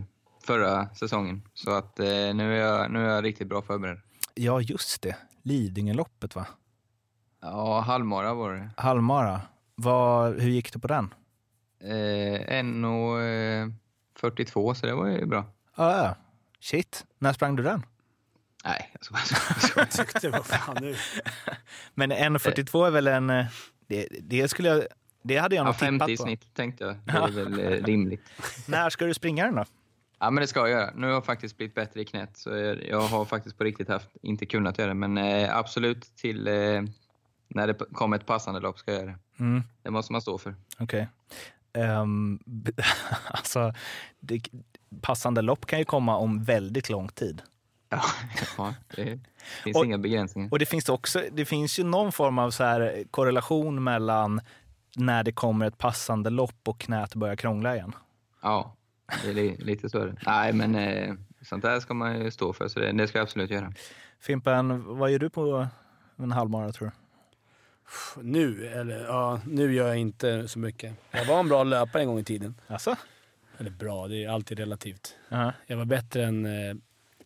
förra 0.43 0.89
säsongen. 0.89 1.41
Så 1.53 1.71
att 1.71 1.97
nu, 1.97 2.57
är 2.57 2.67
jag, 2.67 2.91
nu 2.91 3.05
är 3.05 3.09
jag 3.15 3.23
riktigt 3.23 3.47
bra 3.47 3.61
förberedd. 3.61 3.99
Ja, 4.35 4.61
just 4.61 5.01
det. 5.01 5.15
Lidingöloppet 5.41 6.35
va? 6.35 6.45
Ja, 7.41 7.79
halvmara 7.79 8.33
var 8.33 8.53
det. 8.53 8.69
Halvmara. 8.77 9.41
Vad, 9.75 10.41
hur 10.41 10.49
gick 10.49 10.73
det 10.73 10.79
på 10.79 10.87
den? 10.87 11.13
Eh, 11.81 12.63
1.42, 12.63 14.73
så 14.73 14.85
det 14.85 14.95
var 14.95 15.07
ju 15.07 15.25
bra. 15.25 15.45
Ja. 15.75 16.15
Shit. 16.63 17.05
När 17.19 17.33
sprang 17.33 17.55
du 17.55 17.63
den? 17.63 17.85
Nej, 18.65 18.89
jag 18.93 19.05
ska 19.05 19.13
bara... 19.13 19.81
Jag 19.81 19.91
tyckte, 19.91 20.29
vad 20.29 20.45
fan 20.45 20.77
nu? 20.81 20.95
Men 21.93 22.11
1.42 22.11 22.87
är 22.87 22.91
väl 22.91 23.07
en... 23.07 23.29
eh, 23.29 23.45
Det, 23.87 24.07
det 24.21 24.47
skulle 24.47 24.69
jag... 24.69 24.83
Det 25.23 25.37
hade 25.37 25.55
jag 25.55 25.63
Ja, 25.63 25.65
nog 25.65 25.73
tippat 25.75 25.87
50 26.07 26.11
i 26.11 26.17
på. 26.17 26.23
snitt 26.23 26.53
tänkte 26.53 26.83
jag. 26.83 26.95
Det 27.05 27.11
är 27.11 27.27
väl 27.45 27.59
eh, 27.59 27.69
rimligt. 27.85 28.21
När 28.67 28.89
ska 28.89 29.05
du 29.05 29.13
springa 29.13 29.45
den 29.45 29.55
då? 29.55 29.65
Ja, 30.19 30.29
men 30.29 30.41
det 30.41 30.47
ska 30.47 30.59
jag 30.59 30.69
göra. 30.69 30.91
Nu 30.95 31.07
har 31.07 31.13
jag 31.13 31.25
faktiskt 31.25 31.57
blivit 31.57 31.75
bättre 31.75 32.01
i 32.01 32.05
knät, 32.05 32.37
så 32.37 32.49
jag, 32.89 33.01
har 33.01 33.25
faktiskt 33.25 33.57
på 33.57 33.63
riktigt 33.63 33.87
haft, 33.89 34.09
inte 34.21 34.45
kunnat 34.45 34.77
göra 34.77 34.87
det. 34.87 34.93
Men 34.93 35.17
eh, 35.17 35.57
absolut 35.57 36.15
till 36.15 36.47
eh, 36.47 36.53
när 37.47 37.67
det 37.67 37.73
kommer 37.93 38.17
ett 38.17 38.25
passande 38.25 38.59
lopp 38.59 38.79
ska 38.79 38.91
jag 38.91 39.01
göra 39.01 39.11
det. 39.11 39.43
Mm. 39.43 39.63
Det 39.81 39.91
måste 39.91 40.11
man 40.11 40.21
stå 40.21 40.37
för. 40.37 40.55
Okej. 40.79 40.99
Ehm, 40.99 41.07
b- 42.45 42.71
alltså, 43.31 43.73
det, 44.19 44.41
passande 45.01 45.41
lopp 45.41 45.65
kan 45.65 45.79
ju 45.79 45.85
komma 45.85 46.17
om 46.17 46.43
väldigt 46.43 46.89
lång 46.89 47.07
tid. 47.07 47.41
Ja, 47.89 48.01
ja 48.57 48.73
det 48.95 49.19
finns 49.63 49.77
Och- 49.77 49.85
inga 49.85 49.97
begränsningar. 49.97 50.49
Och 50.51 50.59
det 50.59 50.65
finns, 50.65 50.89
också, 50.89 51.23
det 51.31 51.45
finns 51.45 51.79
ju 51.79 51.83
någon 51.83 52.11
form 52.11 52.39
av 52.39 52.51
så 52.51 52.63
här 52.63 53.03
korrelation 53.11 53.83
mellan 53.83 54.41
när 54.95 55.23
det 55.23 55.31
kommer 55.31 55.65
ett 55.67 55.77
passande 55.77 56.29
lopp 56.29 56.67
och 56.67 56.79
knät 56.79 57.15
börjar 57.15 57.35
krångla 57.35 57.75
igen. 57.75 57.93
Ja, 58.41 58.75
det 59.23 59.29
är 59.29 59.33
li, 59.33 59.55
lite 59.59 59.89
så. 59.89 60.11
Nej, 60.25 60.53
men 60.53 60.75
eh, 60.75 61.13
sånt 61.41 61.61
där 61.63 61.79
ska 61.79 61.93
man 61.93 62.19
ju 62.23 62.31
stå 62.31 62.53
för, 62.53 62.67
så 62.67 62.79
det, 62.79 62.91
det 62.91 63.07
ska 63.07 63.17
jag 63.17 63.23
absolut 63.23 63.49
göra. 63.49 63.73
Fimpen, 64.19 64.83
vad 64.97 65.11
gör 65.11 65.19
du 65.19 65.29
på 65.29 65.67
en 66.17 66.31
halvmara 66.31 66.71
tror 66.71 66.87
du? 66.87 66.93
Nu? 68.21 68.67
Eller 68.67 69.05
ja, 69.05 69.39
nu 69.47 69.73
gör 69.73 69.87
jag 69.87 69.97
inte 69.97 70.47
så 70.47 70.59
mycket. 70.59 70.93
Jag 71.11 71.25
var 71.25 71.39
en 71.39 71.47
bra 71.49 71.63
löpare 71.63 72.01
en 72.01 72.07
gång 72.07 72.19
i 72.19 72.23
tiden. 72.23 72.55
Alltså? 72.67 72.95
Eller 73.57 73.69
bra, 73.69 74.07
det 74.07 74.23
är 74.23 74.29
alltid 74.29 74.59
relativt. 74.59 75.15
Ja. 75.29 75.53
Jag 75.67 75.77
var 75.77 75.85
bättre 75.85 76.23
än... 76.25 76.45
Eh, 76.45 76.75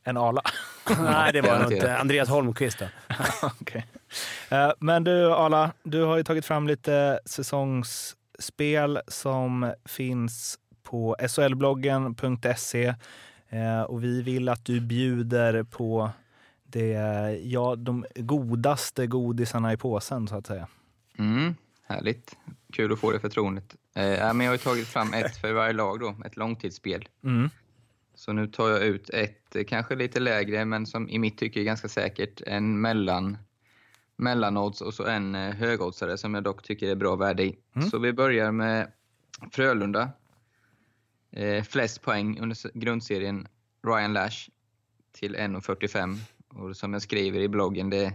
En 0.04 0.18
ala? 0.18 0.42
nej, 1.00 1.34
det 1.34 1.42
var 1.42 1.48
Garanterat. 1.50 1.72
inte. 1.72 1.98
Andreas 1.98 2.30
Holmqvist 2.30 2.80
då. 2.80 2.86
Okej. 3.62 3.86
Eh, 4.50 4.72
Men 4.80 5.04
du 5.04 5.34
Ala, 5.34 5.72
du 5.84 6.02
har 6.04 6.18
ju 6.18 6.24
tagit 6.24 6.46
fram 6.46 6.68
lite 6.68 7.20
säsongsspel 7.26 9.00
som 9.08 9.74
finns 9.86 10.60
på 10.84 11.16
solbloggen.se 11.28 12.94
Eh, 13.50 13.82
och 13.82 14.04
vi 14.04 14.22
vill 14.22 14.50
att 14.50 14.66
du 14.66 14.80
bjuder 14.80 15.64
på 15.64 16.10
det, 16.70 16.92
ja, 17.44 17.76
de 17.76 18.06
godaste 18.16 19.08
godisarna 19.08 19.74
i 19.74 19.78
påsen 19.78 20.28
så 20.28 20.36
att 20.36 20.48
säga. 20.48 20.68
Mm, 21.18 21.56
härligt. 21.84 22.38
Kul 22.74 22.94
att 22.94 23.00
få 23.00 23.12
det 23.12 23.20
förtroendet. 23.20 23.76
Eh, 23.96 24.34
men 24.34 24.42
jag 24.42 24.54
har 24.54 24.58
tagit 24.58 24.88
fram 24.88 25.14
ett 25.14 25.38
för 25.38 25.54
varje 25.54 25.74
lag, 25.74 26.00
då, 26.00 26.16
ett 26.26 26.38
långtidsspel. 26.38 27.08
Mm. 27.24 27.50
Så 28.16 28.34
nu 28.34 28.48
tar 28.48 28.70
jag 28.70 28.84
ut 28.84 29.10
ett, 29.10 29.56
eh, 29.56 29.64
kanske 29.64 29.96
lite 29.96 30.20
lägre, 30.20 30.66
men 30.66 30.86
som 30.86 31.10
i 31.10 31.20
mitt 31.20 31.38
tycke 31.38 31.60
är 31.60 31.64
ganska 31.64 31.88
säkert, 31.88 32.42
en 32.46 32.82
mellan, 32.82 33.38
mellanodds 34.16 34.82
och 34.82 34.94
så 34.94 35.06
en 35.06 35.36
eh, 35.36 35.56
högoddsare 35.56 36.18
som 36.18 36.34
jag 36.34 36.44
dock 36.44 36.64
tycker 36.64 36.88
är 36.90 36.96
bra 36.96 37.16
värde 37.16 37.44
i. 37.44 37.58
Mm. 37.76 37.90
Så 37.90 38.00
vi 38.00 38.14
börjar 38.14 38.52
med 38.52 38.92
Frölunda. 39.52 40.10
Eh, 41.32 41.64
flest 41.64 42.02
poäng 42.02 42.40
under 42.40 42.78
grundserien, 42.80 43.48
Ryan 43.88 44.14
Lash, 44.14 44.50
till 45.12 45.36
1,45. 45.36 46.18
Och 46.58 46.78
som 46.78 46.94
jag 46.94 47.02
skriver 47.02 47.40
i 47.40 47.48
bloggen, 47.48 47.90
det, 47.90 48.14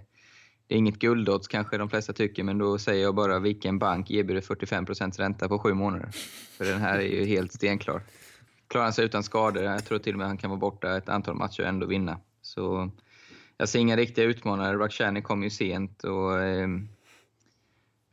det 0.66 0.74
är 0.74 0.78
inget 0.78 0.98
guldodds 0.98 1.48
kanske 1.48 1.78
de 1.78 1.90
flesta 1.90 2.12
tycker, 2.12 2.44
men 2.44 2.58
då 2.58 2.78
säger 2.78 3.02
jag 3.02 3.14
bara 3.14 3.38
vilken 3.38 3.78
bank 3.78 4.10
erbjuder 4.10 4.40
45% 4.40 5.18
ränta 5.18 5.48
på 5.48 5.58
sju 5.58 5.74
månader. 5.74 6.08
För 6.58 6.64
den 6.64 6.80
här 6.80 6.98
är 6.98 7.20
ju 7.20 7.24
helt 7.24 7.52
stenklar. 7.52 8.02
Klarar 8.68 8.84
han 8.84 8.92
sig 8.92 9.04
utan 9.04 9.22
skador, 9.22 9.62
jag 9.62 9.84
tror 9.84 9.98
till 9.98 10.12
och 10.12 10.18
med 10.18 10.26
han 10.26 10.36
kan 10.36 10.50
vara 10.50 10.60
borta 10.60 10.96
ett 10.96 11.08
antal 11.08 11.34
matcher 11.34 11.62
och 11.62 11.68
ändå 11.68 11.86
vinna. 11.86 12.20
Så 12.42 12.90
jag 13.56 13.68
ser 13.68 13.78
inga 13.78 13.96
riktiga 13.96 14.24
utmanare. 14.24 14.78
Rakhshani 14.78 15.22
kom 15.22 15.42
ju 15.42 15.50
sent 15.50 16.04
och 16.04 16.42
eh, 16.42 16.68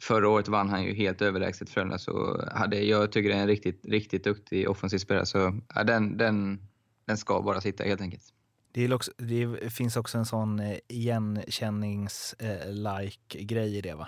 förra 0.02 0.30
året 0.30 0.48
vann 0.48 0.70
han 0.70 0.84
ju 0.84 0.94
helt 0.94 1.22
överlägset 1.22 1.70
Frölunda. 1.70 1.98
Så 1.98 2.42
hade, 2.52 2.82
jag 2.82 3.12
tycker 3.12 3.30
det 3.30 3.36
är 3.36 3.42
en 3.42 3.48
riktigt, 3.48 3.86
riktigt 3.86 4.24
duktig 4.24 4.70
offensiv 4.70 4.98
spelare. 4.98 5.26
Så 5.26 5.60
ja, 5.76 5.84
den, 5.84 6.18
den, 6.18 6.60
den 7.06 7.18
ska 7.18 7.42
bara 7.42 7.62
sitta 7.62 7.84
helt 7.84 8.02
enkelt. 8.02 8.24
Det, 8.72 8.82
är 8.82 8.94
också, 8.94 9.12
det 9.18 9.74
finns 9.74 9.98
också 9.98 10.18
en 10.18 10.26
sån 10.26 10.60
eh, 10.60 10.78
igenkännings-like-grej 10.88 13.78
i 13.78 13.82
det 13.82 13.94
va? 13.94 14.08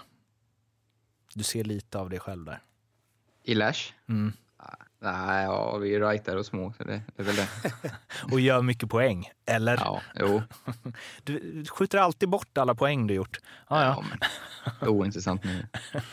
Du 1.34 1.44
ser 1.44 1.64
lite 1.64 2.00
av 2.00 2.10
det 2.10 2.20
själv 2.20 2.46
där. 2.46 2.60
I 3.44 3.56
Lash? 3.56 3.94
Mm. 4.10 4.34
Nej, 5.04 5.46
ja, 5.46 5.78
vi 5.78 5.96
är 5.96 6.00
rightare 6.00 6.40
och 6.40 6.46
små, 6.46 6.74
så 6.78 6.84
det, 6.84 7.02
det 7.16 7.22
är 7.22 7.26
väl 7.26 7.36
det. 7.36 7.48
Och 8.32 8.40
gör 8.40 8.62
mycket 8.62 8.90
poäng, 8.90 9.30
eller? 9.46 9.78
Ja, 9.78 10.02
jo. 10.16 10.42
Du 11.24 11.66
skjuter 11.66 11.98
alltid 11.98 12.30
bort 12.30 12.58
alla 12.58 12.76
poäng 12.76 13.08
du 13.08 13.14
gjort. 13.14 13.40
Ja, 13.70 13.84
ja. 13.84 14.04
men, 14.10 14.90
ointressant 14.90 15.44
nu. 15.44 15.68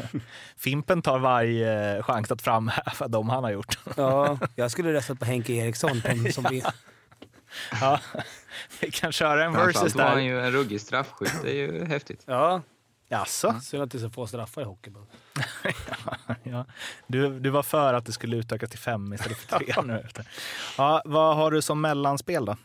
Fimpen 0.57 1.03
tar 1.03 1.19
varje 1.19 2.03
chans 2.03 2.31
att 2.31 2.43
framhäva 2.43 3.09
de 3.09 3.29
han 3.29 3.45
har 3.45 3.51
gjort. 3.51 3.79
Ja, 3.97 4.39
jag 4.55 4.71
skulle 4.71 4.93
röstat 4.93 5.19
på 5.19 5.25
Henke 5.25 5.53
Eriksson 5.53 6.01
på, 6.01 6.33
som 6.33 6.47
vi... 6.51 6.63
Ja, 7.81 8.01
vi 8.81 8.91
kan 8.91 9.13
köra 9.13 9.45
en 9.45 9.53
versus 9.53 9.95
var 9.95 10.05
han 10.05 10.17
där. 10.17 10.23
ju 10.25 10.41
en 10.41 10.53
ruggig 10.53 10.81
straffskytt, 10.81 11.35
det 11.43 11.51
är 11.51 11.55
ju 11.55 11.85
häftigt. 11.85 12.23
Ja. 12.27 12.63
Jaså? 13.11 13.61
Synd 13.63 13.83
att 13.83 13.91
det 13.91 13.99
är 13.99 14.01
så 14.01 14.11
få 14.11 14.27
straffar 14.27 14.63
i 14.63 14.65
hockey. 14.65 14.91
bara. 14.91 15.05
Ja. 16.43 16.67
Du, 17.07 17.41
du 17.41 17.51
var 17.51 17.63
för 17.63 17.95
att 17.95 18.07
det 18.07 18.13
skulle 18.13 18.37
utökas 18.37 18.71
till 18.71 18.79
fem 18.79 19.13
istället 19.13 19.39
för 19.39 19.59
tre 19.59 19.75
nu. 19.85 20.07
Ja, 20.79 21.03
vad 21.05 21.37
har 21.37 21.51
du 21.51 21.63
som 21.63 21.81
mellanspel 21.81 22.45
då? 22.45 22.57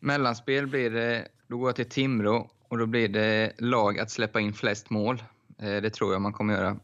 Mellanspel 0.00 0.66
blir 0.66 0.90
det, 0.90 1.28
då 1.48 1.58
går 1.58 1.68
jag 1.68 1.76
till 1.76 1.88
Timrå 1.88 2.50
och 2.68 2.78
då 2.78 2.86
blir 2.86 3.08
det 3.08 3.52
lag 3.58 3.98
att 3.98 4.10
släppa 4.10 4.40
in 4.40 4.52
flest 4.52 4.90
mål. 4.90 5.22
Eh, 5.58 5.66
det 5.82 5.90
tror 5.90 6.12
jag 6.12 6.22
man 6.22 6.32
kommer 6.32 6.54
göra. 6.54 6.76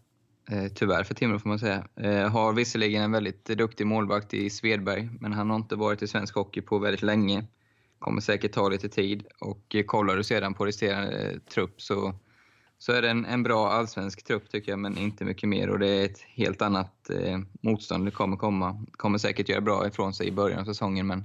Eh, 0.51 0.73
tyvärr 0.75 1.05
för 1.05 1.15
Timrå 1.15 1.39
får 1.39 1.49
man 1.49 1.59
säga. 1.59 1.85
Eh, 1.97 2.29
har 2.29 2.53
visserligen 2.53 3.03
en 3.03 3.13
väldigt 3.13 3.45
duktig 3.45 3.87
målvakt 3.87 4.35
i 4.35 4.51
Svedberg, 4.51 5.09
men 5.21 5.33
han 5.33 5.51
har 5.51 5.57
inte 5.57 5.77
varit 5.77 6.03
i 6.03 6.09
svensk 6.09 6.35
hockey 6.35 6.61
på 6.61 6.79
väldigt 6.79 7.03
länge. 7.03 7.45
Kommer 7.99 8.21
säkert 8.21 8.53
ta 8.53 8.69
lite 8.69 8.89
tid 8.89 9.27
och 9.41 9.75
eh, 9.75 9.85
kollar 9.85 10.17
du 10.17 10.25
sedan 10.25 10.55
på 10.55 10.67
resterande 10.67 11.41
trupp 11.55 11.83
så, 11.83 12.15
så 12.79 12.93
är 12.93 13.03
det 13.03 13.11
en, 13.11 13.25
en 13.25 13.43
bra 13.43 13.69
allsvensk 13.69 14.25
trupp 14.25 14.51
tycker 14.51 14.73
jag, 14.73 14.79
men 14.79 14.99
inte 14.99 15.25
mycket 15.25 15.49
mer. 15.49 15.71
Och 15.71 15.79
det 15.79 15.89
är 15.89 16.05
ett 16.05 16.21
helt 16.21 16.63
annat 16.63 17.11
eh, 17.11 17.39
motstånd 17.61 18.05
det 18.05 18.11
kommer 18.11 18.37
komma. 18.37 18.85
Kommer 18.93 19.19
säkert 19.19 19.49
göra 19.49 19.61
bra 19.61 19.87
ifrån 19.87 20.15
sig 20.15 20.29
i 20.29 20.33
början 20.33 20.61
av 20.61 20.65
säsongen, 20.65 21.07
men 21.07 21.25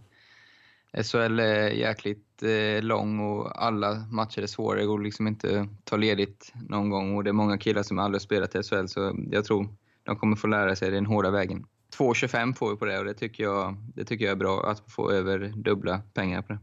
SHL 0.94 1.40
är 1.40 1.70
jäkligt 1.70 2.44
eh, 2.44 2.84
lång 2.84 3.20
och 3.20 3.64
alla 3.64 3.96
matcher 4.12 4.42
är 4.42 4.48
svåra. 4.48 4.80
Det 4.80 4.86
går 4.86 5.00
liksom 5.00 5.28
inte 5.28 5.62
att 5.62 5.86
ta 5.86 5.98
ledigt 5.98 6.54
någon 6.70 6.90
gång 6.90 7.16
och 7.16 7.24
det 7.24 7.30
är 7.30 7.34
många 7.34 7.58
killar 7.58 7.84
som 7.84 8.00
aldrig 8.00 8.22
spelat 8.22 8.56
i 8.56 8.64
SHL 8.64 8.86
så 8.88 9.16
jag 9.32 9.46
tror 9.46 9.68
de 10.04 10.16
kommer 10.16 10.36
få 10.36 10.48
lära 10.48 10.76
sig 10.76 10.92
den 10.92 11.06
hårda 11.06 11.32
vägen. 11.32 11.66
2,25 11.98 12.54
får 12.54 12.70
vi 12.70 12.76
på 12.78 12.86
det 12.86 13.00
och 13.00 13.06
det 13.06 13.14
tycker, 13.14 13.44
jag, 13.44 13.76
det 13.96 14.06
tycker 14.06 14.26
jag 14.26 14.32
är 14.32 14.36
bra 14.36 14.70
att 14.72 14.92
få 14.92 15.12
över 15.12 15.54
dubbla 15.56 16.02
pengar 16.14 16.42
på 16.42 16.54
det. 16.54 16.60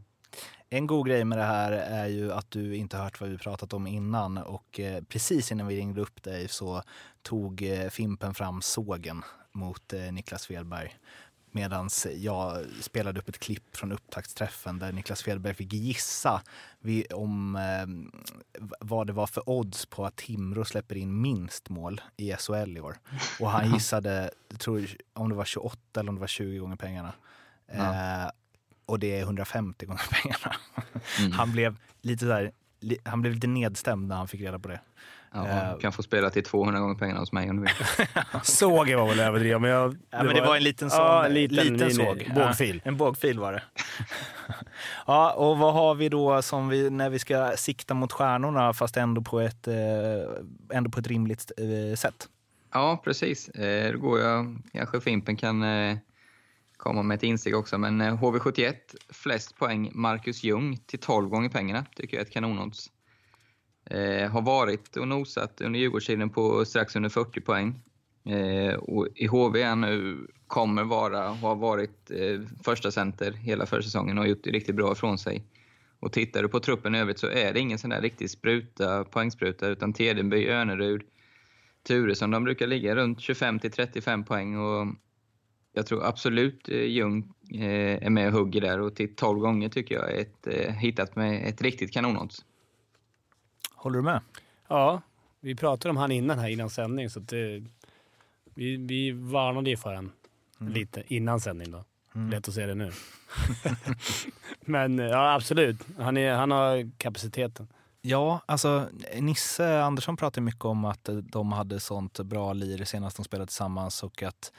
En 0.69 0.87
god 0.87 1.07
grej 1.07 1.25
med 1.25 1.37
det 1.37 1.43
här 1.43 1.71
är 1.71 2.07
ju 2.07 2.31
att 2.31 2.51
du 2.51 2.75
inte 2.75 2.97
hört 2.97 3.21
vad 3.21 3.29
vi 3.29 3.37
pratat 3.37 3.73
om 3.73 3.87
innan 3.87 4.37
och 4.37 4.79
eh, 4.79 5.03
precis 5.03 5.51
innan 5.51 5.67
vi 5.67 5.77
ringde 5.77 6.01
upp 6.01 6.23
dig 6.23 6.47
så 6.47 6.81
tog 7.21 7.61
eh, 7.61 7.89
Fimpen 7.89 8.33
fram 8.33 8.61
sågen 8.61 9.23
mot 9.51 9.93
Niklas 10.11 10.41
Svedberg. 10.41 10.95
Medan 11.55 11.89
jag 12.15 12.65
spelade 12.81 13.19
upp 13.19 13.29
ett 13.29 13.39
klipp 13.39 13.77
från 13.77 13.91
upptaktsträffen 13.91 14.79
där 14.79 14.91
Niklas 14.91 15.19
Svedberg 15.19 15.53
fick 15.53 15.73
gissa 15.73 16.41
vi, 16.79 17.05
om 17.05 17.55
eh, 17.55 18.63
vad 18.79 19.07
det 19.07 19.13
var 19.13 19.27
för 19.27 19.49
odds 19.49 19.85
på 19.85 20.05
att 20.05 20.15
Timrå 20.15 20.65
släpper 20.65 20.97
in 20.97 21.21
minst 21.21 21.69
mål 21.69 22.01
i 22.17 22.33
SHL 22.33 22.77
i 22.77 22.81
år. 22.81 22.97
Och 23.39 23.49
han 23.49 23.71
gissade, 23.73 24.31
jag 24.49 24.59
tror, 24.59 24.87
om 25.13 25.29
det 25.29 25.35
var 25.35 25.45
28 25.45 25.99
eller 25.99 26.09
om 26.09 26.15
det 26.15 26.21
var 26.21 26.27
20 26.27 26.57
gånger 26.57 26.75
pengarna. 26.75 27.13
Eh, 27.67 28.31
och 28.85 28.99
det 28.99 29.19
är 29.19 29.21
150 29.21 29.85
gånger 29.85 30.21
pengarna. 30.21 30.55
Mm. 31.19 31.31
Han, 31.31 31.51
blev 31.51 31.77
lite 32.01 32.25
där, 32.25 32.51
han 33.03 33.21
blev 33.21 33.33
lite 33.33 33.47
nedstämd 33.47 34.07
när 34.07 34.15
han 34.15 34.27
fick 34.27 34.41
reda 34.41 34.59
på 34.59 34.67
det. 34.67 34.79
Ja, 35.35 35.47
Eh, 35.47 35.77
kan 35.77 35.91
få 35.91 36.03
spela 36.03 36.29
till 36.29 36.43
200 36.43 36.79
gånger 36.79 36.95
pengarna 36.95 37.19
hos 37.19 37.31
mig 37.31 37.49
om 37.49 37.55
du 37.55 37.61
vill. 37.61 38.07
Såg 38.43 38.93
var 38.93 39.07
väl 39.07 39.19
överdrivet, 39.19 39.61
men 39.61 39.69
jag... 39.69 39.97
Ja, 40.09 40.23
men 40.23 40.35
det 40.35 40.41
var 40.41 40.55
en 40.55 40.63
liten 40.63 40.89
sån, 40.89 40.99
ja, 40.99 41.25
en 41.25 41.33
liten, 41.33 41.57
liten 41.73 41.89
mini- 41.89 42.05
såg. 42.05 42.31
Bågfil. 42.35 42.81
Ja, 42.83 42.89
en 42.89 42.97
bågfil 42.97 43.39
var 43.39 43.53
det. 43.53 43.63
ja, 45.07 45.31
och 45.33 45.57
vad 45.57 45.73
har 45.73 45.95
vi 45.95 46.09
då 46.09 46.41
som 46.41 46.67
vi, 46.69 46.89
när 46.89 47.09
vi 47.09 47.19
ska 47.19 47.51
sikta 47.57 47.93
mot 47.93 48.11
stjärnorna 48.11 48.73
fast 48.73 48.97
ändå 48.97 49.21
på 49.21 49.39
ett, 49.39 49.67
eh, 49.67 49.75
ändå 50.73 50.89
på 50.89 50.99
ett 50.99 51.07
rimligt 51.07 51.51
eh, 51.57 51.95
sätt? 51.95 52.29
Ja, 52.73 53.01
precis. 53.03 53.49
Eh, 53.49 53.91
Då 53.91 53.99
går 53.99 54.19
jag, 54.19 54.57
kanske 54.73 55.01
Fimpen 55.01 55.35
kan 55.37 55.63
eh, 55.63 55.97
komma 56.77 57.03
med 57.03 57.15
ett 57.15 57.23
insteg 57.23 57.55
också, 57.55 57.77
men 57.77 58.01
eh, 58.01 58.13
HV71, 58.21 58.73
flest 59.13 59.55
poäng 59.57 59.91
Marcus 59.93 60.43
Ljung 60.43 60.77
till 60.85 60.99
12 60.99 61.29
gånger 61.29 61.49
pengarna, 61.49 61.85
tycker 61.95 62.17
jag 62.17 62.21
är 62.21 62.25
ett 62.25 62.33
kanonodds. 62.33 62.91
Eh, 63.89 64.31
har 64.31 64.41
varit 64.41 64.97
och 64.97 65.07
nosat 65.07 65.61
under 65.61 65.79
Djurgårdstiden 65.79 66.29
på 66.29 66.65
strax 66.65 66.95
under 66.95 67.09
40 67.09 67.41
poäng. 67.41 67.81
Eh, 68.25 68.75
och 68.75 69.07
I 69.15 69.27
HV 69.27 69.75
nu, 69.75 70.27
kommer 70.47 70.83
vara 70.83 71.29
och 71.29 71.35
har 71.35 71.55
varit 71.55 72.11
eh, 72.11 72.41
första 72.63 72.91
center 72.91 73.31
hela 73.31 73.65
försäsongen 73.65 74.17
och 74.17 74.23
har 74.23 74.29
gjort 74.29 74.43
det 74.43 74.51
riktigt 74.51 74.75
bra 74.75 74.91
ifrån 74.91 75.17
sig. 75.17 75.43
Och 75.99 76.13
tittar 76.13 76.43
du 76.43 76.49
på 76.49 76.59
truppen 76.59 76.95
i 76.95 76.99
övrigt 76.99 77.19
så 77.19 77.27
är 77.27 77.53
det 77.53 77.59
ingen 77.59 77.79
sån 77.79 77.89
där 77.89 78.01
riktig 78.01 78.29
spruta, 78.29 79.03
poängspruta, 79.03 79.67
utan 79.67 79.93
Tedenby, 79.93 80.47
Önerud, 80.47 81.01
Turesson, 81.87 82.31
de 82.31 82.43
brukar 82.43 82.67
ligga 82.67 82.95
runt 82.95 83.19
25 83.19 83.59
till 83.59 83.71
35 83.71 84.23
poäng 84.23 84.57
och 84.57 84.87
jag 85.73 85.85
tror 85.85 86.05
absolut 86.05 86.69
eh, 86.69 86.83
Ljung 86.83 87.33
eh, 87.53 88.05
är 88.05 88.09
med 88.09 88.27
och 88.27 88.33
hugger 88.33 88.61
där 88.61 88.79
och 88.79 88.95
till 88.95 89.15
12 89.15 89.39
gånger 89.39 89.69
tycker 89.69 89.95
jag 89.95 90.11
är 90.11 90.17
ett, 90.21 90.47
eh, 90.47 90.73
hittat 90.73 91.15
med 91.15 91.47
ett 91.47 91.61
riktigt 91.61 91.93
kanonodds. 91.93 92.45
Håller 93.85 93.97
du 93.97 94.03
med? 94.03 94.21
Ja, 94.67 95.01
vi 95.39 95.55
pratade 95.55 95.89
om 95.89 95.97
han 95.97 96.11
innan 96.11 96.39
här 96.39 96.49
innan 96.49 96.69
sändning, 96.69 97.09
så 97.09 97.19
det, 97.19 97.63
vi, 98.53 98.77
vi 98.77 99.11
varnade 99.11 99.69
ju 99.69 99.77
för 99.77 99.93
han 99.93 100.11
lite 100.59 101.03
innan 101.07 101.39
sändning 101.39 101.71
då. 101.71 101.83
Lätt 102.31 102.47
att 102.47 102.53
se 102.53 102.65
det 102.65 102.75
nu. 102.75 102.91
Men 104.59 104.97
ja, 104.97 105.33
absolut. 105.33 105.77
Han, 105.97 106.17
är, 106.17 106.33
han 106.33 106.51
har 106.51 106.91
kapaciteten. 106.97 107.67
Ja, 108.01 108.41
alltså 108.45 108.89
Nisse 109.19 109.81
Andersson 109.81 110.17
pratar 110.17 110.41
mycket 110.41 110.65
om 110.65 110.85
att 110.85 111.09
de 111.23 111.51
hade 111.51 111.79
sånt 111.79 112.19
bra 112.19 112.53
lir 112.53 112.85
senast 112.85 113.17
de 113.17 113.23
spelade 113.25 113.47
tillsammans 113.47 114.03
och 114.03 114.23
att 114.23 114.51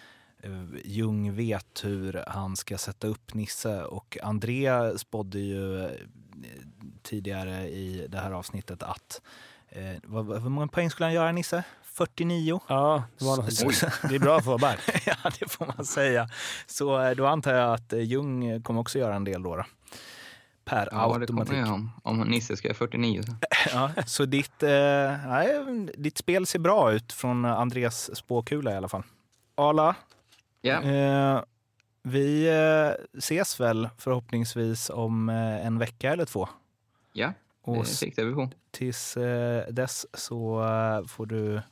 eh, 0.46 0.80
Ljung 0.84 1.34
vet 1.36 1.84
hur 1.84 2.24
han 2.26 2.56
ska 2.56 2.78
sätta 2.78 3.06
upp 3.06 3.34
Nisse 3.34 3.84
och 3.84 4.18
André 4.22 4.98
spådde 4.98 5.38
ju 5.38 5.84
eh, 5.84 5.90
tidigare 7.02 7.68
i 7.68 8.06
det 8.08 8.18
här 8.18 8.30
avsnittet 8.30 8.82
att 8.82 9.20
eh, 9.68 9.96
vad, 10.04 10.42
hur 10.42 10.50
många 10.50 10.68
poäng 10.68 10.90
skulle 10.90 11.06
han 11.06 11.14
göra 11.14 11.32
Nisse? 11.32 11.64
49? 11.82 12.60
Ja, 12.68 13.04
det, 13.18 13.24
var 13.24 13.36
något, 13.36 14.08
det 14.08 14.14
är 14.14 14.18
bra 14.18 14.40
för 14.40 14.54
att 14.54 14.60
vara 14.62 14.72
back. 14.72 15.02
ja, 15.06 15.30
det 15.40 15.50
får 15.52 15.72
man 15.76 15.84
säga. 15.86 16.28
Så 16.66 17.00
eh, 17.02 17.10
då 17.16 17.26
antar 17.26 17.54
jag 17.54 17.72
att 17.74 17.92
Ljung 17.92 18.62
kommer 18.62 18.80
också 18.80 18.98
göra 18.98 19.14
en 19.14 19.24
del 19.24 19.42
då. 19.42 19.56
då. 19.56 19.64
Per 20.64 20.88
Ja, 20.92 21.08
det 21.08 21.20
automatik. 21.20 21.48
kommer 21.54 21.60
jag 21.66 21.74
om, 21.74 21.90
om 22.02 22.20
Nisse 22.20 22.56
ska 22.56 22.68
göra 22.68 22.76
49. 22.76 23.22
Så. 23.22 23.32
Ja, 23.72 23.90
så 24.06 24.24
ditt, 24.24 24.62
eh, 24.62 24.70
nej, 25.26 25.64
ditt 25.96 26.18
spel 26.18 26.46
ser 26.46 26.58
bra 26.58 26.92
ut 26.92 27.12
från 27.12 27.44
Andreas 27.44 28.16
spåkula 28.16 28.72
i 28.72 28.76
alla 28.76 28.88
fall. 28.88 29.02
Arla, 29.54 29.94
Ja. 30.66 30.82
eh, 30.82 31.42
vi 32.02 32.48
eh, 32.48 33.18
ses 33.18 33.60
väl 33.60 33.88
förhoppningsvis 33.98 34.90
om 34.90 35.28
eh, 35.28 35.66
en 35.66 35.78
vecka 35.78 36.12
eller 36.12 36.24
två. 36.24 36.48
Ja, 37.12 37.32
Och 37.62 37.76
det 37.76 37.84
siktar 37.84 38.24
vi 38.24 38.34
på. 38.34 38.50
tills 38.70 39.16
eh, 39.16 39.66
dess 39.68 40.06
så 40.14 40.60
får 41.08 41.26
du 41.26 41.62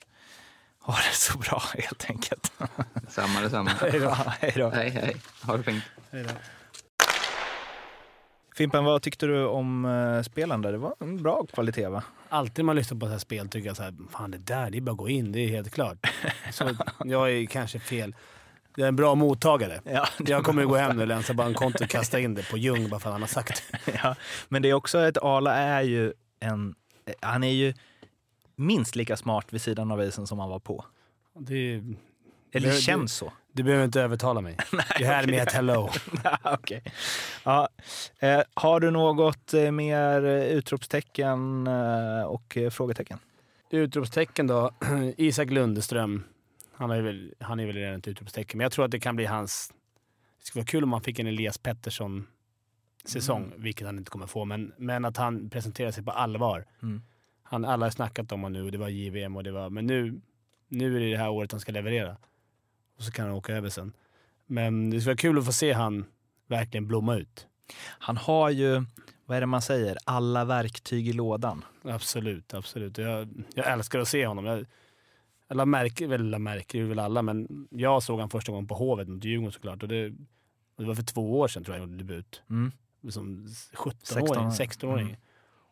ha 0.80 0.94
det 0.94 1.12
så 1.16 1.38
bra 1.38 1.62
helt 1.74 2.10
enkelt. 2.10 2.52
Samma 3.08 3.40
detsamma. 3.40 3.70
Hej 3.80 4.00
då. 4.00 4.10
Hej 4.40 4.52
då. 4.56 4.70
Hej, 4.70 4.90
hej. 4.90 5.16
Ha 5.42 5.56
det 5.56 5.62
fint. 5.62 5.84
Fimpen, 8.56 8.84
vad 8.84 9.02
tyckte 9.02 9.26
du 9.26 9.46
om 9.46 10.22
spelen 10.26 10.62
där? 10.62 10.72
Det 10.72 10.78
var 10.78 10.94
en 11.00 11.22
bra 11.22 11.46
kvalitet 11.52 11.88
va? 11.88 12.02
Alltid 12.28 12.58
när 12.58 12.66
man 12.66 12.76
lyssnar 12.76 12.98
på 12.98 13.06
så 13.06 13.12
här 13.12 13.18
spel 13.18 13.48
tycker 13.48 13.66
jag 13.68 13.76
så 13.76 13.82
här, 13.82 13.94
fan 14.10 14.30
det 14.30 14.38
där, 14.38 14.70
det 14.70 14.78
är 14.78 14.80
bara 14.80 14.90
att 14.92 14.96
gå 14.98 15.08
in, 15.08 15.32
det 15.32 15.40
är 15.40 15.48
helt 15.48 15.70
klart. 15.70 16.06
Så 16.52 16.70
jag 17.04 17.30
är 17.32 17.46
kanske 17.46 17.78
fel. 17.78 18.14
Jag 18.76 18.84
är 18.84 18.88
en 18.88 18.96
bra 18.96 19.14
mottagare. 19.14 19.80
Ja, 19.84 20.08
Jag 20.26 20.44
kommer 20.44 20.62
ju 20.62 20.68
gå 20.68 20.76
hem 20.76 20.96
nu 20.96 21.02
och 21.02 21.08
länsa 21.08 21.34
bara 21.34 21.46
en 21.46 21.54
konto 21.54 21.84
och 21.84 21.90
kasta 21.90 22.20
in 22.20 22.34
det 22.34 22.50
på 22.50 22.58
Ljung 22.58 22.88
bara 22.88 23.00
för 23.00 23.08
att 23.08 23.12
han 23.14 23.20
har 23.22 23.28
sagt 23.28 23.62
det. 23.84 23.92
ja, 24.02 24.14
men 24.48 24.62
det 24.62 24.70
är 24.70 24.74
också 24.74 24.98
ett 25.06 25.18
Arla 25.22 25.54
är 25.54 25.82
ju 25.82 26.12
en... 26.40 26.74
Han 27.20 27.44
är 27.44 27.52
ju 27.52 27.74
minst 28.56 28.96
lika 28.96 29.16
smart 29.16 29.46
vid 29.50 29.60
sidan 29.62 29.90
av 29.90 30.02
isen 30.02 30.26
som 30.26 30.38
han 30.38 30.48
var 30.48 30.58
på. 30.58 30.84
Det, 31.38 31.82
Eller 32.52 32.68
det- 32.70 32.76
känns 32.76 33.14
så. 33.16 33.32
Du 33.52 33.62
behöver 33.62 33.84
inte 33.84 34.00
övertala 34.00 34.40
mig. 34.40 34.56
det 34.98 35.04
här 35.04 35.26
med 35.26 35.42
ett 35.42 35.52
hello. 35.52 35.90
Okej. 36.42 36.82
Ja. 37.44 37.68
Eh, 38.18 38.40
har 38.54 38.80
du 38.80 38.90
något 38.90 39.54
eh, 39.54 39.70
mer 39.70 40.24
eh, 40.24 40.44
utropstecken 40.44 41.66
eh, 41.66 42.22
och 42.26 42.56
eh, 42.56 42.70
frågetecken? 42.70 43.18
Utropstecken 43.70 44.46
då. 44.46 44.70
Isak 45.16 45.50
Lundeström. 45.50 46.24
Han 46.76 46.90
är, 46.90 47.02
väl, 47.02 47.34
han 47.40 47.60
är 47.60 47.66
väl 47.66 47.76
redan 47.76 47.98
ett 47.98 48.08
utropstecken, 48.08 48.58
men 48.58 48.64
jag 48.64 48.72
tror 48.72 48.84
att 48.84 48.90
det 48.90 49.00
kan 49.00 49.16
bli 49.16 49.24
hans... 49.24 49.72
Det 50.38 50.46
skulle 50.46 50.60
vara 50.60 50.66
kul 50.66 50.82
om 50.82 50.88
man 50.88 51.00
fick 51.00 51.18
en 51.18 51.26
Elias 51.26 51.58
Pettersson-säsong, 51.58 53.52
vilket 53.56 53.86
han 53.86 53.98
inte 53.98 54.10
kommer 54.10 54.26
få, 54.26 54.44
men, 54.44 54.72
men 54.76 55.04
att 55.04 55.16
han 55.16 55.50
presenterar 55.50 55.90
sig 55.90 56.04
på 56.04 56.10
allvar. 56.10 56.66
Mm. 56.82 57.02
Han, 57.42 57.64
alla 57.64 57.86
har 57.86 57.90
snackat 57.90 58.32
om 58.32 58.42
honom 58.42 58.52
nu 58.52 58.64
och 58.64 58.72
det 58.72 58.78
var 58.78 58.88
JVM 58.88 59.36
och 59.36 59.44
det 59.44 59.52
var... 59.52 59.70
Men 59.70 59.86
nu, 59.86 60.20
nu 60.68 60.96
är 60.96 61.00
det 61.00 61.10
det 61.10 61.16
här 61.16 61.30
året 61.30 61.52
han 61.52 61.60
ska 61.60 61.72
leverera. 61.72 62.16
Och 62.96 63.02
så 63.02 63.12
kan 63.12 63.26
han 63.26 63.34
åka 63.34 63.52
över 63.52 63.68
sen. 63.68 63.92
Men 64.46 64.90
det 64.90 65.00
skulle 65.00 65.10
vara 65.10 65.16
kul 65.16 65.38
att 65.38 65.46
få 65.46 65.52
se 65.52 65.72
han 65.72 66.04
verkligen 66.46 66.86
blomma 66.86 67.16
ut. 67.16 67.46
Han 67.98 68.16
har 68.16 68.50
ju, 68.50 68.84
vad 69.26 69.36
är 69.36 69.40
det 69.40 69.46
man 69.46 69.62
säger, 69.62 69.98
alla 70.04 70.44
verktyg 70.44 71.08
i 71.08 71.12
lådan. 71.12 71.64
Absolut, 71.82 72.54
absolut. 72.54 72.98
Jag, 72.98 73.44
jag 73.54 73.72
älskar 73.72 73.98
att 73.98 74.08
se 74.08 74.26
honom. 74.26 74.44
Jag, 74.44 74.66
märker, 75.64 76.06
väl, 76.06 76.38
märker 76.38 76.78
ju 76.78 76.84
väl 76.84 76.98
alla, 76.98 77.22
men 77.22 77.66
jag 77.70 78.02
såg 78.02 78.16
honom 78.16 78.30
första 78.30 78.52
gången 78.52 78.66
på 78.66 78.74
Hovet 78.74 79.08
mot 79.08 79.24
Djurgården 79.24 79.52
såklart. 79.52 79.82
Och 79.82 79.88
det, 79.88 80.06
och 80.76 80.82
det 80.82 80.84
var 80.84 80.94
för 80.94 81.02
två 81.02 81.38
år 81.40 81.48
sedan 81.48 81.64
tror 81.64 81.76
jag 81.76 81.82
han 81.82 81.90
gjorde 81.90 82.04
debut. 82.04 82.42
Mm. 82.50 82.72
Som 83.08 83.46
17-åring, 83.74 84.52
16. 84.52 84.88
16-åring. 84.88 85.06
Mm. 85.06 85.20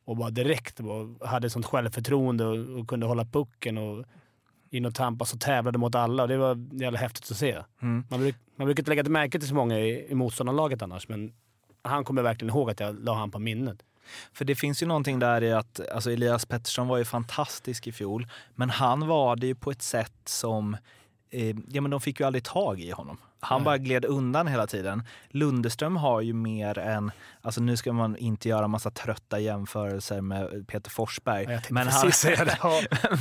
Och 0.04 0.16
bara 0.16 0.30
direkt 0.30 0.80
bara, 0.80 1.28
hade 1.28 1.50
sånt 1.50 1.66
självförtroende 1.66 2.44
och, 2.46 2.80
och 2.80 2.88
kunde 2.88 3.06
hålla 3.06 3.24
pucken 3.24 3.78
och 3.78 4.04
in 4.70 4.86
och 4.86 4.94
tampas 4.94 5.34
och 5.34 5.40
tävlade 5.40 5.78
mot 5.78 5.94
alla. 5.94 6.22
Och 6.22 6.28
det 6.28 6.36
var 6.36 6.68
jävla 6.72 6.98
häftigt 6.98 7.30
att 7.30 7.36
se. 7.36 7.58
Mm. 7.82 8.04
Man, 8.10 8.20
bruk, 8.20 8.36
man 8.56 8.66
brukar 8.66 8.80
inte 8.80 8.90
lägga 8.90 9.02
märke 9.02 9.38
till 9.38 9.48
så 9.48 9.54
många 9.54 9.78
i, 9.78 10.06
i 10.10 10.14
motståndarlaget 10.14 10.82
annars, 10.82 11.08
men 11.08 11.32
han 11.82 12.04
kommer 12.04 12.22
verkligen 12.22 12.54
ihåg 12.54 12.70
att 12.70 12.80
jag 12.80 13.04
la 13.04 13.14
han 13.14 13.30
på 13.30 13.38
minnet. 13.38 13.82
För 14.32 14.44
det 14.44 14.54
finns 14.54 14.82
ju 14.82 14.86
någonting 14.86 15.18
där 15.18 15.42
i 15.42 15.52
att 15.52 15.80
alltså 15.88 16.12
Elias 16.12 16.46
Pettersson 16.46 16.88
var 16.88 16.98
ju 16.98 17.04
fantastisk 17.04 17.86
i 17.86 17.92
fjol, 17.92 18.26
men 18.54 18.70
han 18.70 19.06
var 19.06 19.36
det 19.36 19.46
ju 19.46 19.54
på 19.54 19.70
ett 19.70 19.82
sätt 19.82 20.12
som 20.24 20.76
eh, 21.30 21.56
ja, 21.68 21.80
men 21.80 21.90
de 21.90 22.00
fick 22.00 22.20
ju 22.20 22.26
aldrig 22.26 22.44
tag 22.44 22.80
i 22.80 22.90
honom. 22.90 23.18
Han 23.44 23.60
Nej. 23.60 23.64
bara 23.64 23.78
gled 23.78 24.04
undan 24.04 24.46
hela 24.46 24.66
tiden. 24.66 25.02
Lundeström 25.28 25.96
har 25.96 26.20
ju 26.20 26.32
mer 26.32 26.78
än, 26.78 27.10
alltså 27.40 27.60
nu 27.60 27.76
ska 27.76 27.92
man 27.92 28.16
inte 28.16 28.48
göra 28.48 28.68
massa 28.68 28.90
trötta 28.90 29.38
jämförelser 29.38 30.20
med 30.20 30.68
Peter 30.68 30.90
Forsberg. 30.90 31.46
Ja, 31.52 31.60
men, 31.70 31.88
han, 31.88 32.10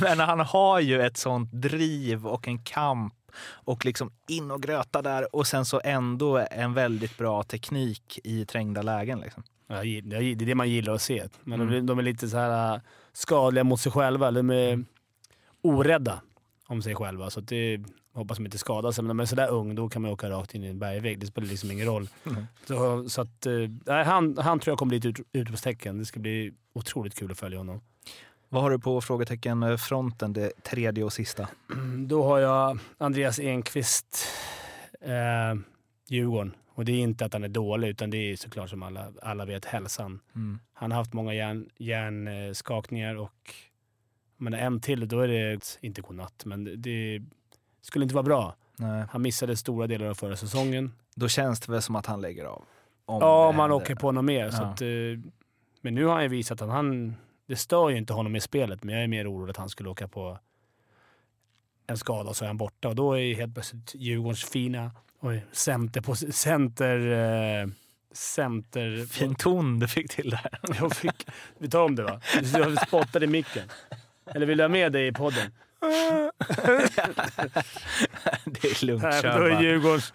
men 0.00 0.18
han 0.20 0.40
har 0.40 0.80
ju 0.80 1.02
ett 1.02 1.16
sånt 1.16 1.52
driv 1.52 2.26
och 2.26 2.48
en 2.48 2.58
kamp 2.58 3.14
och 3.48 3.84
liksom 3.84 4.12
in 4.28 4.50
och 4.50 4.62
gröta 4.62 5.02
där 5.02 5.36
och 5.36 5.46
sen 5.46 5.64
så 5.64 5.80
ändå 5.84 6.46
en 6.50 6.74
väldigt 6.74 7.18
bra 7.18 7.42
teknik 7.42 8.18
i 8.24 8.44
trängda 8.46 8.82
lägen. 8.82 9.20
Liksom. 9.20 9.42
Ja, 9.66 9.82
det 9.82 10.16
är 10.16 10.34
det 10.34 10.54
man 10.54 10.70
gillar 10.70 10.92
att 10.94 11.02
se. 11.02 11.24
Men 11.44 11.58
de, 11.58 11.68
Mm. 11.68 11.86
de 11.86 11.98
är 11.98 12.02
lite 12.02 12.28
så 12.28 12.36
här 12.36 12.74
äh, 12.74 12.80
skadliga 13.12 13.64
mot 13.64 13.80
sig 13.80 13.92
själva. 13.92 14.30
De 14.30 14.50
är 14.50 14.84
orädda 15.62 16.22
om 16.66 16.82
sig 16.82 16.94
själva. 16.94 17.30
Så 17.30 17.40
det, 17.40 17.80
hoppas 18.12 18.36
de 18.38 18.44
inte 18.44 18.58
skadar 18.58 18.92
sig. 18.92 19.02
Men 19.02 19.08
när 19.08 19.14
man 19.14 19.22
är 19.24 19.26
sådär 19.26 19.48
ung, 19.48 19.74
då 19.74 19.88
kan 19.88 20.02
man 20.02 20.10
åka 20.10 20.30
rakt 20.30 20.54
in 20.54 20.64
i 20.64 20.66
en 20.66 20.78
bergvägg. 20.78 21.18
Det 21.18 21.26
spelar 21.26 21.48
liksom 21.48 21.70
ingen 21.70 21.86
roll. 21.86 22.08
Mm. 22.26 22.46
Så, 22.64 23.08
så 23.08 23.20
att, 23.20 23.46
eh, 23.46 23.52
nej, 23.86 24.04
han, 24.04 24.38
han 24.38 24.60
tror 24.60 24.72
jag 24.72 24.78
kommer 24.78 24.88
bli 24.88 24.98
ett 24.98 25.04
ut, 25.20 25.26
utropstecken. 25.32 25.98
Det 25.98 26.04
ska 26.04 26.20
bli 26.20 26.52
otroligt 26.72 27.14
kul 27.14 27.30
att 27.30 27.38
följa 27.38 27.58
honom. 27.58 27.80
Vad 28.48 28.62
har 28.62 28.70
du 28.70 28.78
på 28.78 29.00
frågetecken-fronten, 29.00 30.32
det 30.32 30.62
tredje 30.62 31.04
och 31.04 31.12
sista? 31.12 31.48
Då 32.06 32.24
har 32.24 32.38
jag 32.38 32.78
Andreas 32.98 33.40
Enqvist, 33.40 34.26
eh, 35.00 35.60
Djurgården. 36.08 36.54
Och 36.74 36.84
det 36.84 36.92
är 36.92 37.00
inte 37.00 37.24
att 37.24 37.32
han 37.32 37.44
är 37.44 37.48
dålig, 37.48 37.88
utan 37.88 38.10
det 38.10 38.16
är 38.16 38.36
såklart 38.36 38.70
som 38.70 38.82
alla, 38.82 39.12
alla 39.22 39.44
vet 39.44 39.64
hälsan. 39.64 40.20
Mm. 40.34 40.58
Han 40.72 40.90
har 40.90 40.98
haft 40.98 41.12
många 41.12 41.34
hjärn, 41.34 41.68
hjärnskakningar 41.78 43.14
och 43.14 43.54
men 44.36 44.54
en 44.54 44.80
till, 44.80 45.08
då 45.08 45.20
är 45.20 45.28
det 45.28 45.78
inte 45.80 46.02
godnatt. 46.02 46.44
Men 46.44 46.82
det 46.82 47.22
skulle 47.82 48.02
inte 48.02 48.14
vara 48.14 48.22
bra. 48.22 48.54
Nej. 48.76 49.04
Han 49.10 49.22
missade 49.22 49.56
stora 49.56 49.86
delar 49.86 50.06
av 50.06 50.14
förra 50.14 50.36
säsongen. 50.36 50.92
Då 51.14 51.28
känns 51.28 51.60
det 51.60 51.72
väl 51.72 51.82
som 51.82 51.96
att 51.96 52.06
han 52.06 52.20
lägger 52.20 52.44
av? 52.44 52.64
Om 53.04 53.18
ja, 53.20 53.46
om 53.48 53.56
man 53.56 53.70
händer. 53.70 53.84
åker 53.84 53.94
på 53.94 54.12
något 54.12 54.24
mer. 54.24 54.50
Så 54.50 54.62
Ja. 54.62 54.66
att, 54.66 54.82
eh, 54.82 54.88
men 55.80 55.94
nu 55.94 56.04
har 56.04 56.12
han 56.14 56.22
ju 56.22 56.28
visat 56.28 56.62
att 56.62 56.68
han... 56.70 57.14
Det 57.46 57.56
stör 57.56 57.90
ju 57.90 57.96
inte 57.98 58.12
honom 58.12 58.36
i 58.36 58.40
spelet, 58.40 58.82
men 58.84 58.94
jag 58.94 59.04
är 59.04 59.08
mer 59.08 59.32
orolig 59.32 59.50
att 59.50 59.56
han 59.56 59.68
skulle 59.68 59.88
åka 59.88 60.08
på 60.08 60.38
en 61.86 61.96
skada 61.96 62.30
och 62.30 62.36
så 62.36 62.44
är 62.44 62.46
han 62.46 62.56
borta. 62.56 62.88
Och 62.88 62.94
då 62.94 63.18
är 63.18 63.34
helt 63.34 63.54
plötsligt 63.54 63.94
Djurgårdens 63.94 64.44
fina 64.44 64.90
oj, 65.20 65.46
center... 65.52 66.00
På, 66.00 66.14
center, 66.16 66.98
eh, 67.62 67.68
center 68.12 69.06
Fin 69.06 69.34
ton 69.34 69.78
du 69.78 69.88
fick 69.88 70.10
till 70.10 70.30
där. 70.30 70.58
Jag 70.80 70.96
fick... 70.96 71.26
Vi 71.58 71.68
tar 71.70 71.82
om 71.84 71.94
det 71.96 72.02
va? 72.02 72.20
Du 72.54 72.76
spottade 72.86 73.24
i 73.24 73.28
micken. 73.28 73.68
Eller 74.26 74.46
vill 74.46 74.58
du 74.58 74.64
ha 74.64 74.68
med 74.68 74.92
dig 74.92 75.06
i 75.06 75.12
podden? 75.12 75.52
det 78.44 78.64
är 78.64 78.84
lugnt, 78.84 79.02
Nej, 79.02 79.22
kör 79.22 79.40
då 79.40 79.46
är. 79.46 79.62
Djurgårdens, 79.62 80.12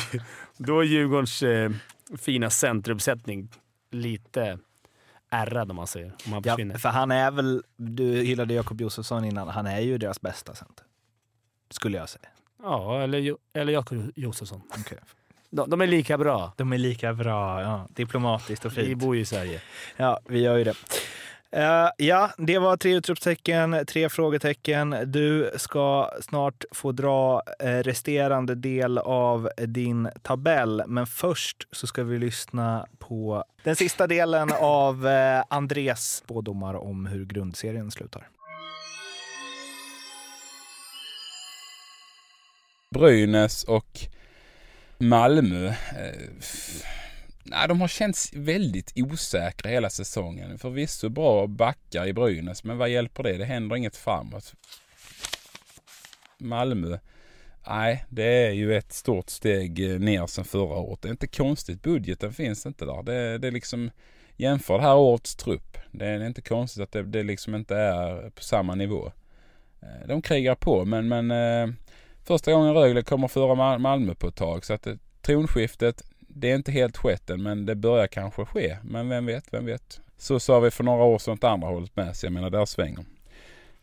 då 0.56 0.80
är 0.80 0.84
Djurgårdens 0.84 1.42
eh, 1.42 1.70
fina 2.18 2.50
centeruppsättning 2.50 3.48
lite 3.90 4.58
ärrad 5.30 5.70
om 5.70 5.76
man 5.76 5.86
säger. 5.86 6.12
Om 6.26 6.32
han. 6.32 6.42
Ja, 6.44 6.78
för 6.78 6.88
han 6.88 7.10
är 7.10 7.30
väl, 7.30 7.62
du 7.76 8.04
hyllade 8.04 8.54
Jakob 8.54 8.80
Josefsson 8.80 9.24
innan, 9.24 9.48
han 9.48 9.66
är 9.66 9.80
ju 9.80 9.98
deras 9.98 10.20
bästa 10.20 10.54
center. 10.54 10.86
Skulle 11.70 11.98
jag 11.98 12.08
säga. 12.08 12.28
Ja, 12.62 13.02
eller, 13.02 13.18
Jo- 13.18 13.38
eller 13.52 13.72
Jakob 13.72 14.12
Josefsson. 14.14 14.62
Okay. 14.80 14.98
De, 15.50 15.70
de 15.70 15.80
är 15.80 15.86
lika 15.86 16.18
bra. 16.18 16.52
De 16.56 16.72
är 16.72 16.78
lika 16.78 17.12
bra, 17.12 17.62
ja. 17.62 17.86
Diplomatiskt 17.90 18.64
och 18.64 18.72
fint. 18.72 18.88
Vi 18.88 18.94
bor 18.94 19.16
ju 19.16 19.22
i 19.22 19.24
Sverige. 19.24 19.60
Ja, 19.96 20.20
vi 20.28 20.40
gör 20.40 20.56
ju 20.56 20.64
det. 20.64 20.74
Uh, 21.56 21.90
ja, 21.96 22.30
det 22.38 22.58
var 22.58 22.76
tre 22.76 22.94
utropstecken, 22.94 23.84
tre 23.86 24.08
frågetecken. 24.08 24.96
Du 25.06 25.50
ska 25.56 26.10
snart 26.20 26.64
få 26.72 26.92
dra 26.92 27.42
uh, 27.64 27.68
resterande 27.68 28.54
del 28.54 28.98
av 28.98 29.50
din 29.56 30.08
tabell. 30.22 30.82
Men 30.86 31.06
först 31.06 31.68
så 31.72 31.86
ska 31.86 32.04
vi 32.04 32.18
lyssna 32.18 32.86
på 32.98 33.44
den 33.62 33.76
sista 33.76 34.06
delen 34.06 34.50
av 34.60 35.06
uh, 35.06 35.42
Andres 35.48 36.16
spådomar 36.16 36.74
om 36.74 37.06
hur 37.06 37.24
grundserien 37.24 37.90
slutar. 37.90 38.28
Brynäs 42.90 43.64
och 43.64 44.00
Malmö. 44.98 45.74
Nej, 47.46 47.68
de 47.68 47.80
har 47.80 47.88
känts 47.88 48.32
väldigt 48.32 48.92
osäkra 48.96 49.70
hela 49.70 49.90
säsongen. 49.90 50.58
Förvisso 50.58 51.08
bra 51.08 51.46
backar 51.46 52.06
i 52.06 52.12
Brynäs, 52.12 52.64
men 52.64 52.78
vad 52.78 52.88
hjälper 52.88 53.22
det? 53.22 53.36
Det 53.36 53.44
händer 53.44 53.76
inget 53.76 53.96
framåt. 53.96 54.54
Malmö. 56.38 56.98
Nej, 57.68 58.04
det 58.08 58.46
är 58.46 58.50
ju 58.50 58.76
ett 58.76 58.92
stort 58.92 59.30
steg 59.30 59.92
eh, 59.92 59.98
ner 59.98 60.26
sen 60.26 60.44
förra 60.44 60.76
året. 60.76 61.02
Det 61.02 61.08
är 61.08 61.10
inte 61.10 61.26
konstigt. 61.26 61.82
Budgeten 61.82 62.32
finns 62.32 62.66
inte 62.66 62.84
där. 62.84 63.02
Det, 63.02 63.38
det 63.38 63.46
är 63.46 63.52
liksom 63.52 63.90
jämför 64.36 64.74
det 64.78 64.82
här 64.82 64.96
årets 64.96 65.36
trupp. 65.36 65.78
Det 65.90 66.06
är 66.06 66.26
inte 66.26 66.42
konstigt 66.42 66.82
att 66.82 66.92
det, 66.92 67.02
det 67.02 67.22
liksom 67.22 67.54
inte 67.54 67.76
är 67.76 68.30
på 68.30 68.42
samma 68.42 68.74
nivå. 68.74 69.12
Eh, 69.82 70.06
de 70.08 70.22
krigar 70.22 70.54
på, 70.54 70.84
men, 70.84 71.08
men 71.08 71.30
eh, 71.30 71.74
första 72.24 72.52
gången 72.52 72.74
Rögle 72.74 73.02
kommer 73.02 73.28
före 73.28 73.78
Malmö 73.78 74.14
på 74.14 74.28
ett 74.28 74.36
tag. 74.36 74.64
Så 74.64 74.74
att 74.74 74.82
det, 74.82 74.98
tronskiftet, 75.22 76.02
det 76.34 76.50
är 76.50 76.54
inte 76.54 76.72
helt 76.72 76.96
skett 76.96 77.30
än, 77.30 77.42
men 77.42 77.66
det 77.66 77.74
börjar 77.74 78.06
kanske 78.06 78.44
ske. 78.44 78.78
Men 78.82 79.08
vem 79.08 79.26
vet, 79.26 79.44
vem 79.50 79.66
vet. 79.66 80.00
Så 80.18 80.40
sa 80.40 80.60
vi 80.60 80.70
för 80.70 80.84
några 80.84 81.04
år 81.04 81.18
sedan 81.18 81.34
åt 81.34 81.44
andra 81.44 81.68
hållet 81.68 81.96
med, 81.96 82.16
så 82.16 82.26
jag 82.26 82.32
menar 82.32 82.50
där 82.50 82.64
svänger. 82.64 83.04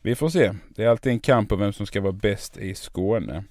Vi 0.02 0.16
får 0.16 0.30
se. 0.30 0.54
Det 0.70 0.84
är 0.84 0.88
alltid 0.88 1.12
en 1.12 1.20
kamp 1.20 1.52
om 1.52 1.60
vem 1.60 1.74
som 1.74 1.86
ska 1.86 2.02
vara 2.02 2.12
bäst 2.12 2.58
i 2.58 2.76
Skåne. 2.76 3.44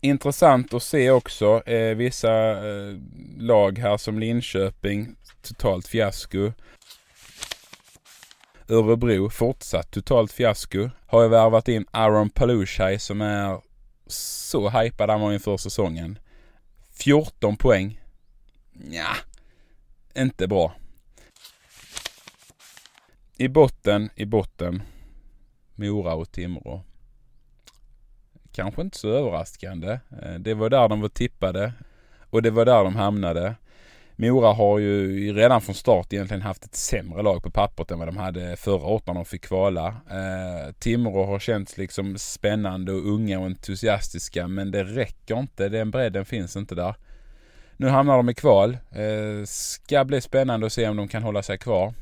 Intressant 0.00 0.74
att 0.74 0.82
se 0.82 1.10
också 1.10 1.62
eh, 1.66 1.96
vissa 1.96 2.50
eh, 2.50 2.96
lag 3.38 3.78
här 3.78 3.96
som 3.96 4.18
Linköping, 4.18 5.16
totalt 5.42 5.88
fiasko. 5.88 6.52
Örebro, 8.68 9.30
fortsatt 9.30 9.90
totalt 9.90 10.32
fiasko. 10.32 10.90
Har 11.06 11.22
ju 11.22 11.28
värvat 11.28 11.68
in 11.68 11.86
Aaron 11.90 12.30
Palushaj 12.30 12.98
som 12.98 13.20
är 13.20 13.60
så 14.06 14.70
hypad 14.70 15.10
han 15.10 15.20
var 15.20 15.32
inför 15.32 15.56
säsongen. 15.56 16.18
14 16.98 17.56
poäng. 17.56 18.00
Ja, 18.90 19.16
inte 20.14 20.48
bra. 20.48 20.74
I 23.36 23.48
botten, 23.48 24.10
i 24.14 24.24
botten. 24.24 24.82
Mora 25.74 26.14
och 26.14 26.32
Timrå. 26.32 26.82
Kanske 28.52 28.82
inte 28.82 28.98
så 28.98 29.08
överraskande. 29.08 29.98
Eh, 30.22 30.34
Det 30.34 30.54
var 30.54 30.70
där 30.70 30.88
de 30.88 31.00
var 31.00 31.08
tippade 31.08 31.72
och 32.30 32.42
det 32.42 32.50
var 32.50 32.64
där 32.64 32.84
de 32.84 32.96
hamnade. 32.96 33.54
Mora 34.18 34.52
har 34.52 34.78
ju 34.78 35.32
redan 35.32 35.60
från 35.60 35.74
start 35.74 36.12
egentligen 36.12 36.42
haft 36.42 36.64
ett 36.64 36.74
sämre 36.74 37.22
lag 37.22 37.42
på 37.42 37.50
pappret 37.50 37.90
än 37.90 37.98
vad 37.98 38.08
de 38.08 38.16
hade 38.16 38.56
förra 38.56 38.86
året 38.86 39.06
när 39.06 39.14
de 39.14 39.24
fick 39.24 39.44
kvala. 39.44 39.86
Eh, 39.86 40.72
Timrå 40.78 41.24
har 41.24 41.38
känts 41.38 41.78
liksom 41.78 42.18
spännande 42.18 42.92
och 42.92 43.06
unga 43.06 43.38
och 43.38 43.46
entusiastiska 43.46 44.48
men 44.48 44.70
det 44.70 44.84
räcker 44.84 45.38
inte. 45.38 45.68
Den 45.68 45.90
bredden 45.90 46.24
finns 46.24 46.56
inte 46.56 46.74
där. 46.74 46.94
Nu 47.76 47.88
hamnar 47.88 48.16
de 48.16 48.28
i 48.28 48.34
kval. 48.34 48.78
Eh, 48.90 49.44
ska 49.44 50.04
bli 50.04 50.20
spännande 50.20 50.66
att 50.66 50.72
se 50.72 50.88
om 50.88 50.96
de 50.96 51.08
kan 51.08 51.22
hålla 51.22 51.42
sig 51.42 51.58
kvar. 51.58 51.94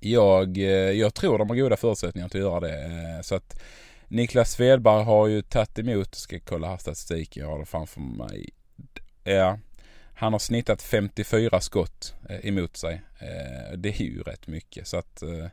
Jag, 0.00 0.58
eh, 0.58 0.64
jag 0.90 1.14
tror 1.14 1.38
de 1.38 1.48
har 1.48 1.56
goda 1.56 1.76
förutsättningar 1.76 2.26
att 2.26 2.34
göra 2.34 2.60
det. 2.60 2.82
Eh, 2.82 3.22
så 3.22 3.34
att 3.34 3.62
Niklas 4.08 4.50
Svedberg 4.50 5.04
har 5.04 5.26
ju 5.26 5.42
tagit 5.42 5.78
emot, 5.78 6.14
ska 6.14 6.38
kolla 6.38 6.68
här 6.68 6.76
statistiken, 6.76 7.42
jag 7.42 7.50
har 7.50 7.58
det 7.58 7.66
framför 7.66 8.00
mig. 8.00 8.48
Ja, 9.24 9.58
han 10.22 10.32
har 10.32 10.38
snittat 10.38 10.82
54 10.82 11.60
skott 11.60 12.14
eh, 12.28 12.46
emot 12.46 12.76
sig. 12.76 13.02
Eh, 13.18 13.76
det 13.76 13.88
är 13.88 14.02
ju 14.02 14.22
rätt 14.22 14.46
mycket 14.46 14.86
så 14.86 14.96
att 14.96 15.22
eh, 15.22 15.46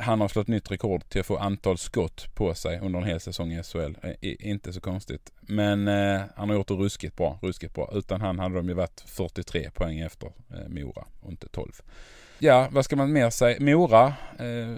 han 0.00 0.20
har 0.20 0.28
slått 0.28 0.48
nytt 0.48 0.70
rekord 0.70 1.08
till 1.08 1.20
att 1.20 1.26
få 1.26 1.36
antal 1.36 1.78
skott 1.78 2.34
på 2.34 2.54
sig 2.54 2.80
under 2.80 2.98
en 2.98 3.04
hel 3.04 3.20
säsong 3.20 3.52
i 3.52 3.62
SHL. 3.62 3.94
Inte 4.20 4.72
så 4.72 4.80
konstigt. 4.80 5.32
Men 5.40 5.86
han 6.36 6.48
har 6.48 6.56
gjort 6.56 6.68
det 6.68 6.74
ruskigt 6.74 7.16
bra, 7.16 7.38
ruskigt 7.42 7.74
bra. 7.74 7.90
Utan 7.94 8.20
han 8.20 8.38
hade 8.38 8.54
de 8.54 8.68
ju 8.68 8.74
varit 8.74 9.00
43 9.06 9.70
poäng 9.70 9.98
efter 9.98 10.32
Mora 10.68 11.04
och 11.20 11.30
inte 11.30 11.48
12. 11.48 11.72
Ja, 12.38 12.68
vad 12.70 12.84
ska 12.84 12.96
man 12.96 13.12
mer 13.12 13.30
säga? 13.30 13.56
Mora, 13.60 14.06
eh, 14.38 14.68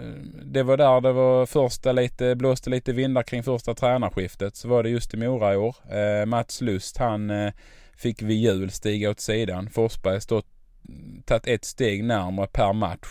det 0.43 0.63
var 0.63 0.77
där 0.77 1.01
det 1.01 1.13
var 1.13 1.47
första 1.47 1.93
lite, 1.93 2.35
blåste 2.35 2.71
lite 2.71 2.93
vindar 2.93 3.23
kring 3.23 3.43
första 3.43 3.75
tränarskiftet. 3.75 4.57
Så 4.57 4.69
var 4.69 4.83
det 4.83 4.89
just 4.89 5.15
i 5.15 5.17
Mora 5.17 5.55
i 5.55 5.57
år. 5.57 5.77
Eh, 5.91 6.27
Mats 6.27 6.61
Lust, 6.61 6.97
han 6.97 7.31
eh, 7.31 7.53
fick 7.99 8.23
vid 8.23 8.37
jul 8.37 8.71
stiga 8.71 9.11
åt 9.11 9.21
sidan. 9.21 9.71
Forsberg 9.71 10.13
har 10.13 10.21
stått, 10.21 10.47
tagit 11.25 11.47
ett 11.47 11.65
steg 11.65 12.05
närmare 12.05 12.47
per 12.47 12.73
match. 12.73 13.09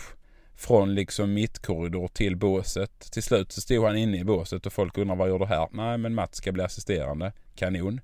Från 0.56 0.94
liksom 0.94 1.34
mittkorridor 1.34 2.08
till 2.08 2.36
båset. 2.36 3.10
Till 3.12 3.22
slut 3.22 3.52
så 3.52 3.60
stod 3.60 3.84
han 3.86 3.96
inne 3.96 4.18
i 4.18 4.24
båset 4.24 4.66
och 4.66 4.72
folk 4.72 4.98
undrar 4.98 5.16
vad 5.16 5.28
gör 5.28 5.38
du 5.38 5.46
här? 5.46 5.68
Nej 5.72 5.98
men 5.98 6.14
Mats 6.14 6.36
ska 6.36 6.52
bli 6.52 6.62
assisterande. 6.62 7.32
Kanon. 7.54 8.00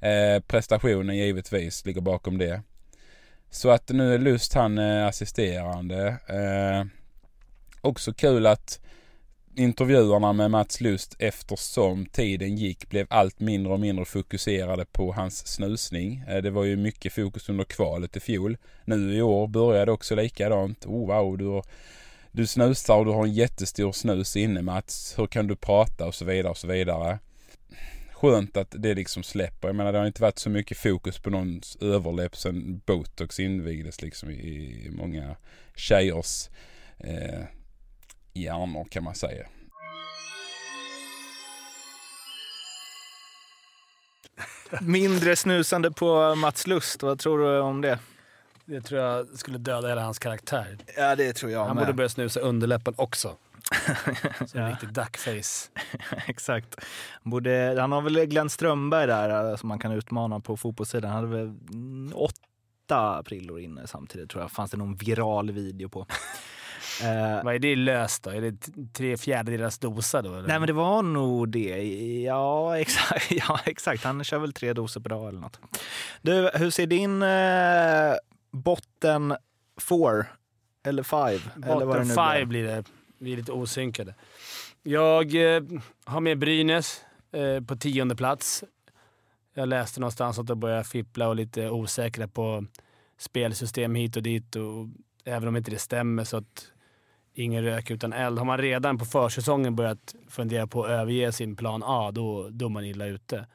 Eh, 0.00 0.42
prestationen 0.46 1.16
givetvis 1.16 1.86
ligger 1.86 2.00
bakom 2.00 2.38
det. 2.38 2.62
Så 3.50 3.70
att 3.70 3.88
nu 3.88 4.14
är 4.14 4.18
Lust 4.18 4.54
han 4.54 4.78
eh, 4.78 5.06
assisterande. 5.06 6.06
Eh, 6.26 6.86
också 7.80 8.12
kul 8.12 8.46
att 8.46 8.80
intervjuerna 9.58 10.32
med 10.32 10.50
Mats 10.50 10.80
Lust 10.80 11.16
eftersom 11.18 12.06
tiden 12.06 12.56
gick 12.56 12.88
blev 12.88 13.06
allt 13.10 13.40
mindre 13.40 13.72
och 13.72 13.80
mindre 13.80 14.04
fokuserade 14.04 14.84
på 14.84 15.12
hans 15.12 15.46
snusning. 15.46 16.24
Eh, 16.28 16.42
det 16.42 16.50
var 16.50 16.64
ju 16.64 16.76
mycket 16.76 17.12
fokus 17.12 17.48
under 17.48 17.64
kvalet 17.64 18.16
i 18.16 18.20
fjol. 18.20 18.56
Nu 18.84 19.14
i 19.14 19.22
år 19.22 19.46
började 19.46 19.92
också 19.92 20.14
likadant. 20.14 20.86
Oh 20.86 21.06
wow, 21.06 21.38
du, 21.38 21.46
har, 21.46 21.64
du 22.32 22.46
snusar 22.46 22.96
och 22.96 23.04
du 23.04 23.10
har 23.10 23.24
en 23.24 23.34
jättestor 23.34 23.92
snus 23.92 24.36
inne 24.36 24.62
Mats. 24.62 25.14
Hur 25.18 25.26
kan 25.26 25.46
du 25.46 25.56
prata 25.56 26.06
och 26.06 26.14
så 26.14 26.24
vidare 26.24 26.50
och 26.50 26.58
så 26.58 26.66
vidare. 26.66 27.18
Skönt 28.12 28.56
att 28.56 28.74
det 28.78 28.94
liksom 28.94 29.22
släpper. 29.22 29.68
Jag 29.68 29.76
menar 29.76 29.92
det 29.92 29.98
har 29.98 30.06
inte 30.06 30.22
varit 30.22 30.38
så 30.38 30.50
mycket 30.50 30.78
fokus 30.78 31.18
på 31.18 31.30
någons 31.30 31.76
överläpp 31.80 32.36
sedan 32.36 32.80
botox 32.86 33.40
invigdes 33.40 34.02
liksom 34.02 34.30
i 34.30 34.88
många 34.90 35.36
tjejers 35.76 36.48
eh, 36.98 37.44
hjärnor 38.42 38.84
kan 38.84 39.04
man 39.04 39.14
säga. 39.14 39.46
Mindre 44.80 45.36
snusande 45.36 45.90
på 45.90 46.34
Mats 46.34 46.66
Lust, 46.66 47.02
vad 47.02 47.18
tror 47.18 47.38
du 47.38 47.60
om 47.60 47.80
det? 47.80 47.98
Det 48.64 48.80
tror 48.80 49.00
jag 49.00 49.38
skulle 49.38 49.58
döda 49.58 49.88
hela 49.88 50.02
hans 50.02 50.18
karaktär. 50.18 50.78
Ja, 50.96 51.16
det 51.16 51.32
tror 51.32 51.52
jag 51.52 51.64
Han 51.64 51.76
med. 51.76 51.84
borde 51.86 51.92
börja 51.96 52.08
snusa 52.08 52.40
underläppen 52.40 52.94
också. 52.96 53.36
Så 54.46 54.58
en 54.58 54.70
riktig 54.70 54.92
duckface. 54.92 55.70
Exakt. 56.26 56.76
Borde, 57.22 57.76
han 57.80 57.92
har 57.92 58.02
väl 58.02 58.24
Glenn 58.24 58.50
Strömberg 58.50 59.06
där 59.06 59.50
eh, 59.50 59.56
som 59.56 59.68
man 59.68 59.78
kan 59.78 59.92
utmana 59.92 60.40
på 60.40 60.56
fotbollssidan. 60.56 61.10
Han 61.10 61.24
hade 61.24 61.36
väl 61.36 61.54
åtta 62.14 63.22
prillor 63.22 63.60
inne 63.60 63.86
samtidigt 63.86 64.30
tror 64.30 64.42
jag. 64.42 64.50
Fanns 64.50 64.70
det 64.70 64.76
någon 64.76 64.96
viral 64.96 65.50
video 65.50 65.88
på. 65.88 66.06
Eh, 67.02 67.44
Vad 67.44 67.54
är 67.54 67.58
det 67.58 67.76
löst 67.76 68.22
då? 68.22 68.30
Är 68.30 68.40
det 68.40 68.54
tre 68.92 69.16
fjärdedelars 69.16 69.78
dosa 69.78 70.22
då? 70.22 70.34
Eller? 70.34 70.48
Nej 70.48 70.58
men 70.58 70.66
det 70.66 70.72
var 70.72 71.02
nog 71.02 71.48
det. 71.48 71.86
Ja 72.24 72.78
exakt. 72.78 73.26
ja 73.30 73.60
exakt. 73.64 74.04
Han 74.04 74.24
kör 74.24 74.38
väl 74.38 74.52
tre 74.52 74.72
doser 74.72 75.00
per 75.00 75.10
dag 75.10 75.28
eller 75.28 75.40
något. 75.40 75.60
Du, 76.22 76.50
hur 76.54 76.70
ser 76.70 76.86
din 76.86 77.22
eh, 77.22 78.14
botten 78.50 79.36
four 79.80 80.26
eller 80.86 81.02
five? 81.02 81.40
eller 81.66 81.86
vad 81.86 81.96
det 81.96 82.04
nu 82.04 82.14
five 82.14 82.44
blir? 82.44 82.46
blir 82.46 82.64
det. 82.64 82.84
Vi 83.18 83.32
är 83.32 83.36
lite 83.36 83.52
osynkade. 83.52 84.14
Jag 84.82 85.54
eh, 85.56 85.62
har 86.04 86.20
med 86.20 86.38
Brynäs 86.38 87.00
eh, 87.32 87.64
på 87.64 87.76
tionde 87.76 88.16
plats. 88.16 88.64
Jag 89.54 89.68
läste 89.68 90.00
någonstans 90.00 90.38
att 90.38 90.46
de 90.46 90.60
börjar 90.60 90.82
fippla 90.82 91.28
och 91.28 91.36
lite 91.36 91.70
osäkra 91.70 92.28
på 92.28 92.64
spelsystem 93.18 93.94
hit 93.94 94.16
och 94.16 94.22
dit. 94.22 94.56
Och, 94.56 94.88
även 95.24 95.48
om 95.48 95.56
inte 95.56 95.70
det 95.70 95.78
stämmer 95.78 96.24
så 96.24 96.36
att 96.36 96.72
ingen 97.34 97.64
rök 97.64 97.90
utan 97.90 98.12
eld. 98.12 98.38
Har 98.38 98.44
man 98.44 98.58
redan 98.58 98.98
på 98.98 99.04
försäsongen 99.04 99.76
börjat 99.76 100.14
fundera 100.28 100.66
på 100.66 100.84
att 100.84 100.90
överge 100.90 101.32
sin 101.32 101.56
plan 101.56 101.82
A, 101.84 102.10
då, 102.10 102.48
då 102.50 102.66
är 102.66 102.70
man 102.70 102.84
illa 102.84 103.06
ute. 103.06 103.46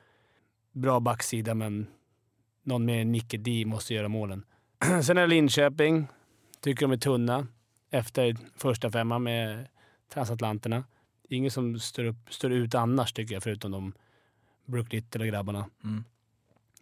Bra 0.72 1.00
backsida, 1.00 1.54
men 1.54 1.88
någon 2.64 2.86
mer 2.86 3.02
än 3.02 3.12
Nicke 3.12 3.38
D 3.38 3.64
måste 3.66 3.94
göra 3.94 4.08
målen. 4.08 4.46
Sen 5.04 5.18
är 5.18 5.22
det 5.22 5.28
Linköping. 5.28 6.08
Tycker 6.62 6.88
de 6.88 6.92
är 6.92 6.98
tunna 6.98 7.48
efter 7.90 8.38
första 8.58 8.92
femman 8.92 9.24
med 9.24 9.68
transatlanterna. 10.14 10.84
Inget 11.30 11.54
som 11.54 11.80
står, 11.80 12.04
upp, 12.04 12.34
står 12.34 12.52
ut 12.52 12.76
annars 12.76 13.14
tycker 13.14 13.34
jag, 13.34 13.44
förutom 13.44 13.72
de 13.72 13.94
Brook 14.66 14.94
Little 14.94 15.22
och 15.22 15.28
grabbarna. 15.28 15.70
Mm. 15.84 16.04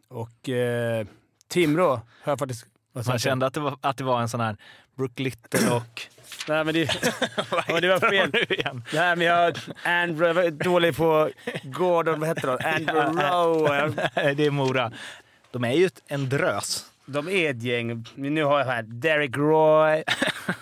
Och 0.07 0.49
eh, 0.49 1.07
Timrå 1.47 1.89
har 2.21 2.31
jag 2.31 2.39
faktiskt... 2.39 2.67
Man 2.93 3.19
kände 3.19 3.45
att 3.45 3.53
det, 3.53 3.59
var, 3.59 3.77
att 3.81 3.97
det 3.97 4.03
var 4.03 4.21
en 4.21 4.29
sån 4.29 4.39
här 4.39 4.57
Brook 4.95 5.19
Little 5.19 5.69
och... 5.71 6.01
Nej, 6.47 6.63
men 6.63 6.73
det, 6.73 6.79
ja, 7.67 7.79
det 7.79 7.87
var 7.87 8.09
fel. 8.09 8.29
nu 8.33 8.55
igen? 8.55 8.83
Nej, 8.93 9.15
men 9.15 9.27
jag, 9.27 9.57
Andrew, 9.83 10.27
jag 10.27 10.33
var 10.33 10.51
dålig 10.51 10.95
på 10.95 11.29
Gordon, 11.63 12.19
vad 12.19 12.29
heter 12.29 12.47
de? 12.47 12.57
Andrew 12.75 13.23
Rowe. 13.23 14.09
Nej, 14.15 14.35
det 14.35 14.45
är 14.45 14.51
Mora. 14.51 14.91
De 15.51 15.63
är 15.63 15.71
ju 15.71 15.89
en 16.07 16.29
drös. 16.29 16.85
De 17.05 17.29
är 17.29 17.51
ett 17.51 17.63
gäng. 17.63 18.05
Men 18.15 18.33
Nu 18.33 18.43
har 18.43 18.59
jag 18.59 18.65
här 18.65 18.81
Derek 18.83 19.37
Roy, 19.37 20.03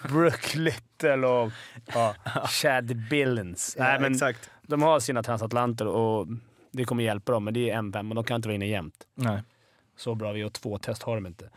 Brook 0.10 0.56
Little 0.56 1.28
och 1.28 1.52
ja, 1.94 2.16
Chad 2.50 2.96
Billens. 3.10 3.76
Ja, 3.80 3.84
Nej, 3.84 4.00
men 4.00 4.12
exakt. 4.14 4.50
De 4.62 4.82
har 4.82 5.00
sina 5.00 5.24
transatlanter 5.24 5.88
och 5.88 6.28
det 6.72 6.86
kommer 6.86 7.04
hjälpa 7.04 7.32
dem, 7.32 7.44
men 7.44 7.54
det 7.54 7.70
är 7.70 7.78
en 7.78 7.94
fem 7.94 8.12
och 8.12 8.16
de 8.16 8.24
kan 8.24 8.36
inte 8.36 8.48
vara 8.48 8.56
inne 8.56 8.68
jämt. 8.68 8.96
Nej. 9.16 9.42
Så 9.98 10.16
bra 10.16 10.34
VO2-test 10.34 11.04
har 11.04 11.16
de 11.16 11.26
inte. 11.26 11.50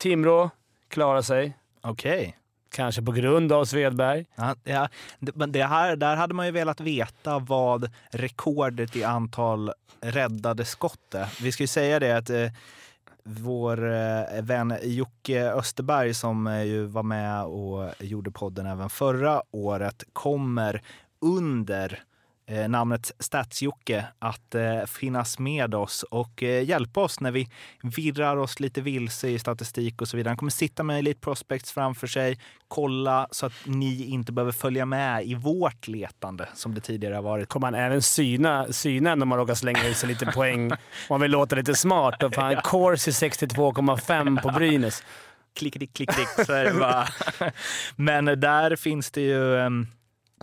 Timrå 0.00 0.50
klarar 0.88 1.22
sig. 1.22 1.58
Okej. 1.80 2.36
Kanske 2.70 3.02
på 3.02 3.12
grund 3.12 3.52
av 3.52 3.64
Svedberg. 3.64 4.26
Ja, 4.34 4.54
ja, 4.64 4.88
men 5.18 5.52
det 5.52 5.64
här, 5.64 5.96
där 5.96 6.16
hade 6.16 6.34
man 6.34 6.46
ju 6.46 6.52
velat 6.52 6.80
veta 6.80 7.38
vad 7.38 7.90
rekordet 8.10 8.96
i 8.96 9.04
antal 9.04 9.72
räddade 10.00 10.64
skott 10.64 11.14
är. 11.14 11.42
Vi 11.42 11.52
ska 11.52 11.62
ju 11.62 11.66
säga 11.66 12.00
det 12.00 12.16
att 12.16 12.30
eh, 12.30 12.46
vår 13.24 13.92
eh, 13.92 14.42
vän 14.42 14.74
Jocke 14.82 15.52
Österberg 15.52 16.14
som 16.14 16.46
eh, 16.46 16.62
ju 16.62 16.84
var 16.84 17.02
med 17.02 17.44
och 17.44 17.90
gjorde 17.98 18.30
podden 18.30 18.66
även 18.66 18.90
förra 18.90 19.42
året 19.50 20.04
kommer 20.12 20.82
under 21.20 22.02
namnet 22.50 23.12
Stats-Jocke 23.18 24.04
att 24.18 24.54
eh, 24.54 24.84
finnas 24.86 25.38
med 25.38 25.74
oss 25.74 26.02
och 26.02 26.42
eh, 26.42 26.64
hjälpa 26.64 27.00
oss 27.00 27.20
när 27.20 27.30
vi 27.30 27.48
virrar 27.82 28.36
oss 28.36 28.60
lite 28.60 28.80
vilse 28.80 29.28
i 29.28 29.38
statistik 29.38 30.02
och 30.02 30.08
så 30.08 30.16
vidare. 30.16 30.30
Han 30.30 30.36
kommer 30.36 30.50
sitta 30.50 30.82
med 30.82 30.98
Elite 30.98 31.20
Prospects 31.20 31.72
framför 31.72 32.06
sig, 32.06 32.38
kolla 32.68 33.28
så 33.30 33.46
att 33.46 33.52
ni 33.64 34.04
inte 34.04 34.32
behöver 34.32 34.52
följa 34.52 34.86
med 34.86 35.26
i 35.26 35.34
vårt 35.34 35.88
letande 35.88 36.48
som 36.54 36.74
det 36.74 36.80
tidigare 36.80 37.14
har 37.14 37.22
varit. 37.22 37.48
Kommer 37.48 37.66
han 37.66 37.74
även 37.74 38.02
syna, 38.02 38.72
syna 38.72 39.14
när 39.14 39.26
man 39.26 39.38
råkar 39.38 39.54
slänga 39.54 39.88
i 39.88 39.94
sig 39.94 40.08
lite 40.08 40.26
poäng. 40.34 40.70
Man 41.10 41.20
vill 41.20 41.30
låta 41.30 41.56
lite 41.56 41.74
smart. 41.74 42.22
Och 42.22 42.34
fan, 42.34 42.56
Corsi 42.64 43.10
62,5 43.10 44.42
på 44.42 44.50
Brynäs. 44.50 45.02
Klick, 45.56 45.74
klick, 45.74 45.94
klick, 45.94 46.10
klick, 46.10 46.46
så 46.46 46.52
är 46.52 46.64
det 46.64 46.74
bara. 46.74 47.06
Men 47.96 48.24
där 48.24 48.76
finns 48.76 49.10
det 49.10 49.20
ju... 49.20 49.70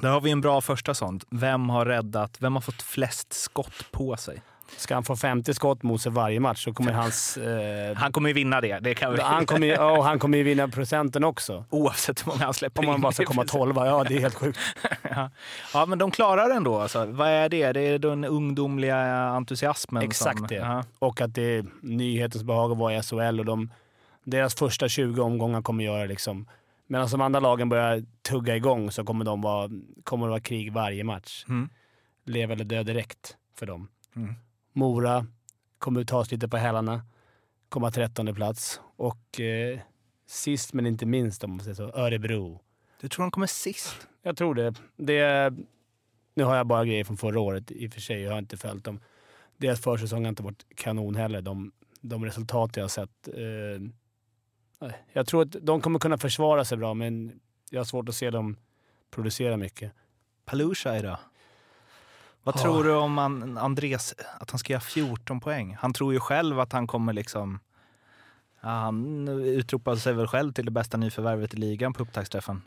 Där 0.01 0.09
har 0.09 0.21
vi 0.21 0.31
en 0.31 0.41
bra 0.41 0.61
första 0.61 0.93
sånt. 0.93 1.25
Vem 1.29 1.69
har 1.69 1.85
räddat? 1.85 2.37
Vem 2.39 2.53
har 2.53 2.61
fått 2.61 2.81
flest 2.81 3.33
skott 3.33 3.91
på 3.91 4.17
sig? 4.17 4.41
Ska 4.77 4.93
han 4.93 5.03
få 5.03 5.15
50 5.15 5.53
skott 5.53 5.83
mot 5.83 6.01
sig 6.01 6.11
varje 6.11 6.39
match 6.39 6.63
så 6.63 6.73
kommer 6.73 6.91
hans... 6.91 7.37
Eh, 7.37 7.95
Han 7.95 8.11
kommer 8.11 8.29
ju 8.29 8.33
vinna 8.33 8.61
det. 8.61 8.79
det 8.79 8.95
kan 8.95 9.13
vi. 9.13 9.21
han, 9.21 9.45
kommer, 9.45 9.67
ju- 9.67 9.77
och 9.77 10.03
han 10.03 10.19
kommer 10.19 10.37
ju 10.37 10.43
vinna 10.43 10.67
procenten 10.67 11.23
också. 11.23 11.65
Oavsett 11.69 12.25
hur 12.27 12.31
många 12.31 12.45
han 12.45 12.53
släpper 12.53 12.79
Om 12.79 12.85
man 12.85 12.95
in. 12.95 13.01
bara 13.01 13.11
ska 13.11 13.25
komma 13.25 13.43
12. 13.45 13.75
Ja, 13.77 14.03
det 14.03 14.15
är 14.15 14.19
helt 14.19 14.35
sjukt. 14.35 14.59
ja. 15.01 15.29
ja, 15.73 15.85
men 15.85 15.97
de 15.99 16.11
klarar 16.11 16.49
det 16.49 16.55
ändå. 16.55 16.79
Alltså. 16.79 17.05
Vad 17.05 17.27
är 17.27 17.49
det? 17.49 17.71
Det 17.71 17.81
är 17.81 17.99
den 17.99 18.25
ungdomliga 18.25 18.97
entusiasmen. 19.27 20.03
Exakt 20.03 20.37
som, 20.37 20.47
det. 20.47 20.55
Ja. 20.55 20.83
Och 20.99 21.21
att 21.21 21.35
det 21.35 21.41
är 21.57 21.65
nyhetens 21.81 22.43
behag 22.43 22.71
att 22.71 22.77
vara 22.77 22.93
i 22.95 23.01
SHL 23.03 23.39
och 23.39 23.45
de, 23.45 23.69
deras 24.23 24.55
första 24.55 24.87
20 24.89 25.21
omgångar 25.21 25.61
kommer 25.61 25.83
göra 25.83 26.05
liksom... 26.05 26.45
Medan 26.87 27.07
de 27.07 27.21
andra 27.21 27.39
lagen 27.39 27.69
börjar 27.69 28.03
tugga 28.21 28.55
igång 28.55 28.91
så 28.91 29.03
kommer, 29.03 29.25
de 29.25 29.41
vara, 29.41 29.69
kommer 30.03 30.25
det 30.25 30.29
vara 30.29 30.41
krig 30.41 30.73
varje 30.73 31.03
match. 31.03 31.45
Mm. 31.49 31.69
Lev 32.25 32.51
eller 32.51 32.65
dö 32.65 32.83
direkt 32.83 33.37
för 33.53 33.65
dem. 33.65 33.87
Mm. 34.15 34.33
Mora 34.73 35.27
kommer 35.77 36.03
ta 36.03 36.17
oss 36.17 36.31
lite 36.31 36.47
på 36.47 36.57
hälarna. 36.57 37.01
Komma 37.69 37.91
13 37.91 38.35
plats. 38.35 38.81
Och 38.95 39.39
eh, 39.39 39.79
sist 40.27 40.73
men 40.73 40.85
inte 40.85 41.05
minst, 41.05 41.43
om 41.43 41.51
man 41.51 41.59
säger 41.59 41.75
så, 41.75 41.83
Örebro. 41.83 42.61
Du 43.01 43.09
tror 43.09 43.25
de 43.25 43.31
kommer 43.31 43.47
sist? 43.47 44.07
Jag 44.21 44.37
tror 44.37 44.55
det. 44.55 44.73
det. 44.95 45.53
Nu 46.33 46.43
har 46.43 46.55
jag 46.55 46.67
bara 46.67 46.85
grejer 46.85 47.03
från 47.03 47.17
förra 47.17 47.39
året 47.39 47.71
i 47.71 47.87
och 47.87 47.93
för 47.93 48.01
sig. 48.01 48.21
Jag 48.21 48.31
har 48.31 48.39
inte 48.39 48.57
följt 48.57 48.83
dem. 48.83 48.99
Deras 49.57 49.81
försäsong 49.81 50.23
har 50.23 50.29
inte 50.29 50.43
varit 50.43 50.65
kanon 50.75 51.15
heller. 51.15 51.41
De, 51.41 51.71
de 52.01 52.25
resultat 52.25 52.77
jag 52.77 52.83
har 52.83 52.89
sett. 52.89 53.27
Eh. 53.27 53.89
Jag 55.13 55.27
tror 55.27 55.41
att 55.41 55.55
de 55.61 55.81
kommer 55.81 55.99
kunna 55.99 56.17
försvara 56.17 56.65
sig 56.65 56.77
bra, 56.77 56.93
men 56.93 57.39
jag 57.69 57.79
har 57.79 57.85
svårt 57.85 58.09
att 58.09 58.15
se 58.15 58.29
dem 58.29 58.55
producera 59.11 59.57
mycket. 59.57 59.91
Palusha 60.45 60.97
idag. 60.97 61.17
Vad 62.43 62.55
Ja. 62.57 62.61
tror 62.61 62.83
du 62.83 62.95
om 62.95 63.17
an, 63.17 63.57
Andres, 63.57 64.15
att 64.39 64.51
han 64.51 64.59
ska 64.59 64.73
göra 64.73 64.81
14 64.81 65.39
poäng? 65.39 65.77
Han 65.79 65.93
tror 65.93 66.13
ju 66.13 66.19
själv 66.19 66.59
att 66.59 66.73
han 66.73 66.87
kommer 66.87 67.13
liksom... 67.13 67.59
Ja, 68.61 68.69
han 68.69 69.27
utropade 69.27 69.97
sig 69.99 70.13
väl 70.13 70.27
själv 70.27 70.53
till 70.53 70.65
det 70.65 70.71
bästa 70.71 70.97
nyförvärvet 70.97 71.53
i 71.53 71.57
ligan 71.57 71.93
på 71.93 72.03
upptaktsträffen. 72.03 72.61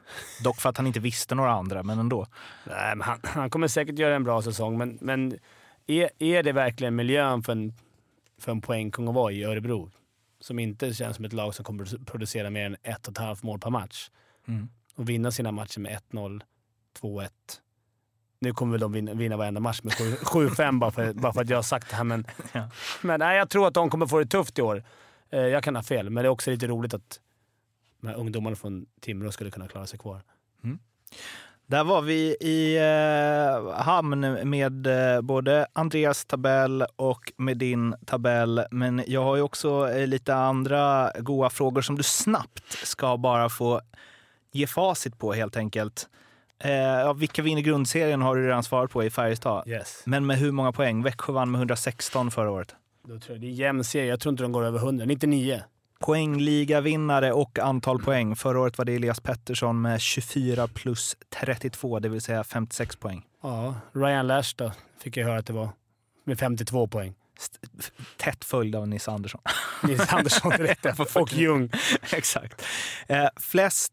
Dock 0.44 0.56
för 0.60 0.68
att 0.68 0.76
han 0.76 0.86
inte 0.86 1.00
visste 1.00 1.34
några 1.34 1.52
andra, 1.52 1.82
men 1.82 1.98
ändå. 1.98 2.26
Nej, 2.64 2.96
men 2.96 3.00
han, 3.06 3.20
han 3.24 3.50
kommer 3.50 3.68
säkert 3.68 3.98
göra 3.98 4.16
en 4.16 4.24
bra 4.24 4.42
säsong, 4.42 4.78
men, 4.78 4.98
men 5.00 5.38
är, 5.86 6.10
är 6.18 6.42
det 6.42 6.52
verkligen 6.52 6.96
miljön 6.96 7.42
för 7.42 7.52
en, 7.52 7.72
för 8.38 8.52
en 8.52 8.60
poängkung 8.60 9.08
att 9.08 9.14
vara 9.14 9.32
i 9.32 9.44
Örebro? 9.44 9.90
Som 10.40 10.58
inte 10.58 10.94
känns 10.94 11.16
som 11.16 11.24
ett 11.24 11.32
lag 11.32 11.54
som 11.54 11.64
kommer 11.64 11.82
att 11.82 12.06
producera 12.06 12.50
mer 12.50 12.66
än 12.66 12.76
ett 12.82 13.08
och 13.08 13.12
ett 13.12 13.18
halvt 13.18 13.42
mål 13.42 13.58
per 13.58 13.70
match. 13.70 14.10
Mm. 14.48 14.68
Och 14.94 15.08
vinna 15.08 15.30
sina 15.30 15.52
matcher 15.52 15.80
med 15.80 16.00
1-0, 16.10 16.42
2-1. 17.00 17.28
Nu 18.38 18.52
kommer 18.52 18.72
väl 18.72 18.80
de 18.80 18.92
vinna, 18.92 19.14
vinna 19.14 19.36
varenda 19.36 19.60
match 19.60 19.80
med 19.82 19.92
7-5 19.92 20.78
bara 20.78 20.90
för, 20.90 21.12
bara 21.12 21.32
för 21.32 21.40
att 21.40 21.48
jag 21.48 21.58
har 21.58 21.62
sagt 21.62 21.90
det 21.90 21.96
här, 21.96 22.04
men, 22.04 22.26
Ja. 22.52 22.70
men 23.02 23.20
nej, 23.20 23.38
jag 23.38 23.50
tror 23.50 23.66
att 23.66 23.74
de 23.74 23.90
kommer 23.90 24.06
få 24.06 24.18
det 24.18 24.26
tufft 24.26 24.58
i 24.58 24.62
år. 24.62 24.84
Eh, 25.30 25.40
jag 25.40 25.64
kan 25.64 25.76
ha 25.76 25.82
fel, 25.82 26.10
men 26.10 26.24
det 26.24 26.28
är 26.28 26.30
också 26.30 26.50
lite 26.50 26.66
roligt 26.66 26.94
att 26.94 27.20
de 28.00 28.06
här 28.06 28.14
ungdomarna 28.14 28.56
från 28.56 28.86
Timrå 29.00 29.32
skulle 29.32 29.50
kunna 29.50 29.68
klara 29.68 29.86
sig 29.86 29.98
kvar. 29.98 30.22
Där 31.70 31.84
var 31.84 32.02
vi 32.02 32.36
i 32.40 32.76
eh, 32.76 33.72
hamn 33.74 34.20
med 34.50 34.86
eh, 34.86 35.20
både 35.20 35.66
Andreas 35.72 36.24
tabell 36.24 36.84
och 36.96 37.32
med 37.36 37.56
din 37.56 37.94
tabell. 38.06 38.62
Men 38.70 39.04
jag 39.06 39.24
har 39.24 39.36
ju 39.36 39.42
också 39.42 39.90
eh, 39.90 40.06
lite 40.06 40.34
andra 40.34 41.12
goa 41.18 41.50
frågor 41.50 41.82
som 41.82 41.96
du 41.96 42.02
snabbt 42.02 42.72
ska 42.72 43.16
bara 43.16 43.48
få 43.48 43.80
ge 44.52 44.66
facit 44.66 45.18
på 45.18 45.32
helt 45.32 45.56
enkelt. 45.56 46.08
Eh, 46.58 47.14
vilka 47.14 47.42
vinner 47.42 47.62
grundserien 47.62 48.22
har 48.22 48.36
du 48.36 48.46
redan 48.46 48.62
svarat 48.62 48.90
på 48.90 49.04
i 49.04 49.10
Färjestad. 49.10 49.68
Yes. 49.68 50.02
Men 50.04 50.26
med 50.26 50.36
hur 50.38 50.52
många 50.52 50.72
poäng? 50.72 51.02
Växjö 51.02 51.32
vann 51.32 51.50
med 51.50 51.58
116 51.58 52.30
förra 52.30 52.50
året. 52.50 52.74
Då 53.08 53.18
tror 53.18 53.34
jag 53.36 53.40
det 53.40 53.46
är 53.46 53.50
jämn 53.50 53.84
serie. 53.84 54.08
Jag 54.08 54.20
tror 54.20 54.32
inte 54.32 54.42
de 54.42 54.52
går 54.52 54.64
över 54.64 54.78
100. 54.78 55.04
99. 55.04 55.62
Poängligavinnare 56.00 57.32
och 57.32 57.58
antal 57.58 58.02
poäng. 58.02 58.36
Förra 58.36 58.60
året 58.60 58.78
var 58.78 58.84
det 58.84 58.92
Elias 58.92 59.20
Pettersson 59.20 59.82
med 59.82 60.00
24 60.00 60.68
plus 60.68 61.16
32, 61.40 61.98
det 61.98 62.08
vill 62.08 62.20
säga 62.20 62.44
56 62.44 62.96
poäng. 62.96 63.26
Ja, 63.42 63.74
Ryan 63.92 64.26
Lash 64.26 64.54
då, 64.56 64.72
fick 65.02 65.16
jag 65.16 65.26
höra 65.26 65.38
att 65.38 65.46
det 65.46 65.52
var. 65.52 65.68
Med 66.24 66.38
52 66.38 66.86
poäng. 66.86 67.14
Tätt 68.16 68.44
följd 68.44 68.76
av 68.76 68.88
Nisse 68.88 69.10
Andersson. 69.10 69.40
Nils 69.82 70.12
Andersson 70.12 70.50
direkt 70.50 70.86
efter. 70.86 71.20
Och 71.22 71.32
Ljung. 71.32 71.70
Exakt. 72.12 72.62
Eh, 73.06 73.28
flest 73.36 73.92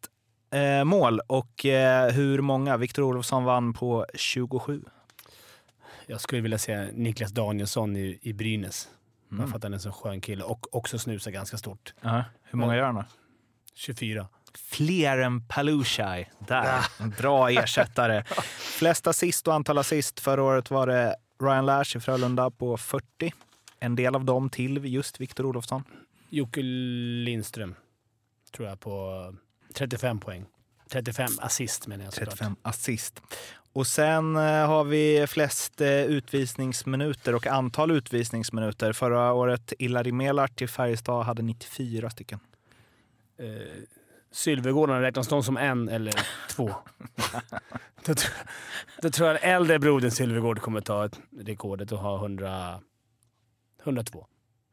eh, 0.54 0.84
mål 0.84 1.20
och 1.28 1.66
eh, 1.66 2.12
hur 2.12 2.42
många? 2.42 2.78
Viktor 2.78 3.04
Olofsson 3.04 3.44
vann 3.44 3.74
på 3.74 4.06
27. 4.14 4.82
Jag 6.06 6.22
skulle 6.22 6.42
vilja 6.42 6.58
säga 6.58 6.88
Niklas 6.94 7.32
Danielsson 7.32 7.96
i, 7.96 8.20
i 8.22 8.34
Brynäs. 8.34 8.88
Bara 9.30 9.36
Mm. 9.38 9.50
för 9.50 9.58
att 9.58 9.64
han 9.64 9.74
är 9.74 9.78
en 9.78 9.82
så 9.82 9.92
skön 9.92 10.22
kille 10.22 10.44
och 10.44 10.76
också 10.76 11.00
snusar 11.00 11.32
ganska 11.32 11.58
stort. 11.58 11.94
Ja, 12.02 12.24
hur 12.44 12.60
många 12.60 12.76
gör 12.76 12.84
han 12.86 12.96
då? 12.96 13.06
24. 13.74 14.28
Fler 14.54 15.18
än 15.18 15.48
Palushaj. 15.48 16.32
Där. 16.40 16.86
En 17.00 17.10
bra 17.10 17.50
ersättare. 17.52 18.24
Flest 18.60 19.08
assist 19.08 19.48
och 19.48 19.54
antal 19.54 19.78
assist. 19.78 20.20
Förra 20.20 20.44
året 20.44 20.72
var 20.72 20.88
det 20.88 21.16
Ryan 21.42 21.66
Lash 21.66 21.98
i 21.98 22.00
Frölunda 22.00 22.52
på 22.52 22.78
40. 22.78 23.34
En 23.80 23.96
del 23.96 24.16
av 24.16 24.26
dem 24.26 24.50
till 24.50 24.86
just 24.86 25.22
Viktor 25.22 25.46
Olofsson. 25.46 25.84
Jocke 26.30 26.62
Lindström 26.62 27.76
tror 28.52 28.68
jag 28.68 28.80
på 28.80 29.36
35 29.74 30.20
poäng. 30.20 30.46
35 30.90 31.28
assist 31.40 31.88
menar 31.88 32.04
jag 32.06 32.14
såklart. 32.14 32.30
35 32.30 32.56
assist. 32.62 33.22
Och 33.78 33.88
sen 33.88 34.36
eh, 34.36 34.68
har 34.68 34.84
vi 34.84 35.28
flest 35.28 35.82
eh, 35.82 35.90
utvisningsminuter 35.90 37.36
och 37.36 37.48
antal 37.48 37.92
utvisningsminuter. 37.92 38.94
Förra 38.94 39.34
året 39.34 39.74
Ilari 39.80 40.12
Melart 40.12 40.56
till 40.56 40.70
Färjestad 40.70 41.26
hade 41.26 41.42
94 41.42 42.10
stycken. 42.10 42.40
Eh, 43.38 43.48
Sylvegården, 44.32 45.02
räknas 45.02 45.28
de 45.28 45.44
som 45.44 45.58
en 45.58 45.90
eller 45.90 46.14
två? 46.50 46.76
då, 48.06 48.14
tror- 48.16 48.34
då 49.02 49.10
tror 49.10 49.30
jag 49.30 49.44
äldre 49.44 49.80
brodern 49.80 50.12
Sylvegård 50.12 50.60
kommer 50.62 50.82
ta 50.82 51.06
ett 51.06 51.20
rekordet 51.40 51.92
och 51.92 52.00
ha 52.00 52.18
100, 52.18 52.82
102. 53.84 54.28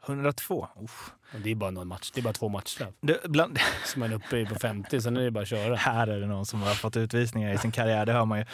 102? 0.07 0.69
Uff. 0.83 1.13
Det 1.45 1.51
är 1.51 1.55
bara 1.55 1.71
någon 1.71 1.89
match. 1.89 2.11
Det 2.15 2.21
är 2.21 2.23
bara 2.23 2.33
två 2.33 2.49
matcher. 2.49 2.93
Du, 3.01 3.21
bland... 3.25 3.59
Så 3.85 3.99
man 3.99 4.11
är 4.11 4.17
uppe 4.17 4.47
på 4.47 4.55
50, 4.55 5.01
sen 5.01 5.17
är 5.17 5.21
det 5.21 5.31
bara 5.31 5.43
att 5.43 5.49
köra. 5.49 5.77
Här 5.77 6.07
är 6.07 6.21
det 6.21 6.27
någon 6.27 6.47
som 6.47 6.63
har 6.63 6.75
fått 6.75 6.97
utvisningar 6.97 7.55
i 7.55 7.59
sin 7.59 7.73
karriär, 7.73 8.07
det 8.07 8.13
hör 8.13 8.25
man 8.25 8.39
ju. 8.39 8.45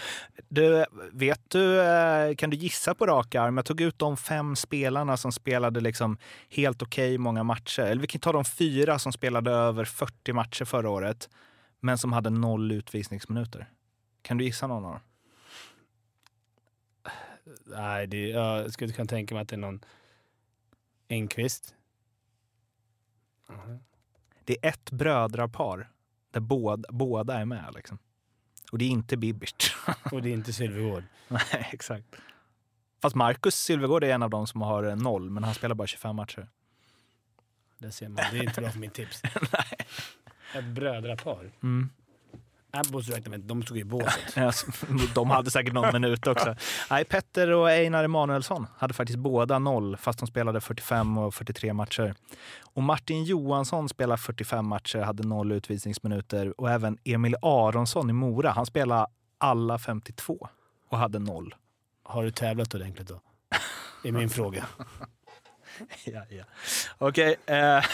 Du, 0.48 0.84
vet 1.12 1.40
du, 1.48 1.80
eh, 1.80 2.34
kan 2.34 2.50
du 2.50 2.56
gissa 2.56 2.94
på 2.94 3.06
rak 3.06 3.34
arm? 3.34 3.56
Jag 3.56 3.66
tog 3.66 3.80
ut 3.80 3.98
de 3.98 4.16
fem 4.16 4.56
spelarna 4.56 5.16
som 5.16 5.32
spelade 5.32 5.80
liksom 5.80 6.18
helt 6.48 6.82
okej 6.82 7.18
många 7.18 7.42
matcher. 7.42 7.82
Eller 7.82 8.00
vi 8.00 8.06
kan 8.06 8.20
ta 8.20 8.32
de 8.32 8.44
fyra 8.44 8.98
som 8.98 9.12
spelade 9.12 9.50
över 9.50 9.84
40 9.84 10.32
matcher 10.32 10.64
förra 10.64 10.90
året, 10.90 11.28
men 11.80 11.98
som 11.98 12.12
hade 12.12 12.30
noll 12.30 12.72
utvisningsminuter. 12.72 13.68
Kan 14.22 14.38
du 14.38 14.44
gissa 14.44 14.66
någon 14.66 14.84
av 14.84 14.92
dem? 14.92 15.00
Nej, 17.64 18.06
det, 18.06 18.28
jag 18.28 18.72
skulle 18.72 18.92
kunna 18.92 19.06
tänka 19.06 19.34
mig 19.34 19.42
att 19.42 19.48
det 19.48 19.56
är 19.56 19.58
någon 19.58 19.80
Enqvist. 21.10 21.74
Det 24.44 24.56
är 24.62 24.68
ett 24.68 24.90
brödrapar 24.90 25.90
där 26.30 26.40
båda, 26.40 26.88
båda 26.92 27.34
är 27.34 27.44
med. 27.44 27.72
Liksom. 27.74 27.98
Och 28.72 28.78
det 28.78 28.84
är 28.84 28.88
inte 28.88 29.16
Bibic. 29.16 29.54
Och 30.12 30.22
det 30.22 30.28
är 30.28 30.32
inte 30.32 30.52
Sylvegård. 30.52 31.04
Nej, 31.28 31.68
exakt. 31.72 32.06
Fast 33.02 33.16
Marcus 33.16 33.54
Sylvegård 33.54 34.04
är 34.04 34.14
en 34.14 34.22
av 34.22 34.30
dem 34.30 34.46
som 34.46 34.62
har 34.62 34.84
eh, 34.84 34.96
noll, 34.96 35.30
men 35.30 35.44
han 35.44 35.54
spelar 35.54 35.74
bara 35.74 35.86
25 35.86 36.16
matcher. 36.16 36.48
Där 37.78 37.90
ser 37.90 38.08
man. 38.08 38.24
Det 38.32 38.38
är 38.38 38.42
inte 38.42 38.60
bra 38.60 38.70
för 38.70 38.78
mitt 38.78 38.94
tips. 38.94 39.22
Ett 40.54 40.64
brödrapar. 40.64 41.52
Mm. 41.62 41.90
Abbos 42.72 43.08
räknar 43.08 43.30
med 43.30 43.40
de 43.40 43.62
stod 43.62 43.78
i 43.78 43.84
båset. 43.84 44.20
Ja, 44.36 44.52
De 45.14 45.30
hade 45.30 45.50
säkert 45.50 45.72
någon 45.72 45.92
minut 45.92 46.26
också. 46.26 46.54
Nej, 46.90 47.04
Petter 47.04 47.50
och 47.50 47.70
Einar 47.70 48.04
Emanuelsson 48.04 48.66
hade 48.78 48.94
faktiskt 48.94 49.18
båda 49.18 49.58
noll, 49.58 49.96
fast 49.96 50.18
de 50.18 50.26
spelade 50.28 50.60
45 50.60 51.18
och 51.18 51.34
43 51.34 51.72
matcher. 51.72 52.14
Och 52.74 52.82
Martin 52.82 53.24
Johansson 53.24 53.88
spelade 53.88 54.22
45 54.22 54.66
matcher, 54.66 54.98
hade 54.98 55.22
noll 55.28 55.52
utvisningsminuter. 55.52 56.60
Och 56.60 56.70
även 56.70 56.98
Emil 57.04 57.36
Aronsson 57.42 58.10
i 58.10 58.12
Mora, 58.12 58.50
han 58.50 58.66
spelade 58.66 59.06
alla 59.38 59.78
52 59.78 60.48
och 60.88 60.98
hade 60.98 61.18
noll. 61.18 61.54
Har 62.02 62.22
du 62.24 62.30
tävlat 62.30 62.74
ordentligt 62.74 63.08
då? 63.08 63.20
Det 64.02 64.08
är 64.08 64.12
min 64.12 64.30
fråga. 64.30 64.66
ja, 66.04 66.22
ja. 66.30 66.44
Okej, 66.98 67.36
eh, 67.46 67.84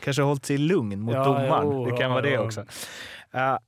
kanske 0.00 0.22
hållit 0.22 0.46
sig 0.46 0.58
lugn 0.58 1.00
mot 1.00 1.14
Ja, 1.14 1.24
domaren. 1.24 1.64
jo, 1.72 1.84
det 1.84 1.90
kan 1.90 2.00
ja, 2.00 2.08
vara 2.08 2.20
det 2.22 2.30
ja. 2.30 2.40
också. 2.40 2.64
Eh, 3.32 3.58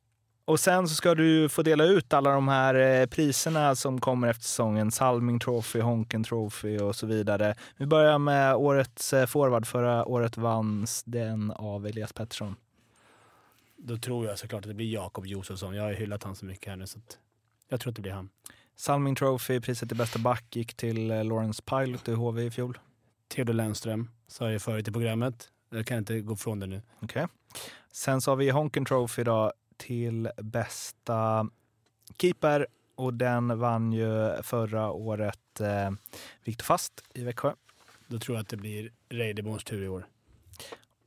och 0.48 0.60
sen 0.60 0.88
så 0.88 0.94
ska 0.94 1.14
du 1.14 1.48
få 1.48 1.62
dela 1.62 1.84
ut 1.84 2.12
alla 2.12 2.30
de 2.30 2.48
här 2.48 2.74
eh, 2.74 3.06
priserna 3.06 3.74
som 3.74 4.00
kommer 4.00 4.28
efter 4.28 4.44
säsongen. 4.44 4.90
Salming 4.90 5.40
Trophy, 5.40 5.80
Honken 5.80 6.24
Trophy 6.24 6.78
och 6.78 6.96
så 6.96 7.06
vidare. 7.06 7.54
Vi 7.76 7.86
börjar 7.86 8.18
med 8.18 8.54
årets 8.54 9.12
eh, 9.12 9.26
forward. 9.26 9.66
Förra 9.66 10.04
året 10.04 10.36
vanns 10.36 11.02
den 11.04 11.50
av 11.50 11.86
Elias 11.86 12.12
Pettersson. 12.12 12.56
Då 13.76 13.96
tror 13.96 14.26
jag 14.26 14.38
såklart 14.38 14.58
att 14.64 14.68
det 14.68 14.74
blir 14.74 14.92
Jakob 14.92 15.26
Josefsson. 15.26 15.74
Jag 15.74 15.82
har 15.82 15.92
hyllat 15.92 16.22
han 16.22 16.36
så 16.36 16.44
mycket 16.44 16.68
här 16.68 16.76
nu 16.76 16.86
så 16.86 16.98
jag 17.68 17.80
tror 17.80 17.90
att 17.90 17.96
det 17.96 18.02
blir 18.02 18.12
han. 18.12 18.28
Salming 18.76 19.14
Trophy, 19.14 19.60
priset 19.60 19.88
till 19.88 19.98
bästa 19.98 20.18
back, 20.18 20.56
gick 20.56 20.74
till 20.74 21.10
eh, 21.10 21.24
Lawrence 21.24 21.62
Pilot 21.62 22.08
i 22.08 22.12
HV 22.12 22.44
i 22.44 22.50
fjol. 22.50 22.78
Theodor 23.34 23.54
Lennström 23.54 24.10
sa 24.26 24.50
jag 24.50 24.62
förut 24.62 24.88
i 24.88 24.92
programmet. 24.92 25.48
Jag 25.70 25.86
kan 25.86 25.98
inte 25.98 26.20
gå 26.20 26.36
från 26.36 26.60
det 26.60 26.66
nu. 26.66 26.82
Okej. 27.02 27.26
Sen 27.92 28.20
så 28.20 28.30
har 28.30 28.36
vi 28.36 28.50
Honken 28.50 28.84
Trophy 28.84 29.24
då 29.24 29.52
till 29.78 30.30
bästa 30.36 31.48
keeper 32.18 32.66
och 32.94 33.14
den 33.14 33.58
vann 33.58 33.92
ju 33.92 34.42
förra 34.42 34.90
året 34.90 35.60
eh, 35.60 35.90
Viktor 36.44 36.64
Fast 36.64 37.04
i 37.14 37.24
Växjö. 37.24 37.52
Då 38.06 38.18
tror 38.18 38.36
jag 38.36 38.42
att 38.42 38.48
det 38.48 38.56
blir 38.56 38.92
Reideborns 39.08 39.64
tur 39.64 39.82
i 39.82 39.88
år. 39.88 40.06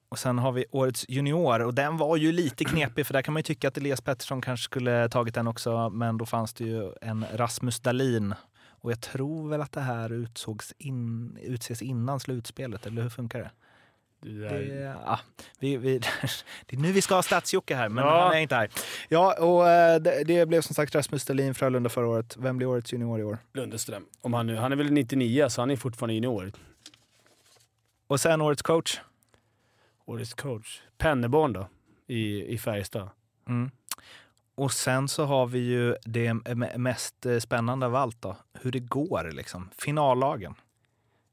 Och 0.10 0.20
sen 0.20 0.40
har 0.40 0.52
vi 0.52 0.66
årets 0.72 1.06
junior 1.10 1.62
och 1.62 1.74
den 1.74 1.98
var 1.98 2.18
ju 2.18 2.32
lite 2.32 2.66
knepig 2.66 3.06
för 3.06 3.14
där 3.14 3.22
kan 3.22 3.34
man 3.34 3.40
ju 3.40 3.44
tycka 3.44 3.68
att 3.68 3.78
Elias 3.78 4.02
Pettersson 4.02 4.42
kanske 4.42 4.64
skulle 4.64 5.10
tagit 5.10 5.36
den 5.36 5.48
också 5.48 5.90
men 5.90 6.18
då 6.18 6.26
fanns 6.26 6.54
det 6.54 6.64
ju 6.64 6.94
en 7.02 7.26
Rasmus 7.34 7.80
Dahlin 7.80 8.34
och 8.82 8.92
jag 8.92 9.02
tror 9.02 9.50
väl 9.50 9.62
att 9.62 9.72
det 9.72 9.82
här 9.82 10.12
utsågs 10.12 10.74
in, 10.78 11.38
utses 11.42 11.82
innan 11.82 12.20
slutspelet, 12.20 12.86
eller 12.86 13.02
hur 13.02 13.10
funkar 13.10 13.40
det? 13.40 13.52
Det 14.22 14.50
Det, 14.50 14.96
ja, 15.06 15.20
vi, 15.60 15.78
vi, 15.78 16.00
det 16.66 16.76
är 16.76 16.78
nu 16.80 16.92
vi 16.92 17.02
ska 17.02 17.16
ha 17.16 17.22
Stats-Jocke 17.22 17.76
här, 17.76 17.90
men 17.90 18.04
Ja. 18.06 18.24
han 18.24 18.34
är 18.34 18.40
inte 18.40 18.56
här. 18.56 18.70
Ja, 19.10 19.36
och 19.40 19.70
eh, 19.70 20.02
det, 20.02 20.24
det 20.24 20.46
blev 20.46 20.62
som 20.62 20.76
sagt 20.76 20.96
Rasmus 20.96 21.26
Dahlin 21.26 21.54
Frölunda 21.56 21.90
förra 21.90 22.08
året. 22.08 22.38
Vem 22.40 22.58
blir 22.58 22.68
årets 22.68 22.94
junior 22.94 23.20
i 23.20 23.24
år? 23.24 23.38
Lundeström. 23.54 24.06
Om 24.22 24.34
han, 24.34 24.48
nu, 24.48 24.56
han 24.56 24.72
är 24.72 24.76
väl 24.76 24.92
99 24.92 25.50
så 25.50 25.62
han 25.62 25.72
är 25.72 25.76
fortfarande 25.76 26.14
junior. 26.14 26.52
Och 28.08 28.20
sen 28.20 28.42
årets 28.42 28.62
coach? 28.62 29.00
Årets 30.06 30.34
coach. 30.34 30.82
Penneborn 30.98 31.54
då, 31.54 31.68
i, 32.08 32.46
i 32.54 32.58
Färjestad. 32.58 33.10
Mm. 33.48 33.72
Och 34.56 34.72
sen 34.72 35.08
så 35.08 35.26
har 35.26 35.46
vi 35.48 35.60
ju 35.60 35.96
det 36.06 36.34
mest 36.78 37.26
eh, 37.26 37.38
spännande 37.40 37.86
av 37.86 37.96
allt 37.96 38.22
då. 38.22 38.38
Hur 38.62 38.72
det 38.72 38.80
går 38.80 39.32
liksom. 39.32 39.70
Finallagen. 39.78 40.56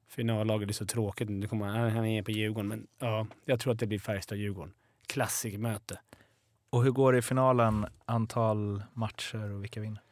Finallaget 0.08 0.68
är 0.68 0.72
så 0.72 0.86
tråkigt. 0.86 1.28
Nu 1.28 1.48
kommer 1.48 1.66
han, 1.66 1.90
han 1.90 2.04
är 2.06 2.22
på 2.22 2.30
Djurgården, 2.30 2.68
men 2.68 2.86
ja, 2.98 3.26
jag 3.44 3.60
tror 3.60 3.72
att 3.72 3.78
det 3.78 3.86
blir 3.86 3.98
Färjestad-Djurgården. 3.98 4.72
Klassikmöte. 5.06 6.00
Och 6.70 6.84
hur 6.84 6.90
går 6.90 7.12
det 7.12 7.18
i 7.18 7.22
finalen? 7.22 7.86
Antal 8.04 8.82
matcher 8.92 9.52
och 9.52 9.62
vilka 9.62 9.80
vinner? 9.80 10.02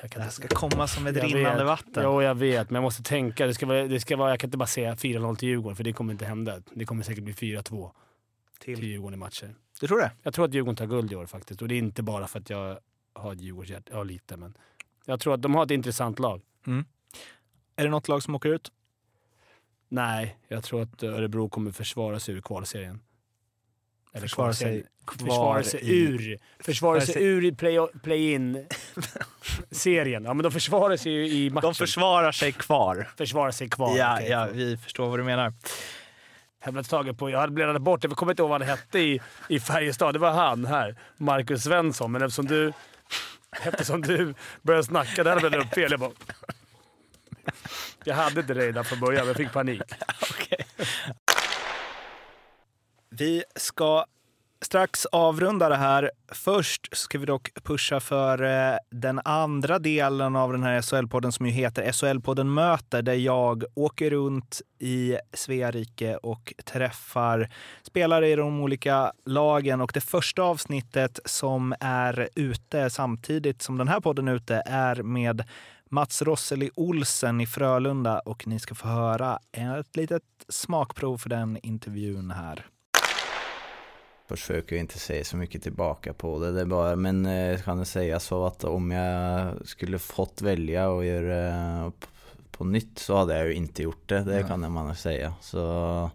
Jag 0.00 0.10
Det 0.10 0.20
här 0.22 0.30
ska 0.30 0.48
komma 0.48 0.86
som 0.86 1.06
ett 1.06 1.16
Jag 1.16 1.24
rinnande 1.24 1.58
vet. 1.58 1.66
vatten. 1.66 2.02
Jo, 2.04 2.22
jag 2.22 2.34
vet, 2.34 2.70
men 2.70 2.74
jag 2.74 2.82
måste 2.82 3.02
tänka. 3.02 3.46
Det 3.46 3.54
ska 3.54 3.66
vara, 3.66 3.86
det 3.86 4.00
ska 4.00 4.16
vara, 4.16 4.30
jag 4.30 4.40
kan 4.40 4.48
inte 4.48 4.58
bara 4.58 4.66
säga 4.66 4.94
4-0 4.94 5.36
till 5.36 5.48
Djurgården, 5.48 5.76
för 5.76 5.84
det 5.84 5.92
kommer 5.92 6.12
inte 6.12 6.24
hända. 6.24 6.62
Det 6.74 6.84
kommer 6.84 7.02
säkert 7.02 7.24
bli 7.24 7.32
4-2 7.32 7.90
till. 8.58 8.82
Djurgården 8.84 9.14
i 9.14 9.16
matcher. 9.16 9.54
Du 9.80 9.86
tror 9.86 9.98
det? 9.98 10.10
Jag 10.22 10.34
tror 10.34 10.44
att 10.44 10.54
Djurgården 10.54 10.76
tar 10.76 10.86
guld 10.86 11.12
i 11.12 11.16
år 11.16 11.26
faktiskt. 11.26 11.62
Och 11.62 11.68
det 11.68 11.74
är 11.74 11.78
inte 11.78 12.02
bara 12.02 12.26
för 12.26 12.38
att 12.38 12.50
jag 12.50 12.78
ha 13.14 13.32
ett 13.32 13.40
Djurgårdshjärta. 13.40 13.92
Ja, 13.92 14.02
lite, 14.02 14.36
men 14.36 14.56
jag 15.04 15.20
tror 15.20 15.34
att 15.34 15.42
de 15.42 15.54
har 15.54 15.64
ett 15.64 15.70
intressant 15.70 16.18
lag. 16.18 16.42
Mm. 16.66 16.84
Är 17.82 17.86
det 17.86 17.90
något 17.90 18.08
lag 18.08 18.22
som 18.22 18.34
åker 18.34 18.48
ut? 18.48 18.72
Nej, 19.88 20.36
jag 20.48 20.64
tror 20.64 20.82
att 20.82 21.02
Örebro 21.02 21.48
kommer 21.48 21.72
försvara 21.72 22.20
sig 22.20 22.34
ur 22.34 22.40
kvalserien. 22.40 23.00
Eller 24.12 24.22
Försvara 24.22 24.52
sig 24.52 24.84
Försvara 25.18 25.62
sig 25.62 26.02
ur. 26.02 26.38
Försvara 26.58 27.00
sig 27.00 27.24
ur 27.24 27.44
i 27.44 27.52
play- 27.52 27.88
play-in-serien. 28.02 30.24
ja, 30.24 30.34
men 30.34 30.42
de 30.42 30.52
försvarar 30.52 30.96
sig 30.96 31.12
ju 31.12 31.28
i 31.28 31.50
matchen. 31.50 31.68
De 31.68 31.74
försvarar 31.74 32.32
sig 32.32 32.52
kvar. 32.52 33.08
Försvarar 33.16 33.50
sig 33.50 33.68
kvar. 33.68 33.96
Ja, 33.96 34.14
okej. 34.14 34.28
ja, 34.30 34.48
vi 34.52 34.76
förstår 34.76 35.08
vad 35.08 35.18
du 35.18 35.22
menar. 35.22 35.52
Taget 36.88 37.18
på. 37.18 37.30
Jag 37.30 37.38
hade 37.38 37.52
bläddrat 37.52 37.82
bort, 37.82 38.04
jag 38.04 38.12
kommer 38.12 38.32
inte 38.32 38.42
ihåg 38.42 38.50
vad 38.50 38.60
han 38.60 38.68
hette 38.70 38.98
i, 38.98 39.20
i 39.48 39.60
Färjestad. 39.60 40.14
Det 40.14 40.18
var 40.18 40.30
han 40.30 40.66
här, 40.66 40.96
Marcus 41.16 41.62
Svensson. 41.62 42.12
Men 42.12 42.22
eftersom 42.22 42.46
du, 42.46 42.72
eftersom 43.62 44.02
du 44.02 44.34
började 44.62 44.84
snacka, 44.84 45.24
där 45.24 45.30
hade 45.30 45.42
jag 45.42 45.50
bläddrat 45.50 45.66
upp 45.66 45.74
fel. 45.74 45.90
Jag, 45.90 46.00
bara, 46.00 46.10
jag 48.04 48.14
hade 48.14 48.40
inte 48.40 48.54
det 48.54 48.72
där 48.72 48.82
från 48.82 49.00
början, 49.00 49.18
men 49.18 49.26
jag 49.26 49.36
fick 49.36 49.52
panik. 49.52 49.82
Vi 53.10 53.44
ska 53.56 54.04
strax 54.64 55.06
avrunda 55.06 55.68
det 55.68 55.76
här. 55.76 56.10
Först 56.32 56.96
ska 56.96 57.18
vi 57.18 57.26
dock 57.26 57.50
pusha 57.62 58.00
för 58.00 58.42
eh, 58.42 58.76
den 58.90 59.20
andra 59.24 59.78
delen 59.78 60.36
av 60.36 60.52
den 60.52 60.62
här 60.62 60.80
SHL-podden 60.80 61.30
som 61.30 61.46
ju 61.46 61.52
heter 61.52 61.92
SHL-podden 61.92 62.44
möter 62.44 63.02
där 63.02 63.14
jag 63.14 63.64
åker 63.74 64.10
runt 64.10 64.60
i 64.78 65.16
Sverige 65.32 66.16
och 66.16 66.54
träffar 66.64 67.48
spelare 67.82 68.28
i 68.28 68.36
de 68.36 68.60
olika 68.60 69.12
lagen. 69.26 69.80
Och 69.80 69.90
det 69.94 70.00
första 70.00 70.42
avsnittet 70.42 71.20
som 71.24 71.74
är 71.80 72.28
ute 72.34 72.90
samtidigt 72.90 73.62
som 73.62 73.78
den 73.78 73.88
här 73.88 74.00
podden 74.00 74.28
är 74.28 74.34
ute 74.34 74.62
är 74.66 75.02
med 75.02 75.44
Mats 75.94 76.22
Rosseli 76.22 76.70
Olsen 76.74 77.40
i 77.40 77.46
Frölunda 77.46 78.18
och 78.18 78.46
ni 78.46 78.58
ska 78.58 78.74
få 78.74 78.88
höra 78.88 79.38
ett 79.52 79.96
litet 79.96 80.22
smakprov 80.48 81.18
för 81.18 81.28
den 81.28 81.58
intervjun 81.62 82.30
här. 82.30 82.66
försöker 84.28 84.76
inte 84.76 84.98
säga 84.98 85.24
så 85.24 85.36
mycket 85.36 85.62
tillbaka 85.62 86.12
på 86.12 86.38
det. 86.38 86.52
det 86.52 86.60
är 86.60 86.64
bara, 86.64 86.96
men 86.96 87.26
eh, 87.26 87.60
kan 87.60 87.78
det 87.78 87.84
säga 87.84 88.20
så 88.20 88.46
att 88.46 88.64
om 88.64 88.90
jag 88.90 89.54
skulle 89.68 89.98
fått 89.98 90.42
välja 90.42 90.88
och 90.88 91.04
göra 91.04 91.92
på, 92.50 92.64
nytt 92.64 92.98
så 92.98 93.16
hade 93.16 93.38
jag 93.38 93.46
ju 93.46 93.54
inte 93.54 93.82
gjort 93.82 94.08
det. 94.08 94.20
Det 94.20 94.42
kan 94.42 94.72
man 94.72 94.96
säga. 94.96 95.34
Så 95.40 96.10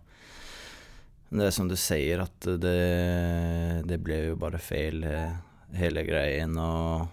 det 1.29 1.45
är 1.45 1.51
som 1.51 1.67
du 1.67 1.75
säger 1.75 2.19
att 2.19 2.41
det, 2.41 3.83
det 3.85 3.97
blev 3.97 4.23
ju 4.23 4.35
bara 4.35 4.57
fel 4.57 5.03
eh, 5.03 5.31
hela 5.71 6.01
grejen 6.01 6.57
och 6.57 7.07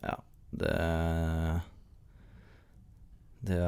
ja, 0.00 0.22
det 0.50 1.60
det 3.42 3.60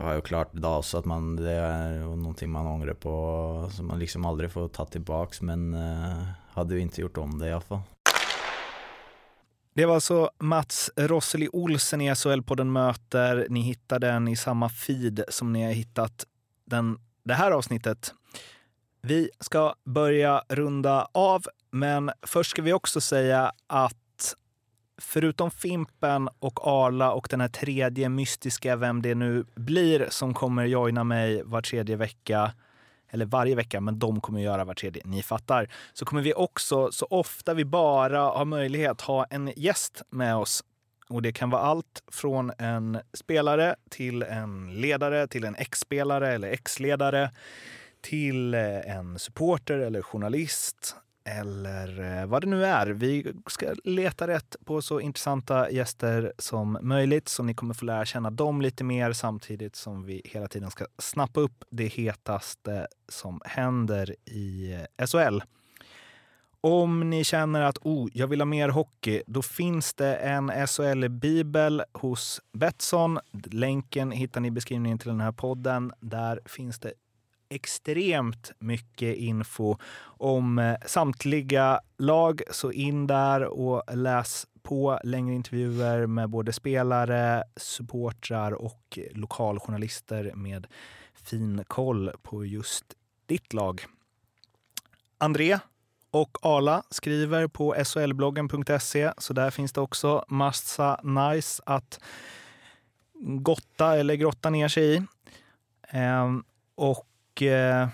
var 0.00 0.14
ju 0.14 0.20
klart 0.20 0.52
då 0.52 0.82
så 0.82 0.98
att 0.98 1.04
man, 1.04 1.36
det 1.36 1.50
är 1.50 1.92
ju 1.92 2.00
någonting 2.00 2.50
man 2.50 2.66
ångrar 2.66 2.94
på 2.94 3.70
som 3.72 3.86
man 3.86 3.98
liksom 3.98 4.24
aldrig 4.24 4.52
får 4.52 4.68
ta 4.68 4.84
tillbaks 4.84 5.42
men 5.42 5.74
eh, 5.74 6.24
hade 6.52 6.74
ju 6.74 6.80
inte 6.80 7.00
gjort 7.00 7.16
om 7.16 7.38
det 7.38 7.48
i 7.48 7.52
alla 7.52 7.60
fall. 7.60 7.80
Det 9.74 9.86
var 9.86 9.94
alltså 9.94 10.30
Mats 10.38 10.90
Rosseli 10.96 11.48
Olsen 11.52 12.00
i 12.00 12.10
SHL-podden 12.10 12.70
Möter. 12.70 13.46
Ni 13.50 13.60
hittar 13.60 13.98
den 13.98 14.28
i 14.28 14.36
samma 14.36 14.68
feed 14.68 15.24
som 15.28 15.52
ni 15.52 15.64
har 15.64 15.72
hittat 15.72 16.24
den, 16.64 16.98
det 17.24 17.34
här 17.34 17.50
avsnittet. 17.50 18.14
Vi 19.02 19.30
ska 19.40 19.74
börja 19.84 20.42
runda 20.48 21.08
av, 21.12 21.44
men 21.70 22.10
först 22.22 22.50
ska 22.50 22.62
vi 22.62 22.72
också 22.72 23.00
säga 23.00 23.52
att 23.66 23.96
förutom 24.98 25.50
Fimpen 25.50 26.28
och 26.38 26.66
Arla 26.66 27.12
och 27.12 27.26
den 27.30 27.40
här 27.40 27.48
tredje 27.48 28.08
mystiska, 28.08 28.76
vem 28.76 29.02
det 29.02 29.14
nu 29.14 29.44
blir, 29.54 30.06
som 30.10 30.34
kommer 30.34 30.64
joina 30.64 31.04
mig 31.04 31.42
var 31.44 31.62
tredje 31.62 31.96
vecka, 31.96 32.52
eller 33.10 33.26
varje 33.26 33.54
vecka, 33.54 33.80
men 33.80 33.98
de 33.98 34.20
kommer 34.20 34.40
göra 34.40 34.64
var 34.64 34.74
tredje, 34.74 35.02
ni 35.04 35.22
fattar, 35.22 35.68
så 35.92 36.04
kommer 36.04 36.22
vi 36.22 36.34
också, 36.34 36.92
så 36.92 37.06
ofta 37.10 37.54
vi 37.54 37.64
bara 37.64 38.20
har 38.20 38.44
möjlighet, 38.44 39.00
ha 39.00 39.24
en 39.24 39.52
gäst 39.56 40.02
med 40.10 40.36
oss. 40.36 40.64
Och 41.08 41.22
det 41.22 41.32
kan 41.32 41.50
vara 41.50 41.62
allt 41.62 42.02
från 42.12 42.52
en 42.58 42.98
spelare 43.12 43.76
till 43.90 44.22
en 44.22 44.80
ledare, 44.80 45.26
till 45.26 45.44
en 45.44 45.54
ex-spelare 45.54 46.32
eller 46.34 46.48
ex-ledare, 46.48 47.30
till 48.00 48.54
eh, 48.54 48.96
en 48.96 49.18
supporter 49.18 49.78
eller 49.78 50.02
journalist 50.02 50.96
eller 51.24 52.20
eh, 52.20 52.26
vad 52.26 52.42
det 52.42 52.48
nu 52.48 52.64
är. 52.64 52.86
Vi 52.86 53.34
ska 53.46 53.74
leta 53.84 54.26
rätt 54.26 54.56
på 54.64 54.82
så 54.82 55.00
intressanta 55.00 55.70
gäster 55.70 56.32
som 56.38 56.78
möjligt 56.82 57.28
så 57.28 57.42
ni 57.42 57.54
kommer 57.54 57.74
få 57.74 57.84
lära 57.84 58.04
känna 58.04 58.30
dem 58.30 58.60
lite 58.60 58.84
mer 58.84 59.12
samtidigt 59.12 59.76
som 59.76 60.04
vi 60.04 60.22
hela 60.24 60.48
tiden 60.48 60.70
ska 60.70 60.86
snappa 60.98 61.40
upp 61.40 61.64
det 61.70 61.86
hetaste 61.86 62.86
som 63.08 63.40
händer 63.44 64.16
i 64.24 64.72
eh, 64.98 65.06
SHL. 65.06 65.40
Om 66.60 67.10
ni 67.10 67.24
känner 67.24 67.62
att 67.62 67.78
oh, 67.78 68.08
jag 68.12 68.26
vill 68.26 68.40
ha 68.40 68.46
mer 68.46 68.68
hockey, 68.68 69.22
då 69.26 69.42
finns 69.42 69.94
det 69.94 70.16
en 70.16 70.50
SHL-bibel 70.66 71.82
hos 71.92 72.40
Betsson. 72.52 73.18
Länken 73.50 74.10
hittar 74.10 74.40
ni 74.40 74.48
i 74.48 74.50
beskrivningen 74.50 74.98
till 74.98 75.08
den 75.08 75.20
här 75.20 75.32
podden. 75.32 75.92
Där 76.00 76.40
finns 76.44 76.78
det 76.78 76.92
extremt 77.54 78.52
mycket 78.58 79.16
info 79.16 79.76
om 80.04 80.58
eh, 80.58 80.76
samtliga 80.86 81.80
lag. 81.98 82.42
Så 82.50 82.72
in 82.72 83.06
där 83.06 83.44
och 83.44 83.82
läs 83.96 84.46
på 84.62 85.00
längre 85.04 85.34
intervjuer 85.34 86.06
med 86.06 86.30
både 86.30 86.52
spelare, 86.52 87.44
supportrar 87.56 88.52
och 88.52 88.98
lokaljournalister 89.10 90.32
med 90.34 90.66
fin 91.14 91.64
koll 91.66 92.10
på 92.22 92.44
just 92.44 92.84
ditt 93.26 93.52
lag. 93.52 93.84
André 95.18 95.58
och 96.10 96.38
Arla 96.42 96.82
skriver 96.90 97.46
på 97.46 97.74
solbloggen.se 97.84 99.12
så 99.18 99.32
där 99.32 99.50
finns 99.50 99.72
det 99.72 99.80
också 99.80 100.24
massa 100.28 101.00
nice 101.02 101.62
att 101.66 102.00
gotta 103.18 103.96
eller 103.96 104.14
grotta 104.14 104.50
ner 104.50 104.68
sig 104.68 104.94
i. 104.94 105.02
Ehm, 105.88 106.44
och 106.74 107.06
och, 107.34 107.42
eh, 107.42 107.88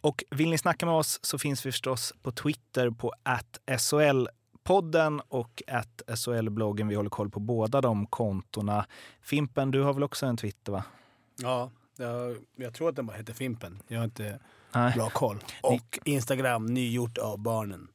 och 0.00 0.24
vill 0.30 0.50
ni 0.50 0.58
snacka 0.58 0.86
med 0.86 0.94
oss 0.94 1.18
så 1.22 1.38
finns 1.38 1.66
vi 1.66 1.72
förstås 1.72 2.14
på 2.22 2.32
Twitter 2.32 2.90
på 2.90 3.12
SHL-podden 3.66 5.20
och 5.28 5.62
SHL-bloggen. 6.06 6.88
Vi 6.88 6.94
håller 6.94 7.10
koll 7.10 7.30
på 7.30 7.40
båda 7.40 7.80
de 7.80 8.06
kontona. 8.06 8.86
Fimpen, 9.20 9.70
du 9.70 9.82
har 9.82 9.92
väl 9.92 10.02
också 10.02 10.26
en 10.26 10.36
Twitter 10.36 10.72
va? 10.72 10.84
Ja, 11.42 11.70
jag, 11.96 12.36
jag 12.56 12.74
tror 12.74 12.88
att 12.88 12.96
den 12.96 13.06
bara 13.06 13.16
heter 13.16 13.32
Fimpen. 13.32 13.82
Jag 13.88 13.98
har 13.98 14.04
inte 14.04 14.38
Nej. 14.72 14.92
bra 14.96 15.10
koll. 15.10 15.38
Och 15.62 15.98
Instagram, 16.04 16.66
nygjort 16.66 17.18
av 17.18 17.38
barnen. 17.38 17.88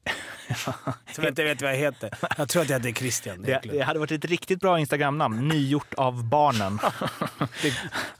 Så 1.12 1.22
jag 1.22 1.28
inte 1.28 1.44
vet 1.44 1.62
vad 1.62 1.70
jag 1.72 1.76
heter. 1.78 2.10
Jag 2.38 2.48
tror 2.48 2.62
att 2.62 2.68
jag 2.70 2.78
heter 2.78 2.92
Christian. 3.00 3.42
Det, 3.42 3.60
det 3.62 3.80
hade 3.80 3.98
varit 3.98 4.10
ett 4.12 4.24
riktigt 4.24 4.60
bra 4.60 4.78
Instagramnamn. 4.80 5.48
Nygjort 5.48 5.94
av 5.94 6.24
barnen. 6.28 6.78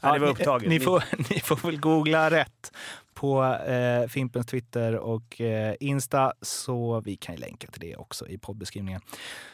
Ja, 0.01 0.13
det 0.13 0.19
var 0.19 0.27
ni- 0.27 0.33
upptaget. 0.33 0.69
Ni, 0.69 0.79
får, 0.79 1.03
ni 1.33 1.39
får 1.39 1.55
väl 1.55 1.79
googla 1.79 2.31
rätt 2.31 2.71
på 3.13 3.43
eh, 3.43 4.07
Fimpens 4.09 4.45
Twitter 4.45 4.95
och 4.95 5.41
eh, 5.41 5.75
Insta, 5.79 6.33
så 6.41 7.01
vi 7.05 7.15
kan 7.15 7.35
länka 7.35 7.67
till 7.67 7.81
det 7.81 7.95
också 7.95 8.27
i 8.27 8.37
poddbeskrivningen. 8.37 9.01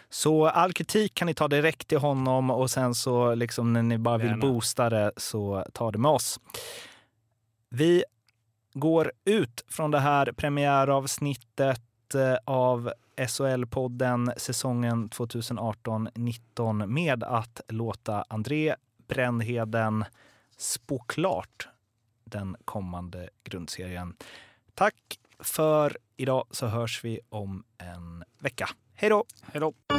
Så 0.10 0.48
all 0.48 0.74
kritik 0.74 1.14
kan 1.14 1.26
ni 1.26 1.34
ta 1.34 1.48
direkt 1.48 1.88
till 1.88 1.98
honom 1.98 2.52
och 2.52 2.72
sen 2.72 2.96
så 2.96 3.36
liksom 3.36 3.74
när 3.74 3.84
ni 3.84 3.98
bara 3.98 4.18
vill 4.18 4.28
Gärna. 4.28 4.42
boosta 4.42 4.90
det 4.90 5.12
så 5.18 5.66
ta 5.74 5.92
det 5.92 5.98
med 5.98 6.12
oss. 6.12 6.40
Vi 7.70 8.04
går 8.74 9.12
ut 9.26 9.66
från 9.70 9.92
det 9.92 10.00
här 10.00 10.32
premiäravsnittet 10.32 11.82
Eh, 12.16 12.38
av 12.46 12.94
SHL-podden 13.18 14.34
säsongen 14.38 15.10
2018-19 15.10 16.88
med 16.88 17.24
att 17.24 17.62
låta 17.68 18.26
André 18.28 18.76
Brännheden 19.08 20.06
spå 20.58 21.00
klart 21.00 21.68
den 22.24 22.58
kommande 22.66 23.30
grundserien. 23.44 24.16
Tack 24.74 25.20
för 25.40 25.98
idag 26.18 26.48
så 26.52 26.68
hörs 26.68 27.04
vi 27.04 27.20
om 27.30 27.64
en 27.78 28.24
vecka. 28.40 28.70
Hej 28.94 29.10
då! 29.10 29.26
Hej 29.42 29.60
då! 29.62 29.99